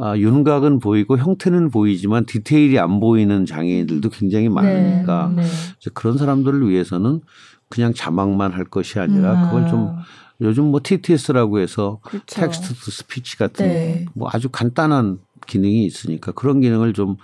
아, 0.00 0.16
윤곽은 0.16 0.78
보이고 0.78 1.18
형태는 1.18 1.70
보이지만 1.70 2.24
디테일이 2.24 2.78
안 2.78 3.00
보이는 3.00 3.44
장애인들도 3.46 4.08
굉장히 4.10 4.48
많으니까 4.48 5.32
네. 5.34 5.42
네. 5.42 5.48
그런 5.94 6.16
사람들을 6.16 6.68
위해서는 6.68 7.20
그냥 7.68 7.92
자막만 7.94 8.52
할 8.52 8.64
것이 8.64 8.98
아니라 8.98 9.46
그걸 9.46 9.68
좀 9.68 9.88
아, 9.88 10.04
요즘 10.40 10.64
뭐 10.66 10.80
TTS라고 10.82 11.58
해서 11.58 11.98
그렇죠. 12.02 12.24
text 12.26 12.74
to 12.74 12.90
speech 12.90 13.36
같은 13.38 13.66
네. 13.66 14.06
뭐 14.14 14.28
아주 14.32 14.48
간단한 14.48 15.18
기능이 15.46 15.84
있으니까 15.84 16.32
그런 16.32 16.60
기능을 16.60 16.92
좀 16.92 17.16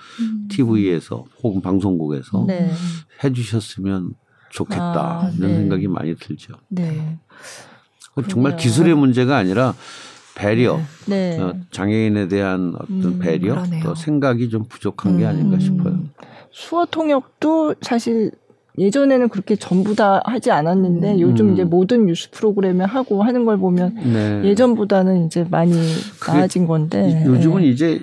TV에서 0.49 1.25
혹은 1.43 1.61
방송국에서 1.61 2.43
음. 2.43 2.47
네. 2.47 2.73
해주셨으면 3.23 4.15
좋겠다 4.51 5.23
아, 5.25 5.31
이런 5.37 5.51
네. 5.51 5.57
생각이 5.59 5.89
많이 5.89 6.15
들죠. 6.17 6.55
네. 6.69 7.19
정말. 8.29 8.57
기술의 8.57 8.95
문제가 8.95 9.37
아니라 9.37 9.75
배려, 10.35 10.81
네. 11.07 11.39
어, 11.41 11.55
장애인에 11.71 12.29
대한 12.29 12.75
어떤 12.75 13.05
음, 13.05 13.19
배려, 13.21 13.55
그러네요. 13.55 13.83
또 13.85 13.95
생각이 13.95 14.49
좀 14.49 14.65
부족한 14.69 15.19
게 15.19 15.27
아닌가 15.27 15.57
음. 15.57 15.61
싶어요. 15.61 15.99
수어 16.51 16.87
통역도 16.87 17.77
사실 17.81 18.31
예전에는 18.77 19.29
그렇게 19.29 19.55
전부 19.55 19.95
다 19.95 20.21
하지 20.25 20.51
않았는데 20.51 21.15
음. 21.15 21.21
요즘 21.21 21.49
음. 21.49 21.53
이제 21.53 21.63
모든 21.63 22.07
뉴스 22.07 22.31
프로그램에 22.33 22.85
하고 22.85 23.23
하는 23.23 23.45
걸 23.45 23.59
보면 23.59 23.95
네. 23.95 24.43
예전보다는 24.45 25.27
이제 25.27 25.47
많이 25.49 25.73
나아진 26.27 26.67
건데 26.67 27.09
이- 27.11 27.27
요즘은 27.27 27.63
네. 27.63 27.69
이제 27.69 28.01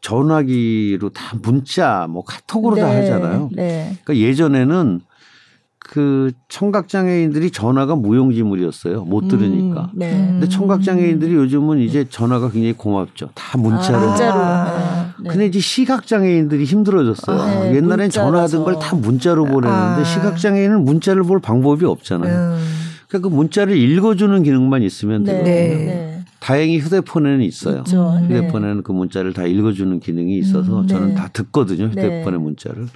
전화기로 0.00 1.10
다 1.10 1.36
문자, 1.42 2.06
뭐 2.10 2.24
카톡으로 2.24 2.76
다 2.76 2.88
네. 2.88 2.96
하잖아요. 3.00 3.48
네. 3.54 3.96
그러니까 4.04 4.16
예전에는 4.28 5.00
그 5.86 6.32
청각 6.48 6.88
장애인들이 6.88 7.50
전화가 7.50 7.94
무용지물이었어요. 7.94 9.04
못 9.04 9.28
들으니까. 9.28 9.90
음, 9.92 9.98
네. 9.98 10.10
근데 10.30 10.48
청각 10.48 10.82
장애인들이 10.82 11.34
요즘은 11.34 11.78
이제 11.80 12.06
전화가 12.08 12.50
굉장히 12.50 12.72
고맙죠. 12.72 13.28
다 13.34 13.58
문자로. 13.58 13.98
아, 13.98 14.06
문자로. 14.08 14.40
아. 14.40 15.14
네. 15.22 15.28
근데 15.30 15.46
이제 15.46 15.60
시각 15.60 16.06
장애인들이 16.06 16.64
힘들어졌어요. 16.64 17.38
아, 17.40 17.46
네, 17.64 17.76
옛날엔 17.76 18.04
문자라서. 18.06 18.10
전화하던 18.10 18.64
걸 18.64 18.78
다 18.78 18.96
문자로 18.96 19.44
보내는데 19.44 19.70
아. 19.70 20.04
시각 20.04 20.38
장애인은 20.38 20.84
문자를 20.84 21.22
볼 21.22 21.38
방법이 21.40 21.84
없잖아요. 21.84 22.54
음. 22.56 22.58
그러니까 23.08 23.28
그 23.28 23.34
문자를 23.34 23.76
읽어주는 23.76 24.42
기능만 24.42 24.82
있으면 24.82 25.22
네. 25.24 25.44
되거든요. 25.44 26.13
네. 26.44 26.52
네. 26.52 26.58
다행히 26.58 26.78
휴대폰에는 26.78 27.40
있어요. 27.42 27.84
네. 27.84 28.24
휴대폰에는 28.26 28.82
그 28.82 28.92
문자를 28.92 29.32
다 29.32 29.44
읽어주는 29.46 29.98
기능이 30.00 30.36
있어서 30.38 30.80
음, 30.80 30.86
저는 30.86 31.08
네. 31.08 31.14
다 31.14 31.28
듣거든요. 31.32 31.86
휴대폰의 31.86 32.32
네. 32.32 32.38
문자를. 32.38 32.86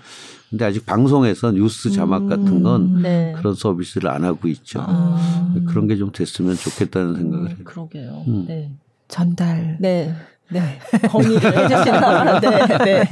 근데 0.51 0.64
아직 0.64 0.86
방송에서 0.86 1.53
뉴스 1.53 1.90
자막 1.90 2.26
같은 2.26 2.62
건 2.62 3.03
네. 3.03 3.34
그런 3.36 3.55
서비스를 3.55 4.09
안 4.11 4.24
하고 4.24 4.49
있죠. 4.49 4.80
아. 4.82 5.53
그런 5.66 5.86
게 5.88 5.96
좀 5.96 6.11
됐으면 6.12 6.55
좋겠다는 6.57 7.16
생각을 7.16 7.49
해요. 7.49 7.57
음, 7.59 7.64
그러게요. 7.64 8.24
음. 8.28 8.44
네. 8.49 8.70
전달. 9.09 9.76
네. 9.80 10.14
네. 10.51 10.78
건의를 11.11 11.44
해주신다. 11.59 12.40
네. 12.40 12.49
네. 12.84 13.05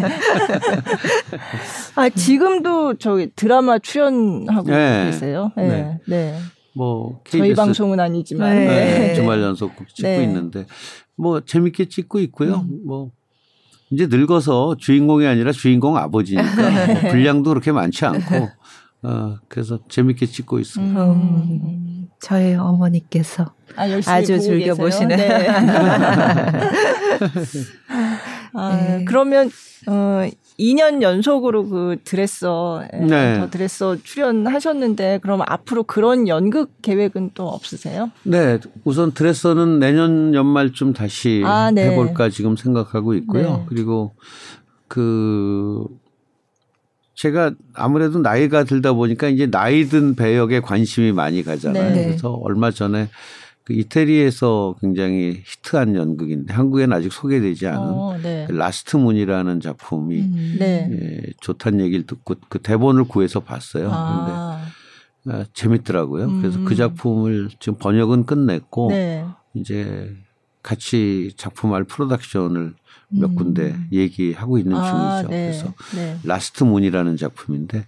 아, 1.97 2.09
지금도 2.09 2.95
저희 2.95 3.31
드라마 3.37 3.79
출연하고 3.79 4.71
네. 4.71 5.07
계세요. 5.07 5.53
네. 5.57 5.69
네. 5.69 5.99
네. 6.07 6.39
뭐 6.77 7.21
저희 7.29 7.41
KBS 7.41 7.57
방송은 7.57 7.99
아니지만. 7.99 8.55
네. 8.55 8.67
네, 8.67 9.15
주말 9.15 9.41
연속극 9.41 9.89
찍고 9.95 10.09
네. 10.09 10.23
있는데 10.25 10.67
뭐 11.17 11.41
재밌게 11.41 11.87
찍고 11.89 12.21
있고요. 12.21 12.67
음. 12.69 12.83
뭐 12.85 13.11
이제 13.91 14.07
늙어서 14.07 14.77
주인공이 14.79 15.27
아니라 15.27 15.53
주인공 15.53 15.97
아버지니까 15.97 16.87
뭐 16.87 17.11
분량도 17.11 17.49
그렇게 17.51 17.73
많지 17.73 18.05
않고 18.05 18.49
어 19.05 19.37
그래서 19.49 19.79
재밌게 19.89 20.27
찍고 20.27 20.59
있습니다. 20.59 21.13
음. 21.13 22.09
저희 22.21 22.55
어머니께서 22.55 23.55
아, 23.77 23.89
열심히 23.91 24.15
아주 24.15 24.33
보고 24.35 24.43
즐겨 24.43 24.75
계세요? 24.75 24.85
보시는. 24.85 25.17
네. 25.17 25.49
아, 28.53 28.77
네. 28.77 29.05
그러면 29.07 29.51
어 29.87 30.29
2년 30.59 31.03
연속으로 31.03 31.69
그 31.69 31.97
드레서 32.05 32.85
예, 32.95 32.99
네. 32.99 33.39
더 33.39 33.51
드레서 33.51 33.97
출연하셨는데 34.03 35.21
그럼 35.23 35.43
앞으로 35.47 35.83
그런 35.83 36.29
연극 36.29 36.71
계획은 36.83 37.33
또 37.35 37.49
없으세요? 37.49 38.11
네, 38.23 38.59
우선 38.85 39.13
Dresser는 39.13 39.79
내년 39.79 40.35
연말쯤 40.35 40.93
다시 40.93 41.43
아, 41.45 41.71
네. 41.71 41.91
해볼까 41.91 42.31
지금 42.31 42.57
생각하고 42.57 43.15
있고요. 43.15 43.43
네. 43.43 43.65
그리고 43.69 44.15
그 44.89 45.85
제가 47.15 47.53
아무래도 47.75 48.19
나이가 48.19 48.65
들다 48.65 48.93
보니까 48.93 49.29
이제 49.29 49.51
나이 49.51 49.85
든 49.87 50.15
배역에 50.15 50.61
관심이 50.61 51.13
많이 51.13 51.43
가잖아요. 51.43 51.95
네. 51.95 52.05
그래서 52.05 52.31
얼마 52.31 52.71
전에 52.71 53.09
그 53.67 53.73
이태리에서 53.73 54.77
굉장히 54.81 55.43
히트한 55.45 55.97
연극인데 55.97 56.55
한국에는 56.55 56.97
아직 56.97 57.13
소개되지 57.13 57.67
않은 57.67 57.81
어, 57.81 58.17
네. 58.23 58.45
그 58.47 58.53
Last 58.53 58.97
Moon이라는 58.97 59.61
작품이 59.61 60.21
음. 60.21 60.57
네. 60.61 60.89
예, 60.89 61.33
좋다는 61.41 61.81
얘기를 61.81 62.07
듣고 62.07 62.37
그 62.49 62.61
대본을 62.61 63.05
구해서 63.09 63.41
봤어요. 63.41 63.91
아, 63.91 64.71
근데 65.25 65.37
아, 65.37 65.45
재밌더라고요. 65.53 66.41
그래서 66.41 66.61
음. 66.61 66.65
그 66.65 66.77
작품을 66.77 67.49
지금 67.59 67.77
번역은 67.79 68.27
끝냈고 68.27 68.91
네. 68.91 69.27
이제 69.55 70.15
같이 70.63 71.33
작품할 71.37 71.83
프로덕션을 71.85 72.73
몇 73.09 73.31
음. 73.31 73.35
군데 73.35 73.77
얘기하고 73.91 74.59
있는 74.59 74.77
아, 74.77 75.23
중이죠. 75.23 75.29
네. 75.29 75.47
그래서 75.47 75.75
네. 75.97 76.19
Last 76.23 76.63
Moon이라는 76.63 77.17
작품인데 77.17 77.81
그 77.81 77.87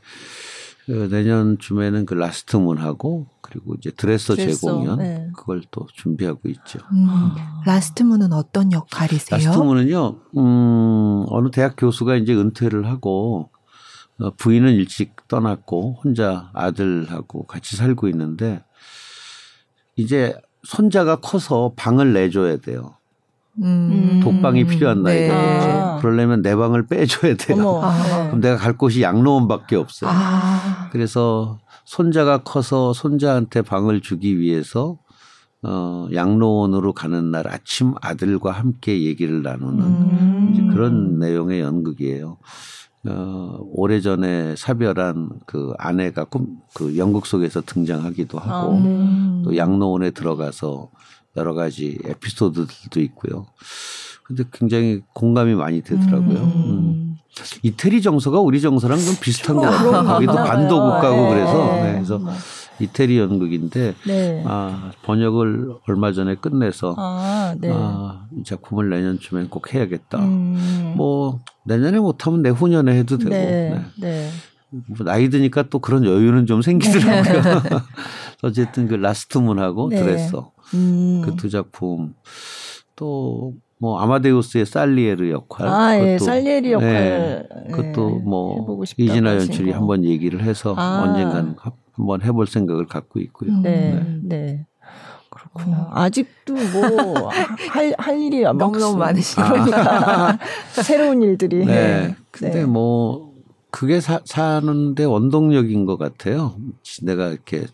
내년쯤에는 0.90 2.06
그 2.06 2.14
Last 2.14 2.56
Moon하고 2.56 3.26
그리고 3.40 3.74
이제 3.74 3.90
Dresser 3.90 4.34
Dresser, 4.34 4.68
재공연 4.68 4.98
네. 4.98 5.30
그걸 5.36 5.62
또 5.70 5.86
준비하고 5.92 6.48
있죠. 6.48 6.78
음. 6.92 7.06
아. 7.08 7.62
Last 7.66 7.90
Moon은 7.90 8.32
어떤 8.32 8.72
역할이세요? 8.72 9.38
Last 9.38 9.62
Moon은요, 9.62 10.20
음, 10.36 11.24
어느 11.28 11.50
대학 11.50 11.74
교수가 11.76 12.16
이제 12.16 12.34
은퇴를 12.34 12.86
하고 12.86 13.50
어, 14.20 14.30
부인은 14.36 14.74
일찍 14.74 15.28
떠났고 15.28 16.00
혼자 16.02 16.50
아들하고 16.52 17.46
같이 17.46 17.76
살고 17.76 18.08
있는데 18.08 18.64
이제 19.96 20.36
손자가 20.64 21.16
커서 21.16 21.72
방을 21.76 22.12
내줘야 22.12 22.56
돼요. 22.58 22.97
음. 23.62 24.20
독방이 24.22 24.64
필요한 24.64 25.02
나이가 25.02 25.34
네. 25.34 25.80
아. 25.80 25.98
그러려면 26.00 26.42
내 26.42 26.54
방을 26.54 26.86
빼줘야 26.86 27.36
돼요. 27.36 27.58
어머. 27.58 27.82
아. 27.84 28.26
그럼 28.26 28.40
내가 28.40 28.56
갈 28.56 28.76
곳이 28.76 29.02
양로원밖에 29.02 29.76
없어요. 29.76 30.10
아. 30.12 30.88
그래서 30.92 31.58
손자가 31.84 32.38
커서 32.38 32.92
손자한테 32.92 33.62
방을 33.62 34.00
주기 34.00 34.38
위해서 34.38 34.98
어, 35.62 36.06
양로원으로 36.12 36.92
가는 36.92 37.30
날 37.30 37.48
아침 37.48 37.94
아들과 38.00 38.52
함께 38.52 39.02
얘기를 39.02 39.42
나누는 39.42 39.84
음. 39.84 40.50
이제 40.52 40.62
그런 40.62 41.18
내용의 41.18 41.60
연극이에요. 41.60 42.36
어, 43.08 43.58
오래전에 43.72 44.54
사별한 44.56 45.30
그 45.46 45.72
아내가 45.78 46.24
꿈, 46.24 46.58
그 46.74 46.96
연극 46.96 47.26
속에서 47.26 47.60
등장하기도 47.62 48.38
하고 48.38 48.72
아, 48.72 48.80
네. 48.80 48.88
음. 48.88 49.42
또 49.44 49.56
양로원에 49.56 50.10
들어가서 50.10 50.90
여러 51.36 51.54
가지 51.54 51.98
에피소드들도 52.04 53.00
있고요. 53.00 53.46
근데 54.24 54.44
굉장히 54.52 55.00
공감이 55.14 55.54
많이 55.54 55.82
되더라고요. 55.82 56.38
음. 56.38 56.52
음. 56.54 57.16
이태리 57.62 58.02
정서가 58.02 58.40
우리 58.40 58.60
정서랑 58.60 58.98
좀 58.98 59.14
비슷한 59.20 59.56
것 59.56 59.62
같아요. 59.62 59.92
거 59.92 60.02
거기도 60.04 60.34
반도. 60.34 60.80
국가고 60.80 61.22
네. 61.22 61.28
그래서 61.30 61.66
네. 61.66 61.82
네, 61.82 61.92
그래서 61.94 62.20
이태리 62.80 63.18
연극인데 63.18 63.94
네. 64.06 64.42
아, 64.46 64.92
번역을 65.02 65.76
얼마 65.88 66.12
전에 66.12 66.34
끝내서 66.36 66.94
아, 66.96 67.54
네. 67.58 67.70
아, 67.72 68.26
이 68.36 68.44
작품을 68.44 68.88
내년쯤엔 68.90 69.50
꼭 69.50 69.72
해야겠다. 69.72 70.18
음. 70.18 70.94
뭐 70.96 71.40
내년에 71.64 71.98
못하면 71.98 72.42
내후년에 72.42 72.96
해도 72.96 73.18
되고 73.18 73.30
네. 73.30 74.30
네. 74.70 74.80
네. 74.80 74.94
뭐 74.96 75.04
나이 75.04 75.28
드니까 75.30 75.64
또 75.70 75.78
그런 75.78 76.04
여유는 76.04 76.46
좀 76.46 76.62
생기더라고요. 76.62 77.42
어쨌든 78.42 78.86
그 78.88 78.94
Last 78.94 79.38
Moon하고 79.38 79.88
네. 79.88 79.96
Dresser 79.96 80.52
음. 80.74 81.22
그 81.24 81.39
두 81.39 81.48
작품 81.50 82.14
또 82.96 83.52
뭐 83.80 84.00
아마데우스의 84.00 84.66
살리에르 84.66 85.30
역할 85.30 85.68
아, 85.68 85.96
예. 85.96 86.00
그것도 86.14 86.24
살리에리 86.24 86.72
역할. 86.72 86.90
네. 86.90 87.70
그것도 87.70 88.16
예. 88.20 88.24
뭐 88.24 88.82
이진아 88.96 89.36
연출이 89.36 89.70
거. 89.70 89.78
한번 89.78 90.04
얘기를 90.04 90.42
해서 90.42 90.74
아. 90.76 91.04
언젠간 91.06 91.54
하- 91.60 91.70
한번 91.92 92.20
해볼 92.22 92.48
생각을 92.48 92.86
갖고 92.86 93.20
있고요. 93.20 93.52
음. 93.52 93.62
네. 93.62 93.92
네. 93.92 94.18
네. 94.24 94.66
그렇구나. 95.30 95.90
아직도 95.92 96.54
뭐 96.54 97.28
할 97.70 97.94
할 97.98 98.18
일이 98.20 98.42
막 98.42 98.56
너무너무 98.56 98.96
많으시니까. 98.98 100.36
새로운 100.82 101.22
일들이. 101.22 101.64
네. 101.64 102.16
근데 102.32 102.60
네. 102.60 102.64
뭐 102.64 103.27
그게 103.70 104.00
사, 104.00 104.20
사는데 104.24 105.04
원동력인 105.04 105.84
것 105.84 105.98
같아요. 105.98 106.56
내가 107.02 107.28
이렇게 107.28 107.66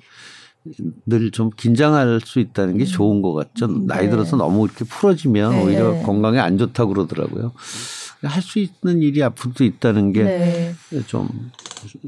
늘 1.06 1.30
좀 1.30 1.50
긴장할 1.50 2.20
수 2.24 2.40
있다는 2.40 2.78
게 2.78 2.84
좋은 2.84 3.20
것 3.22 3.32
같죠. 3.34 3.66
나이 3.86 4.04
네. 4.06 4.10
들어서 4.10 4.36
너무 4.36 4.64
이렇게 4.64 4.84
풀어지면 4.84 5.52
네. 5.52 5.62
오히려 5.64 6.02
건강에 6.02 6.38
안 6.38 6.56
좋다고 6.58 6.94
그러더라고요. 6.94 7.52
할 8.22 8.40
수 8.42 8.58
있는 8.58 9.02
일이 9.02 9.22
앞으로도 9.22 9.64
있다는 9.64 10.12
게좀 10.12 10.24
네. 10.26 10.74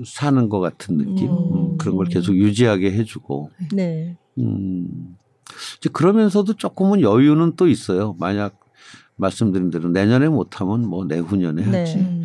사는 0.06 0.48
것 0.48 0.60
같은 0.60 0.96
느낌. 0.96 1.28
음. 1.28 1.54
음, 1.54 1.76
그런 1.78 1.96
걸 1.96 2.06
계속 2.06 2.34
유지하게 2.34 2.92
해주고. 2.92 3.50
네. 3.72 4.16
음. 4.38 5.16
이제 5.76 5.90
그러면서도 5.92 6.54
조금은 6.54 7.02
여유는 7.02 7.56
또 7.56 7.68
있어요. 7.68 8.16
만약 8.18 8.58
말씀드린 9.16 9.70
대로 9.70 9.90
내년에 9.90 10.28
못하면 10.28 10.86
뭐 10.86 11.04
내후년에 11.04 11.62
하지. 11.62 11.96
네. 11.96 12.22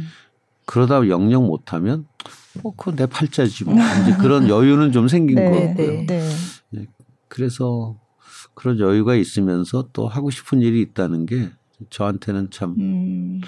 음. 0.71 0.73
그러다 0.73 1.07
영영 1.07 1.45
못하면 1.45 2.05
뭐 2.63 2.73
그거 2.75 2.95
내 2.95 3.05
팔자지 3.05 3.65
뭐 3.65 3.75
이제 3.75 4.15
그런 4.17 4.47
여유는 4.49 4.91
좀 4.93 5.07
생긴 5.07 5.35
네. 5.35 5.49
것 5.49 5.51
네, 5.51 5.67
같고요. 5.67 5.87
네. 6.07 6.29
네. 6.69 6.85
그래서 7.27 7.95
그런 8.53 8.79
여유가 8.79 9.15
있으면서 9.15 9.87
또 9.93 10.07
하고 10.07 10.29
싶은 10.29 10.61
일이 10.61 10.81
있다는 10.81 11.25
게 11.25 11.49
저한테는 11.89 12.51
참 12.51 12.75
음. 12.77 13.41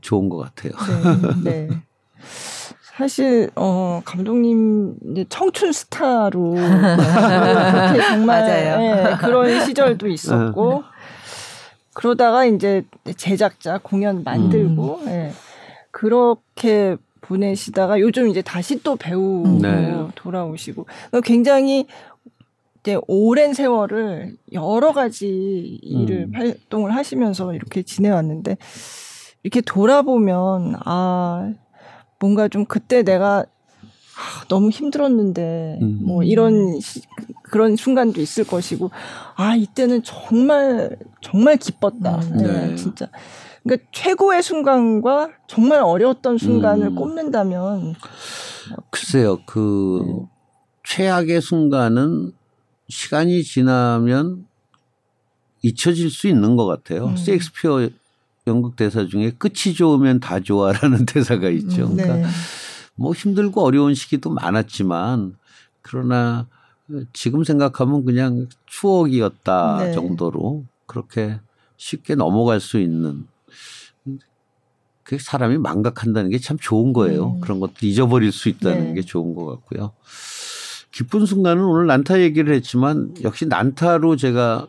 좋은 0.00 0.28
것 0.28 0.38
같아요. 0.38 0.72
네. 1.42 1.68
네. 1.68 1.68
사실 2.96 3.50
어 3.56 4.02
감독님 4.04 4.96
이제 5.10 5.24
청춘 5.28 5.72
스타로 5.72 6.52
그렇게 6.54 8.02
정말 8.02 8.42
맞아요. 8.42 8.82
예, 8.82 9.16
그런 9.16 9.64
시절도 9.64 10.08
있었고 10.08 10.84
그러다가 11.94 12.44
이제 12.44 12.84
제작자 13.16 13.78
공연 13.82 14.22
만들고 14.24 15.00
음. 15.04 15.08
예, 15.08 15.32
그렇게 15.92 16.96
보내시다가 17.20 18.00
요즘 18.00 18.28
이제 18.28 18.42
다시 18.42 18.82
또 18.82 18.96
배우로 18.96 19.60
네. 19.62 20.08
돌아오시고 20.16 20.86
굉장히 21.22 21.86
이제 22.80 22.98
오랜 23.06 23.54
세월을 23.54 24.36
여러 24.52 24.92
가지 24.92 25.78
일을 25.82 26.26
음. 26.28 26.34
활동을 26.34 26.92
하시면서 26.92 27.54
이렇게 27.54 27.82
지내왔는데 27.82 28.56
이렇게 29.44 29.60
돌아보면 29.60 30.74
아 30.84 31.52
뭔가 32.18 32.48
좀 32.48 32.64
그때 32.64 33.04
내가 33.04 33.44
아, 34.14 34.44
너무 34.48 34.70
힘들었는데 34.70 35.78
음. 35.80 36.00
뭐 36.02 36.22
이런 36.24 36.80
시, 36.80 37.02
그런 37.42 37.76
순간도 37.76 38.20
있을 38.20 38.44
것이고 38.44 38.90
아 39.36 39.54
이때는 39.54 40.02
정말 40.02 40.96
정말 41.20 41.56
기뻤다 41.56 42.16
음. 42.16 42.36
네, 42.36 42.66
네. 42.68 42.76
진짜 42.76 43.08
그러니까 43.62 43.88
최고의 43.92 44.42
순간과 44.42 45.30
정말 45.46 45.80
어려웠던 45.80 46.38
순간을 46.38 46.88
음. 46.88 46.94
꼽는다면 46.94 47.94
글쎄요, 48.90 49.38
그 49.46 50.02
네. 50.06 50.26
최악의 50.84 51.40
순간은 51.40 52.32
시간이 52.88 53.42
지나면 53.44 54.46
잊혀질 55.62 56.10
수 56.10 56.26
있는 56.28 56.56
것 56.56 56.66
같아요. 56.66 57.06
음. 57.06 57.16
셰익스피어 57.16 57.88
연극 58.48 58.74
대사 58.76 59.06
중에 59.06 59.30
끝이 59.30 59.74
좋으면 59.74 60.18
다 60.20 60.40
좋아라는 60.40 61.06
대사가 61.06 61.48
있죠. 61.50 61.86
음, 61.86 61.96
그러니까 61.96 62.16
네. 62.16 62.34
뭐 62.96 63.12
힘들고 63.12 63.62
어려운 63.62 63.94
시기도 63.94 64.30
많았지만 64.30 65.36
그러나 65.80 66.46
지금 67.12 67.44
생각하면 67.44 68.04
그냥 68.04 68.48
추억이었다 68.66 69.84
네. 69.84 69.92
정도로 69.92 70.64
그렇게 70.86 71.40
쉽게 71.76 72.14
넘어갈 72.14 72.60
수 72.60 72.78
있는 72.78 73.26
그 75.04 75.18
사람이 75.18 75.58
망각한다는 75.58 76.30
게 76.30 76.38
참 76.38 76.56
좋은 76.60 76.92
거예요. 76.92 77.34
음. 77.36 77.40
그런 77.40 77.60
것들 77.60 77.84
잊어버릴 77.84 78.32
수 78.32 78.48
있다는 78.48 78.88
네. 78.88 78.94
게 78.94 79.02
좋은 79.02 79.34
것 79.34 79.46
같고요. 79.46 79.92
기쁜 80.90 81.24
순간은 81.24 81.64
오늘 81.64 81.86
난타 81.86 82.20
얘기를 82.20 82.54
했지만 82.54 83.14
역시 83.22 83.46
난타로 83.46 84.16
제가 84.16 84.68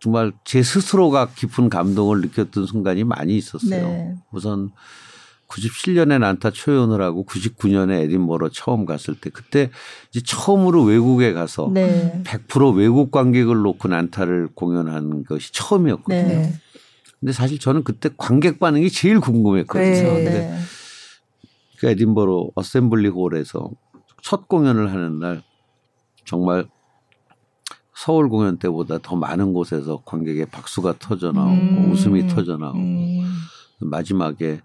정말 0.00 0.32
제 0.44 0.62
스스로가 0.62 1.30
깊은 1.34 1.68
감동을 1.70 2.20
느꼈던 2.20 2.66
순간이 2.66 3.04
많이 3.04 3.36
있었어요. 3.36 3.86
네. 3.88 4.14
우선 4.30 4.70
97년에 5.48 6.18
난타 6.20 6.50
초연을 6.50 7.00
하고 7.02 7.24
99년에 7.24 8.02
에딘버러 8.02 8.50
처음 8.50 8.84
갔을 8.84 9.14
때 9.14 9.30
그때 9.30 9.70
이제 10.10 10.20
처음으로 10.24 10.84
외국에 10.84 11.32
가서 11.32 11.70
네. 11.72 12.22
100% 12.24 12.76
외국 12.76 13.10
관객을 13.10 13.56
놓고 13.56 13.88
난타를 13.88 14.50
공연한 14.54 15.24
것이 15.24 15.52
처음이었거든요. 15.52 16.28
네. 16.28 16.52
근데 17.20 17.32
사실 17.32 17.58
저는 17.58 17.84
그때 17.84 18.10
관객 18.16 18.60
반응이 18.60 18.90
제일 18.90 19.20
궁금했거든요. 19.20 19.84
네. 19.90 20.24
근데 20.24 20.30
네. 20.30 20.58
그 21.78 21.86
에딘버러 21.88 22.50
어셈블리 22.54 23.08
홀에서 23.08 23.70
첫 24.22 24.48
공연을 24.48 24.92
하는 24.92 25.18
날 25.18 25.42
정말 26.24 26.66
서울 27.94 28.28
공연 28.28 28.58
때보다 28.58 28.98
더 28.98 29.16
많은 29.16 29.52
곳에서 29.52 30.02
관객의 30.04 30.46
박수가 30.46 30.96
터져 31.00 31.32
나오고 31.32 31.52
음. 31.52 31.90
웃음이 31.90 32.28
터져 32.28 32.56
나오고 32.56 32.78
음. 32.78 33.24
마지막에 33.80 34.60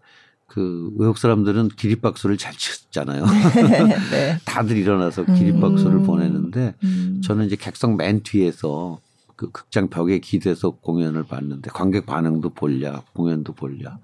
그 0.48 0.92
외국 0.98 1.18
사람들은 1.18 1.70
기립박수를 1.70 2.38
잘 2.38 2.54
쳤잖아요. 2.54 3.26
네. 4.12 4.38
다들 4.46 4.78
일어나서 4.78 5.26
기립박수를 5.26 5.98
음. 5.98 6.04
보내는데 6.04 6.76
음. 6.84 7.22
저는 7.24 7.48
이제 7.48 7.56
객석 7.56 7.96
맨 7.96 8.22
뒤에서 8.22 9.00
그 9.36 9.52
극장 9.52 9.90
벽에 9.90 10.20
기대서 10.20 10.72
공연을 10.72 11.24
봤는데 11.24 11.72
관객 11.72 12.06
반응도 12.06 12.50
볼랴 12.52 13.04
공연도 13.14 13.54
볼랴 13.54 13.98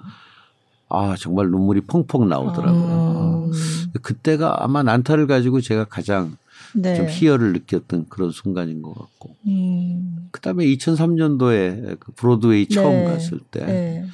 아 0.90 1.16
정말 1.18 1.50
눈물이 1.50 1.82
펑펑 1.82 2.28
나오더라고요. 2.28 3.46
음. 3.46 3.52
아, 3.96 4.00
그때가 4.02 4.64
아마 4.64 4.82
난타를 4.84 5.28
가지고 5.28 5.62
제가 5.62 5.86
가장 5.86 6.36
네. 6.74 6.96
좀 6.96 7.08
희열을 7.08 7.54
느꼈던 7.54 8.08
그런 8.10 8.32
순간인 8.32 8.82
것 8.82 8.94
같고. 8.94 9.36
음. 9.48 10.30
그다음에 10.32 10.66
2003년도에 10.66 12.00
그 12.00 12.12
브로드웨이 12.14 12.68
처음 12.68 12.92
네. 12.92 13.06
갔을 13.06 13.40
때 13.52 13.66
네. 13.66 14.06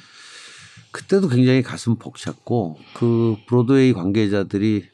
그때도 0.90 1.28
굉장히 1.28 1.62
가슴 1.62 1.96
벅찼고 1.96 2.78
그 2.94 3.36
브로드웨이 3.46 3.92
관계자들이 3.92 4.84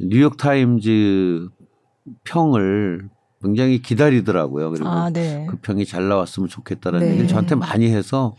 뉴욕 0.00 0.36
타임즈 0.36 1.48
평을 2.24 3.08
굉장히 3.44 3.80
기다리더라고요. 3.80 4.70
그리고 4.70 4.88
아, 4.88 5.10
네. 5.10 5.46
그 5.48 5.56
평이 5.56 5.84
잘 5.86 6.08
나왔으면 6.08 6.48
좋겠다는 6.48 7.00
네. 7.00 7.10
얘기를 7.10 7.28
저한테 7.28 7.54
많이 7.54 7.90
해서 7.90 8.34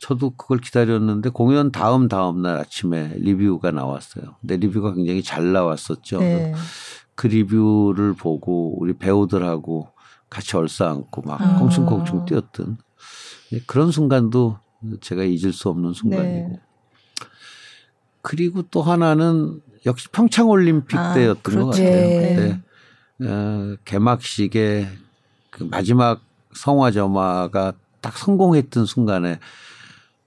저도 0.00 0.30
그걸 0.30 0.58
기다렸는데 0.58 1.30
공연 1.30 1.70
다음 1.70 2.08
다음 2.08 2.42
날 2.42 2.56
아침에 2.56 3.12
리뷰가 3.16 3.70
나왔어요. 3.70 4.36
근데 4.40 4.56
리뷰가 4.56 4.94
굉장히 4.94 5.22
잘 5.22 5.52
나왔었죠. 5.52 6.20
네. 6.20 6.54
그 7.14 7.26
리뷰를 7.26 8.14
보고 8.14 8.80
우리 8.80 8.92
배우들하고 8.92 9.88
같이 10.30 10.56
얼싸안고 10.56 11.22
막 11.22 11.40
아. 11.40 11.58
꽁충꽁충 11.58 12.24
뛰었던 12.26 12.78
그런 13.66 13.90
순간도 13.90 14.58
제가 15.00 15.24
잊을 15.24 15.52
수 15.52 15.68
없는 15.68 15.92
순간이고. 15.92 16.48
네. 16.48 16.60
그리고 18.22 18.62
또 18.62 18.82
하나는 18.82 19.60
역시 19.86 20.08
평창 20.12 20.48
올림픽 20.48 20.96
아, 20.96 21.14
때였던 21.14 21.42
그렇죠. 21.42 21.64
것 21.64 21.70
같아요. 21.72 21.90
네. 21.90 22.60
어, 23.24 23.74
개막식에 23.84 24.88
그 25.50 25.64
마지막 25.64 26.20
성화점화가 26.54 27.72
딱 28.00 28.16
성공했던 28.16 28.86
순간에 28.86 29.38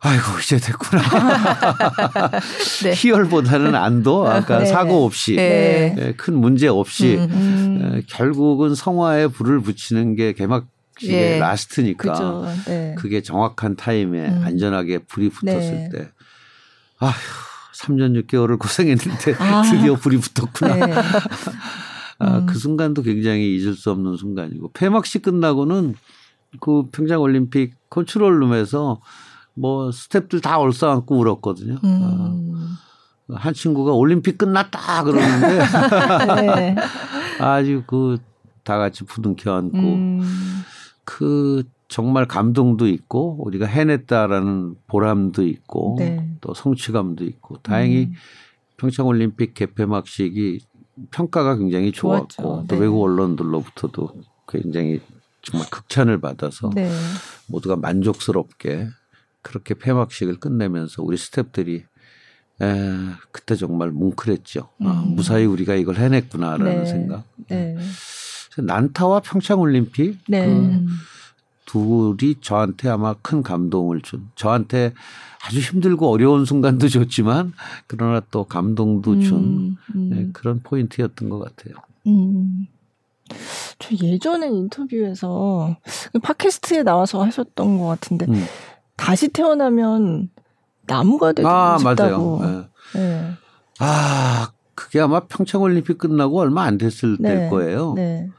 아이고 0.04 0.39
이제 0.42 0.58
됐구나. 0.58 1.02
네. 2.84 2.94
희열보다는 2.94 3.76
안도 3.76 4.28
아까 4.28 4.60
네. 4.60 4.66
사고 4.66 5.06
없이 5.06 5.36
네. 5.36 5.96
예, 5.98 6.14
큰 6.14 6.36
문제 6.36 6.68
없이 6.68 7.18
음, 7.18 7.30
음. 7.32 7.96
에, 7.98 8.02
결국은 8.08 8.74
성화에 8.74 9.28
불을 9.28 9.62
붙이는 9.62 10.16
게 10.16 10.34
개막식의 10.34 11.14
예. 11.14 11.38
라스트니까 11.38 12.56
네. 12.66 12.96
그게 12.98 13.22
정확한 13.22 13.76
타임에 13.76 14.28
음. 14.28 14.42
안전하게 14.44 15.00
불이 15.00 15.30
붙었을 15.30 15.72
네. 15.72 15.89
때 15.94 16.10
아휴 16.98 17.14
3년 17.76 18.26
6개월을 18.26 18.58
고생했는데 18.58 19.36
아. 19.38 19.62
드디어 19.70 19.96
불이 19.96 20.18
붙었구나. 20.18 20.78
네. 22.22 22.28
아, 22.28 22.38
음. 22.39 22.45
그 22.45 22.57
순간도 22.57 23.01
굉장히 23.03 23.55
잊을 23.55 23.74
수 23.74 23.91
없는 23.91 24.17
순간이고 24.17 24.72
폐막식 24.74 25.24
끝나고는 25.24 25.95
그 26.59 26.84
평창 26.91 27.22
올림픽 27.22 27.74
컨트롤 27.89 28.39
룸에서 28.41 29.01
뭐 29.53 29.89
스탭들 29.89 30.41
다 30.41 30.59
얼싸안고 30.59 31.17
울었거든요. 31.17 31.78
음. 31.84 32.76
아, 33.30 33.36
한 33.36 33.53
친구가 33.53 33.93
올림픽 33.93 34.38
끝났다 34.38 35.03
그러는데 35.03 35.59
네. 36.55 36.76
아주 37.39 37.84
그 37.88 38.17
다 38.63 38.78
같이 38.78 39.03
부둥켜 39.03 39.53
안고 39.53 39.78
음. 39.78 40.22
그 41.03 41.63
정말 41.88 42.26
감동도 42.26 42.88
있고 42.88 43.43
우리가 43.43 43.65
해냈다라는 43.65 44.76
보람도 44.88 45.45
있고 45.45 45.95
네. 45.99 46.26
또 46.39 46.53
성취감도 46.53 47.26
있고 47.26 47.57
다행히 47.57 48.05
음. 48.05 48.13
평창 48.78 49.07
올림픽 49.07 49.53
개폐막식이 49.53 50.59
평가가 51.12 51.58
굉장히 51.58 51.92
좋았고 51.92 52.28
좋았죠. 52.28 52.66
또 52.68 52.76
네. 52.76 52.82
외국 52.82 53.04
언론들로부터도 53.04 54.10
굉장히 54.48 55.02
정말 55.42 55.70
극찬을 55.70 56.22
받아서 56.22 56.70
네. 56.76 56.92
모두가 57.48 57.76
만족스럽게 57.76 58.88
그렇게 59.42 59.74
폐막식을 59.74 60.39
끝내면서 60.39 61.02
우리 61.02 61.18
스탭들이 61.18 61.84
에, 62.62 62.96
그때 63.32 63.56
정말 63.56 63.92
뭉클했죠. 63.92 64.60
아, 64.62 64.84
음. 64.84 64.88
아, 64.88 65.04
무사히 65.08 65.46
우리가 65.46 65.76
이걸 65.76 65.96
해냈구나라는 65.96 66.84
네. 66.84 66.86
생각. 66.86 67.24
네. 67.48 67.76
난타와 68.58 69.22
평창올림픽 69.22 70.20
네. 70.28 70.46
그 70.46 70.86
둘이 71.72 72.36
저한테 72.41 72.89
아마 72.89 73.13
큰 73.22 73.41
감동을 73.41 74.01
준 74.01 74.30
저한테 74.36 74.93
아주 75.45 75.59
힘들고 75.59 76.09
어려운 76.09 76.43
순간도 76.43 76.89
줬지만 76.89 77.53
그러나 77.88 78.22
또 78.30 78.43
감동도 78.43 79.19
준 79.22 79.38
음, 79.38 79.78
음. 79.95 80.09
네, 80.09 80.28
그런 80.34 80.59
포인트였던 80.61 81.30
것 81.30 81.39
같아요. 81.39 81.76
음. 82.07 82.67
저 83.80 83.95
예전에 84.03 84.49
인터뷰에서 84.49 85.78
팟캐스트에 86.22 86.84
나와서 86.84 87.24
하셨던 87.24 87.78
것 87.80 87.86
같은데 87.86 88.26
음. 88.28 88.43
다시 88.97 89.30
태어나면 89.30 90.30
나무가 90.86 91.32
되고 91.32 91.47
아, 91.47 91.78
싶다고. 91.78 92.39
맞아요. 92.39 92.67
네. 92.93 92.99
네. 92.99 93.32
아 93.80 94.51
그게 94.76 94.99
아마 94.99 95.22
평창올림픽 95.22 95.97
끝나고 95.97 96.38
얼마 96.39 96.63
안 96.63 96.78
됐을 96.78 97.15
네. 97.19 97.30
될 97.30 97.49
거예요. 97.49 97.93
네. 97.93 98.30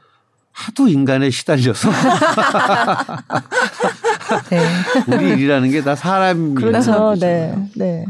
하도 0.53 0.87
인간에 0.87 1.29
시달려서 1.29 1.89
네. 4.49 4.61
우리 5.15 5.29
일이라는 5.31 5.71
게 5.71 5.81
다 5.81 5.95
사람 5.95 6.55
그렇죠. 6.55 7.15
네. 7.19 7.55
네. 7.75 8.05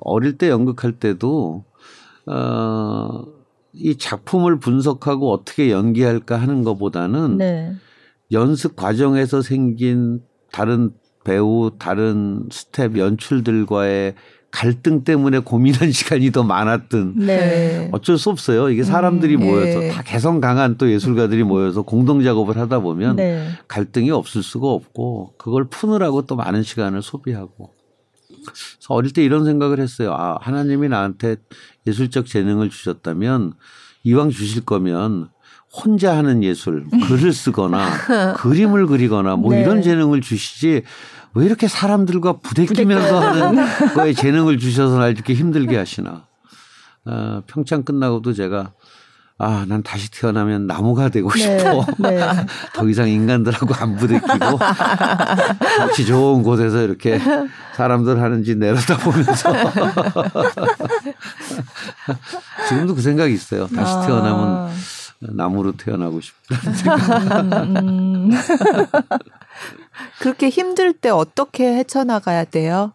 어릴 0.00 0.36
때 0.36 0.50
연극할 0.50 0.92
때도 0.92 1.64
어, 2.26 3.24
이 3.72 3.96
작품을 3.96 4.58
분석하고 4.58 5.32
어떻게 5.32 5.70
연기할까 5.70 6.36
하는 6.40 6.64
것보다는 6.64 7.38
네. 7.38 7.72
연습 8.32 8.74
과정에서 8.74 9.42
생긴 9.42 10.20
다른 10.50 10.90
배우, 11.24 11.72
다른 11.78 12.48
스텝 12.50 12.98
연출들과의 12.98 14.14
갈등 14.56 15.04
때문에 15.04 15.40
고민한 15.40 15.92
시간이 15.92 16.32
더 16.32 16.42
많았던 16.42 17.16
네. 17.18 17.90
어쩔 17.92 18.16
수 18.16 18.30
없어요. 18.30 18.70
이게 18.70 18.84
사람들이 18.84 19.34
음, 19.34 19.40
모여서 19.40 19.80
네. 19.80 19.90
다 19.90 20.02
개성 20.02 20.40
강한 20.40 20.78
또 20.78 20.90
예술가들이 20.90 21.44
모여서 21.44 21.82
공동 21.82 22.22
작업을 22.22 22.56
하다 22.56 22.78
보면 22.80 23.16
네. 23.16 23.50
갈등이 23.68 24.10
없을 24.10 24.42
수가 24.42 24.68
없고 24.68 25.34
그걸 25.36 25.68
푸느라고 25.68 26.22
또 26.22 26.36
많은 26.36 26.62
시간을 26.62 27.02
소비하고 27.02 27.68
그래서 28.28 28.94
어릴 28.94 29.12
때 29.12 29.22
이런 29.22 29.44
생각을 29.44 29.78
했어요. 29.78 30.14
아, 30.14 30.38
하나님이 30.40 30.88
나한테 30.88 31.36
예술적 31.86 32.24
재능을 32.24 32.70
주셨다면 32.70 33.52
이왕 34.04 34.30
주실 34.30 34.64
거면 34.64 35.28
혼자 35.70 36.16
하는 36.16 36.42
예술, 36.42 36.86
글을 37.08 37.34
쓰거나 37.34 37.86
그림을 38.38 38.86
그리거나 38.86 39.36
뭐 39.36 39.52
네. 39.52 39.60
이런 39.60 39.82
재능을 39.82 40.22
주시지 40.22 40.82
왜 41.36 41.44
이렇게 41.44 41.68
사람들과 41.68 42.38
부대끼면서 42.38 43.20
하는 43.20 43.92
거에 43.94 44.14
재능을 44.14 44.58
주셔서 44.58 44.98
날 44.98 45.10
이렇게 45.10 45.34
힘들게 45.34 45.76
하시나. 45.76 46.24
어, 47.04 47.42
평창 47.46 47.82
끝나고도 47.82 48.32
제가 48.32 48.72
아, 49.38 49.66
난 49.68 49.82
다시 49.82 50.10
태어나면 50.10 50.66
나무가 50.66 51.10
되고 51.10 51.30
네, 51.32 51.38
싶어. 51.58 51.84
네. 51.98 52.18
더 52.72 52.88
이상 52.88 53.10
인간들하고 53.10 53.74
안 53.74 53.96
부대끼고 53.96 54.58
혹시 55.82 56.06
좋은 56.06 56.42
곳에서 56.42 56.82
이렇게 56.82 57.20
사람들 57.74 58.18
하는지 58.18 58.54
내려다 58.54 58.96
보면서 58.96 59.52
지금도 62.66 62.94
그 62.94 63.02
생각이 63.02 63.34
있어요. 63.34 63.66
다시 63.66 63.92
아. 63.92 64.06
태어나면 64.06 64.70
나무로 65.18 65.72
태어나고 65.76 66.18
싶다는 66.22 66.74
생각. 66.74 67.64
음. 67.64 68.30
그렇게 70.20 70.48
힘들 70.48 70.92
때 70.92 71.10
어떻게 71.10 71.74
헤쳐나가야 71.76 72.44
돼요? 72.44 72.92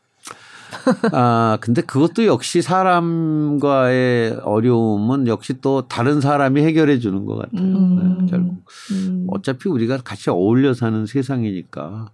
아, 1.14 1.58
근데 1.62 1.82
그것도 1.82 2.26
역시 2.26 2.62
사람과의 2.62 4.40
어려움은 4.44 5.28
역시 5.28 5.60
또 5.62 5.88
다른 5.88 6.22
사람이 6.22 6.62
해결해 6.62 7.00
주는 7.00 7.26
것 7.26 7.36
같아요. 7.36 7.62
음. 7.62 8.20
네, 8.20 8.32
결국. 8.32 8.64
음. 8.92 9.28
어차피 9.30 9.70
우리가 9.70 9.98
같이 9.98 10.30
어울려 10.30 10.74
사는 10.74 11.06
세상이니까, 11.06 12.12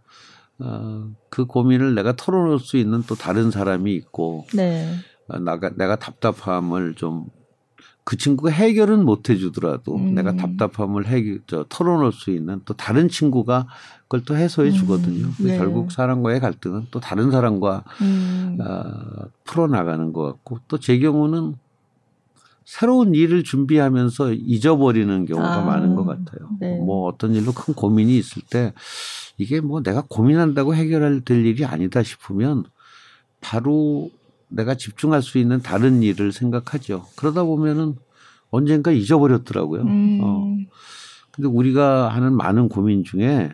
어, 0.59 1.07
그 1.29 1.45
고민을 1.45 1.93
내가 1.93 2.15
털어놓을 2.15 2.59
수 2.59 2.77
있는 2.77 3.03
또 3.07 3.15
다른 3.15 3.51
사람이 3.51 3.93
있고, 3.93 4.45
네. 4.53 4.91
어, 5.27 5.39
나가, 5.39 5.69
내가 5.75 5.97
답답함을 5.97 6.95
좀 6.95 7.27
그 8.07 8.15
친구가 8.15 8.51
해결은 8.51 9.03
못 9.03 9.29
해주더라도 9.29 9.97
음. 9.97 10.15
내가 10.15 10.37
답답함을 10.37 11.07
해결, 11.07 11.41
저, 11.45 11.65
털어놓을 11.67 12.13
수 12.13 12.31
있는 12.31 12.61
또 12.63 12.73
다른 12.73 13.09
친구가 13.09 13.67
그걸 14.03 14.23
또 14.23 14.37
해소해 14.37 14.71
주거든요. 14.71 15.25
음, 15.25 15.35
네. 15.39 15.57
결국 15.57 15.91
사람과의 15.91 16.39
갈등은 16.39 16.87
또 16.89 17.01
다른 17.01 17.31
사람과 17.31 17.83
음. 17.99 18.59
어, 18.61 19.27
풀어나가는 19.43 20.13
것 20.13 20.23
같고 20.23 20.59
또 20.69 20.77
제 20.77 20.99
경우는 20.99 21.55
새로운 22.63 23.13
일을 23.13 23.43
준비하면서 23.43 24.35
잊어버리는 24.35 25.25
경우가 25.25 25.55
아, 25.55 25.65
많은 25.65 25.95
것 25.95 26.05
같아요. 26.05 26.47
네. 26.61 26.77
뭐 26.77 27.09
어떤 27.09 27.35
일로 27.35 27.51
큰 27.51 27.73
고민이 27.73 28.17
있을 28.17 28.41
때 28.49 28.73
이게 29.37 29.59
뭐 29.59 29.83
내가 29.83 30.01
고민한다고 30.07 30.75
해결할 30.75 31.25
될 31.25 31.45
일이 31.45 31.65
아니다 31.65 32.03
싶으면 32.03 32.63
바로 33.41 34.09
내가 34.49 34.75
집중할 34.75 35.21
수 35.21 35.37
있는 35.37 35.61
다른 35.61 36.01
일을 36.03 36.31
생각하죠. 36.31 37.05
그러다 37.15 37.43
보면은 37.43 37.95
언젠가 38.49 38.91
잊어버렸더라고요. 38.91 39.81
음. 39.81 40.19
어. 40.21 40.55
근데 41.31 41.47
우리가 41.49 42.09
하는 42.09 42.33
많은 42.35 42.69
고민 42.69 43.03
중에 43.03 43.51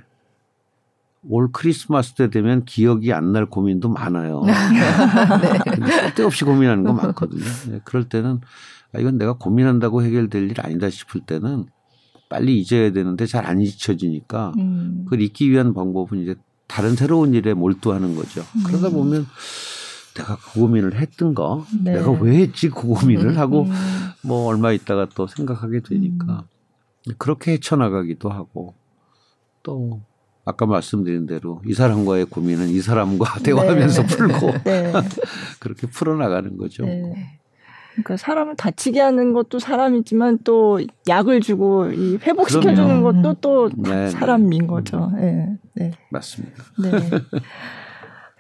올 1.30 1.52
크리스마스 1.52 2.14
때 2.16 2.30
되면 2.30 2.66
기억이 2.66 3.12
안 3.14 3.32
날 3.32 3.46
고민도 3.46 3.90
많아요. 3.90 4.44
네. 5.80 5.92
쓸데없이 5.92 6.44
고민하는 6.46 6.84
거 6.84 6.94
많거든요. 6.94 7.44
네, 7.70 7.80
그럴 7.86 8.04
때는 8.10 8.40
아, 8.94 9.00
이건 9.00 9.18
내가 9.18 9.34
고민한다고 9.34 10.04
해결될 10.04 10.52
일 10.52 10.62
아니다 10.62 10.90
싶을 10.90 11.22
때는 11.22 11.66
빨리 12.30 12.60
잊어야 12.60 12.92
되는데 12.92 13.26
잘 13.26 13.46
안 13.48 13.62
잊혀지니까 13.62 14.54
음. 14.58 15.02
그걸 15.06 15.22
잊기 15.22 15.50
위한 15.50 15.74
방법은 15.74 16.20
이제 16.22 16.36
다른 16.68 16.96
새로운 16.96 17.34
일에 17.34 17.54
몰두하는 17.54 18.16
거죠. 18.16 18.44
그러다 18.66 18.90
보면 18.90 19.26
내가 20.16 20.38
그 20.38 20.60
고민을 20.60 20.96
했던가, 21.00 21.66
네. 21.84 21.94
내가 21.94 22.12
왜 22.12 22.38
했지 22.38 22.70
그 22.70 22.82
고민을 22.82 23.38
하고 23.38 23.64
음. 23.64 23.72
뭐 24.24 24.46
얼마 24.48 24.72
있다가 24.72 25.08
또 25.16 25.28
생각하게 25.28 25.82
되니까 25.82 26.46
그렇게 27.18 27.54
헤쳐나가기도 27.54 28.30
하고 28.30 28.76
또 29.64 30.02
아까 30.46 30.66
말씀드린 30.66 31.26
대로 31.26 31.62
이 31.66 31.74
사람과의 31.74 32.26
고민은 32.26 32.70
이 32.70 32.80
사람과 32.82 33.40
대화하면서 33.44 34.04
풀고 34.04 34.52
네. 34.66 34.94
그렇게 35.60 35.88
풀어나가는 35.88 36.58
거죠. 36.58 36.86
네. 36.86 37.40
그러니까 37.94 38.18
사람을 38.18 38.56
다치게 38.56 39.00
하는 39.00 39.34
것도 39.34 39.60
사람이지만 39.60 40.40
또 40.44 40.82
약을 41.08 41.42
주고 41.42 41.92
이 41.92 42.18
회복시켜주는 42.18 42.76
그럼요. 42.76 43.22
것도 43.22 43.34
또 43.40 43.70
네, 43.78 44.10
사람인 44.10 44.66
거죠. 44.66 45.12
네. 45.16 45.58
네. 45.76 45.92
맞습니다. 46.10 46.64
네. 46.82 46.92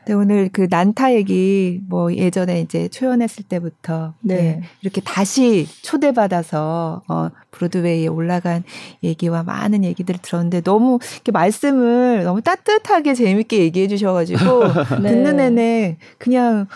네, 0.05 0.13
오늘 0.13 0.49
그 0.51 0.67
난타 0.69 1.13
얘기 1.13 1.81
뭐 1.87 2.13
예전에 2.13 2.61
이제 2.61 2.87
초연했을 2.89 3.45
때부터 3.45 4.13
네. 4.21 4.35
네, 4.35 4.61
이렇게 4.81 5.01
다시 5.01 5.67
초대받아서 5.81 7.03
어 7.07 7.29
브로드웨이에 7.51 8.07
올라간 8.07 8.63
얘기와 9.03 9.43
많은 9.43 9.83
얘기들을 9.83 10.19
들었는데 10.21 10.61
너무 10.61 10.99
이렇게 11.15 11.31
말씀을 11.31 12.23
너무 12.23 12.41
따뜻하게 12.41 13.13
재밌게 13.13 13.59
얘기해 13.59 13.87
주셔가지고 13.87 14.63
네. 15.01 15.09
듣는 15.09 15.37
내내 15.37 15.97
그냥 16.17 16.67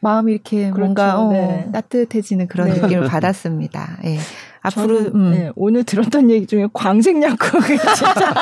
마음이 0.00 0.32
이렇게 0.32 0.70
그렇죠. 0.70 0.80
뭔가 0.80 1.20
어, 1.20 1.32
네. 1.32 1.68
따뜻해지는 1.72 2.48
그런 2.48 2.68
네. 2.68 2.80
느낌을 2.80 3.06
받았습니다. 3.06 3.98
예. 4.04 4.18
앞으로 4.62 4.98
저는, 4.98 5.14
음. 5.14 5.30
네, 5.32 5.50
오늘 5.56 5.82
들었던 5.82 6.30
얘기 6.30 6.46
중에 6.46 6.68
광생약국이 6.72 7.78
진짜 7.96 8.34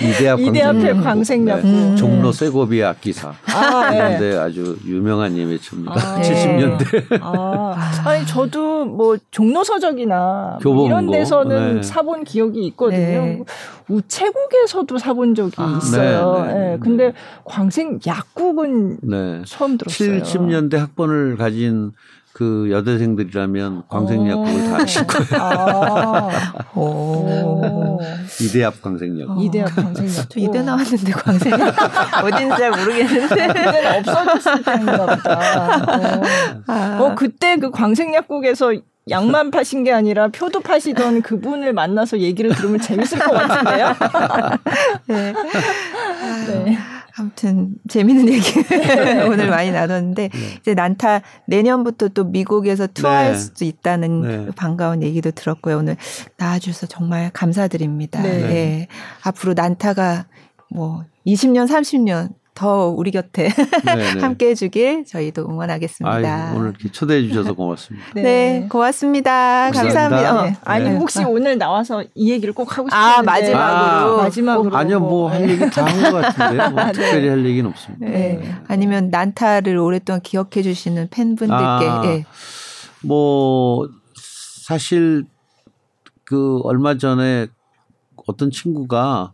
이대 0.00 0.28
앞 0.28 0.40
이대 0.40 0.62
앞에 0.62 0.94
광생약국. 0.94 1.04
광생약국. 1.04 1.64
음. 1.70 1.96
종로 1.96 2.32
쇠고비의 2.32 2.84
악기사. 2.84 3.34
아, 3.46 3.90
네. 3.90 3.96
그런데 3.98 4.38
아주 4.38 4.78
유명한 4.86 5.36
예매처입니다. 5.36 5.94
아, 5.94 6.20
70년대. 6.22 7.18
아, 7.20 7.74
아니 8.06 8.26
저도 8.26 8.86
뭐 8.86 9.18
종로 9.30 9.62
서적이나 9.62 10.16
뭐 10.16 10.58
교보문고. 10.60 10.86
이런 10.86 11.10
데서는 11.10 11.74
네. 11.76 11.82
사본 11.82 12.24
기억이 12.24 12.64
있거든요. 12.68 12.98
네. 12.98 13.42
우체국에서도 13.88 14.96
사본 14.98 15.34
적이 15.34 15.52
아. 15.58 15.78
있어요. 15.82 16.44
네, 16.46 16.52
네, 16.54 16.54
예, 16.54 16.70
네. 16.70 16.78
근데 16.80 17.12
광생 17.44 17.98
약국은 18.06 18.98
네. 19.02 19.42
처음 19.46 19.76
들었어요. 19.76 20.22
70년대 20.22 20.76
학번을 20.76 21.36
가진 21.36 21.92
그 22.38 22.68
여대생들이라면 22.70 23.82
광생약국을 23.88 24.70
다 24.70 24.76
아실 24.76 25.04
거예요. 25.08 25.42
아, 25.42 26.30
오. 26.72 26.80
오. 26.80 28.00
이대 28.40 28.62
앞 28.62 28.80
광생약국. 28.80 29.42
이대학 29.44 29.74
광생약국. 29.74 30.30
저 30.30 30.38
이대 30.38 30.62
나왔는데 30.62 31.10
광생 31.10 31.52
어딘지 32.22 32.56
잘 32.56 32.70
모르겠는데. 32.70 33.46
그때는 33.48 33.96
없어졌을 33.98 34.62
때인가 34.62 35.06
보다. 35.16 35.80
어. 35.88 36.22
아. 36.68 36.98
어, 37.00 37.14
그때 37.16 37.56
그 37.56 37.72
광생약국에서 37.72 38.74
약만 39.10 39.50
파신 39.50 39.82
게 39.82 39.92
아니라 39.92 40.28
표도 40.28 40.60
파시던 40.60 41.22
그분을 41.22 41.72
만나서 41.72 42.20
얘기를 42.20 42.54
들으면 42.54 42.80
재밌을 42.80 43.18
것 43.18 43.32
같은데요? 43.32 43.96
네. 45.08 45.34
네. 46.46 46.78
아무튼 47.18 47.74
재밌는 47.88 48.28
얘기 48.32 48.64
오늘 49.28 49.48
많이 49.50 49.70
나눴는데 49.70 50.30
이제 50.60 50.74
난타 50.74 51.22
내년부터 51.46 52.08
또 52.08 52.24
미국에서 52.24 52.86
투어할 52.86 53.32
네. 53.32 53.38
수도 53.38 53.64
있다는 53.64 54.20
네. 54.22 54.44
그 54.46 54.52
반가운 54.52 55.02
얘기도 55.02 55.30
들었고요. 55.30 55.78
오늘 55.78 55.96
나와주셔서 56.36 56.86
정말 56.86 57.30
감사드립니다. 57.32 58.22
네. 58.22 58.28
예. 58.28 58.86
앞으로 59.22 59.54
난타가 59.54 60.26
뭐 60.70 61.04
20년, 61.26 61.66
30년 61.66 62.30
더 62.58 62.88
우리 62.88 63.12
곁에 63.12 63.48
네, 63.84 63.94
네. 63.94 64.18
함께 64.20 64.48
해주길 64.48 65.04
저희도 65.04 65.48
응원하겠습니다. 65.48 66.48
아유, 66.48 66.56
오늘 66.56 66.70
이렇게 66.70 66.90
초대해 66.90 67.22
주셔서 67.22 67.54
고맙습니다. 67.54 68.06
네, 68.16 68.66
고맙습니다. 68.68 69.70
감사합니다. 69.70 70.08
감사합니다. 70.08 70.42
네. 70.42 70.50
어. 70.50 70.60
아니 70.64 70.84
네. 70.90 70.96
혹시 70.96 71.22
오늘 71.22 71.56
나와서 71.56 72.02
이 72.16 72.32
얘기를 72.32 72.52
꼭 72.52 72.76
하고 72.76 72.88
아, 72.90 73.20
싶었는데 73.20 73.26
마지막으로. 73.30 74.18
아, 74.18 74.22
마지막으로 74.24 74.76
아니요, 74.76 74.98
뭐할 74.98 75.46
네. 75.46 75.52
얘기 75.52 75.70
다 75.70 75.84
한 75.86 76.12
것 76.12 76.20
같은데요. 76.20 76.70
뭐 76.70 76.82
네. 76.86 76.92
특별히 76.92 77.28
할 77.28 77.46
얘기는 77.46 77.70
없습니다. 77.70 78.06
네. 78.06 78.54
아니면 78.66 79.10
난타를 79.10 79.76
오랫동안 79.76 80.20
기억해 80.20 80.62
주시는 80.62 81.08
팬분들께 81.10 81.54
아. 81.54 82.02
예. 82.06 82.24
뭐 83.04 83.88
사실 84.66 85.24
그 86.24 86.58
얼마 86.64 86.98
전에 86.98 87.46
어떤 88.26 88.50
친구가 88.50 89.32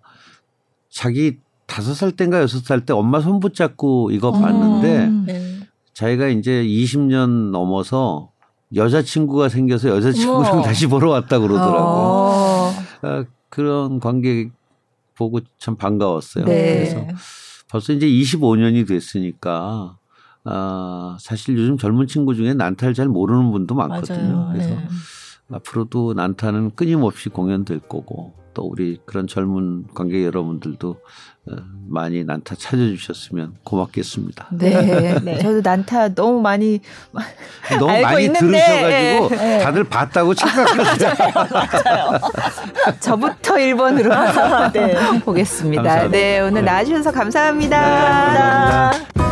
자기 0.90 1.38
다섯 1.74 1.92
살 1.94 2.12
때인가 2.12 2.40
여섯 2.40 2.64
살 2.64 2.86
때 2.86 2.92
엄마 2.92 3.20
손 3.20 3.40
붙잡고 3.40 4.12
이거 4.12 4.30
봤는데 4.30 5.06
음. 5.06 5.24
네. 5.26 5.60
자기가 5.92 6.28
이제 6.28 6.62
20년 6.62 7.50
넘어서 7.50 8.30
여자친구가 8.74 9.48
생겨서 9.48 9.88
여자친구랑. 9.88 10.62
다시 10.62 10.86
보러 10.86 11.10
왔다 11.10 11.40
그러더라고요. 11.40 11.82
어. 11.82 12.72
아, 13.02 13.24
그런 13.48 13.98
관계 13.98 14.50
보고 15.16 15.40
참 15.58 15.74
반가웠어요. 15.76 16.44
네. 16.44 16.74
그래서 16.74 17.06
벌써 17.68 17.92
이제 17.92 18.06
25년이 18.06 18.86
됐으니까 18.86 19.96
아, 20.44 21.16
사실 21.20 21.58
요즘 21.58 21.76
젊은 21.76 22.06
친구 22.06 22.36
중에 22.36 22.54
난타를 22.54 22.94
잘 22.94 23.08
모르는 23.08 23.50
분도 23.50 23.74
많거든요. 23.74 24.32
맞아요. 24.36 24.48
그래서 24.52 24.70
네. 24.70 24.88
앞으로도 25.50 26.14
난타는 26.14 26.76
끊임없이 26.76 27.30
공연될 27.30 27.80
거고 27.80 28.34
또 28.54 28.62
우리 28.62 28.98
그런 29.04 29.26
젊은 29.26 29.86
관객 29.94 30.24
여러분들도 30.24 30.90
어, 30.90 30.96
많이 31.86 32.24
난타 32.24 32.54
찾아주셨으면 32.56 33.56
고맙겠습니다. 33.64 34.48
네. 34.52 35.18
네. 35.22 35.38
저도 35.38 35.60
난타 35.62 36.14
너무 36.14 36.40
많이 36.40 36.80
너무 37.78 37.90
알고 37.90 38.02
많이 38.02 38.24
있는데, 38.24 38.40
들으셔가지고 38.40 39.44
예, 39.44 39.58
예. 39.58 39.62
다들 39.62 39.84
봤다고 39.84 40.34
착각하세요. 40.34 41.14
저부터 43.00 43.54
1번으로 43.54 44.08
네. 44.72 45.20
보겠습니다. 45.20 45.82
감사합니다. 45.82 46.16
네, 46.16 46.40
오늘 46.40 46.64
네. 46.64 46.70
나와주셔서 46.70 47.12
감사합니다. 47.12 47.80
네, 47.80 47.86
감사합니다. 47.86 49.23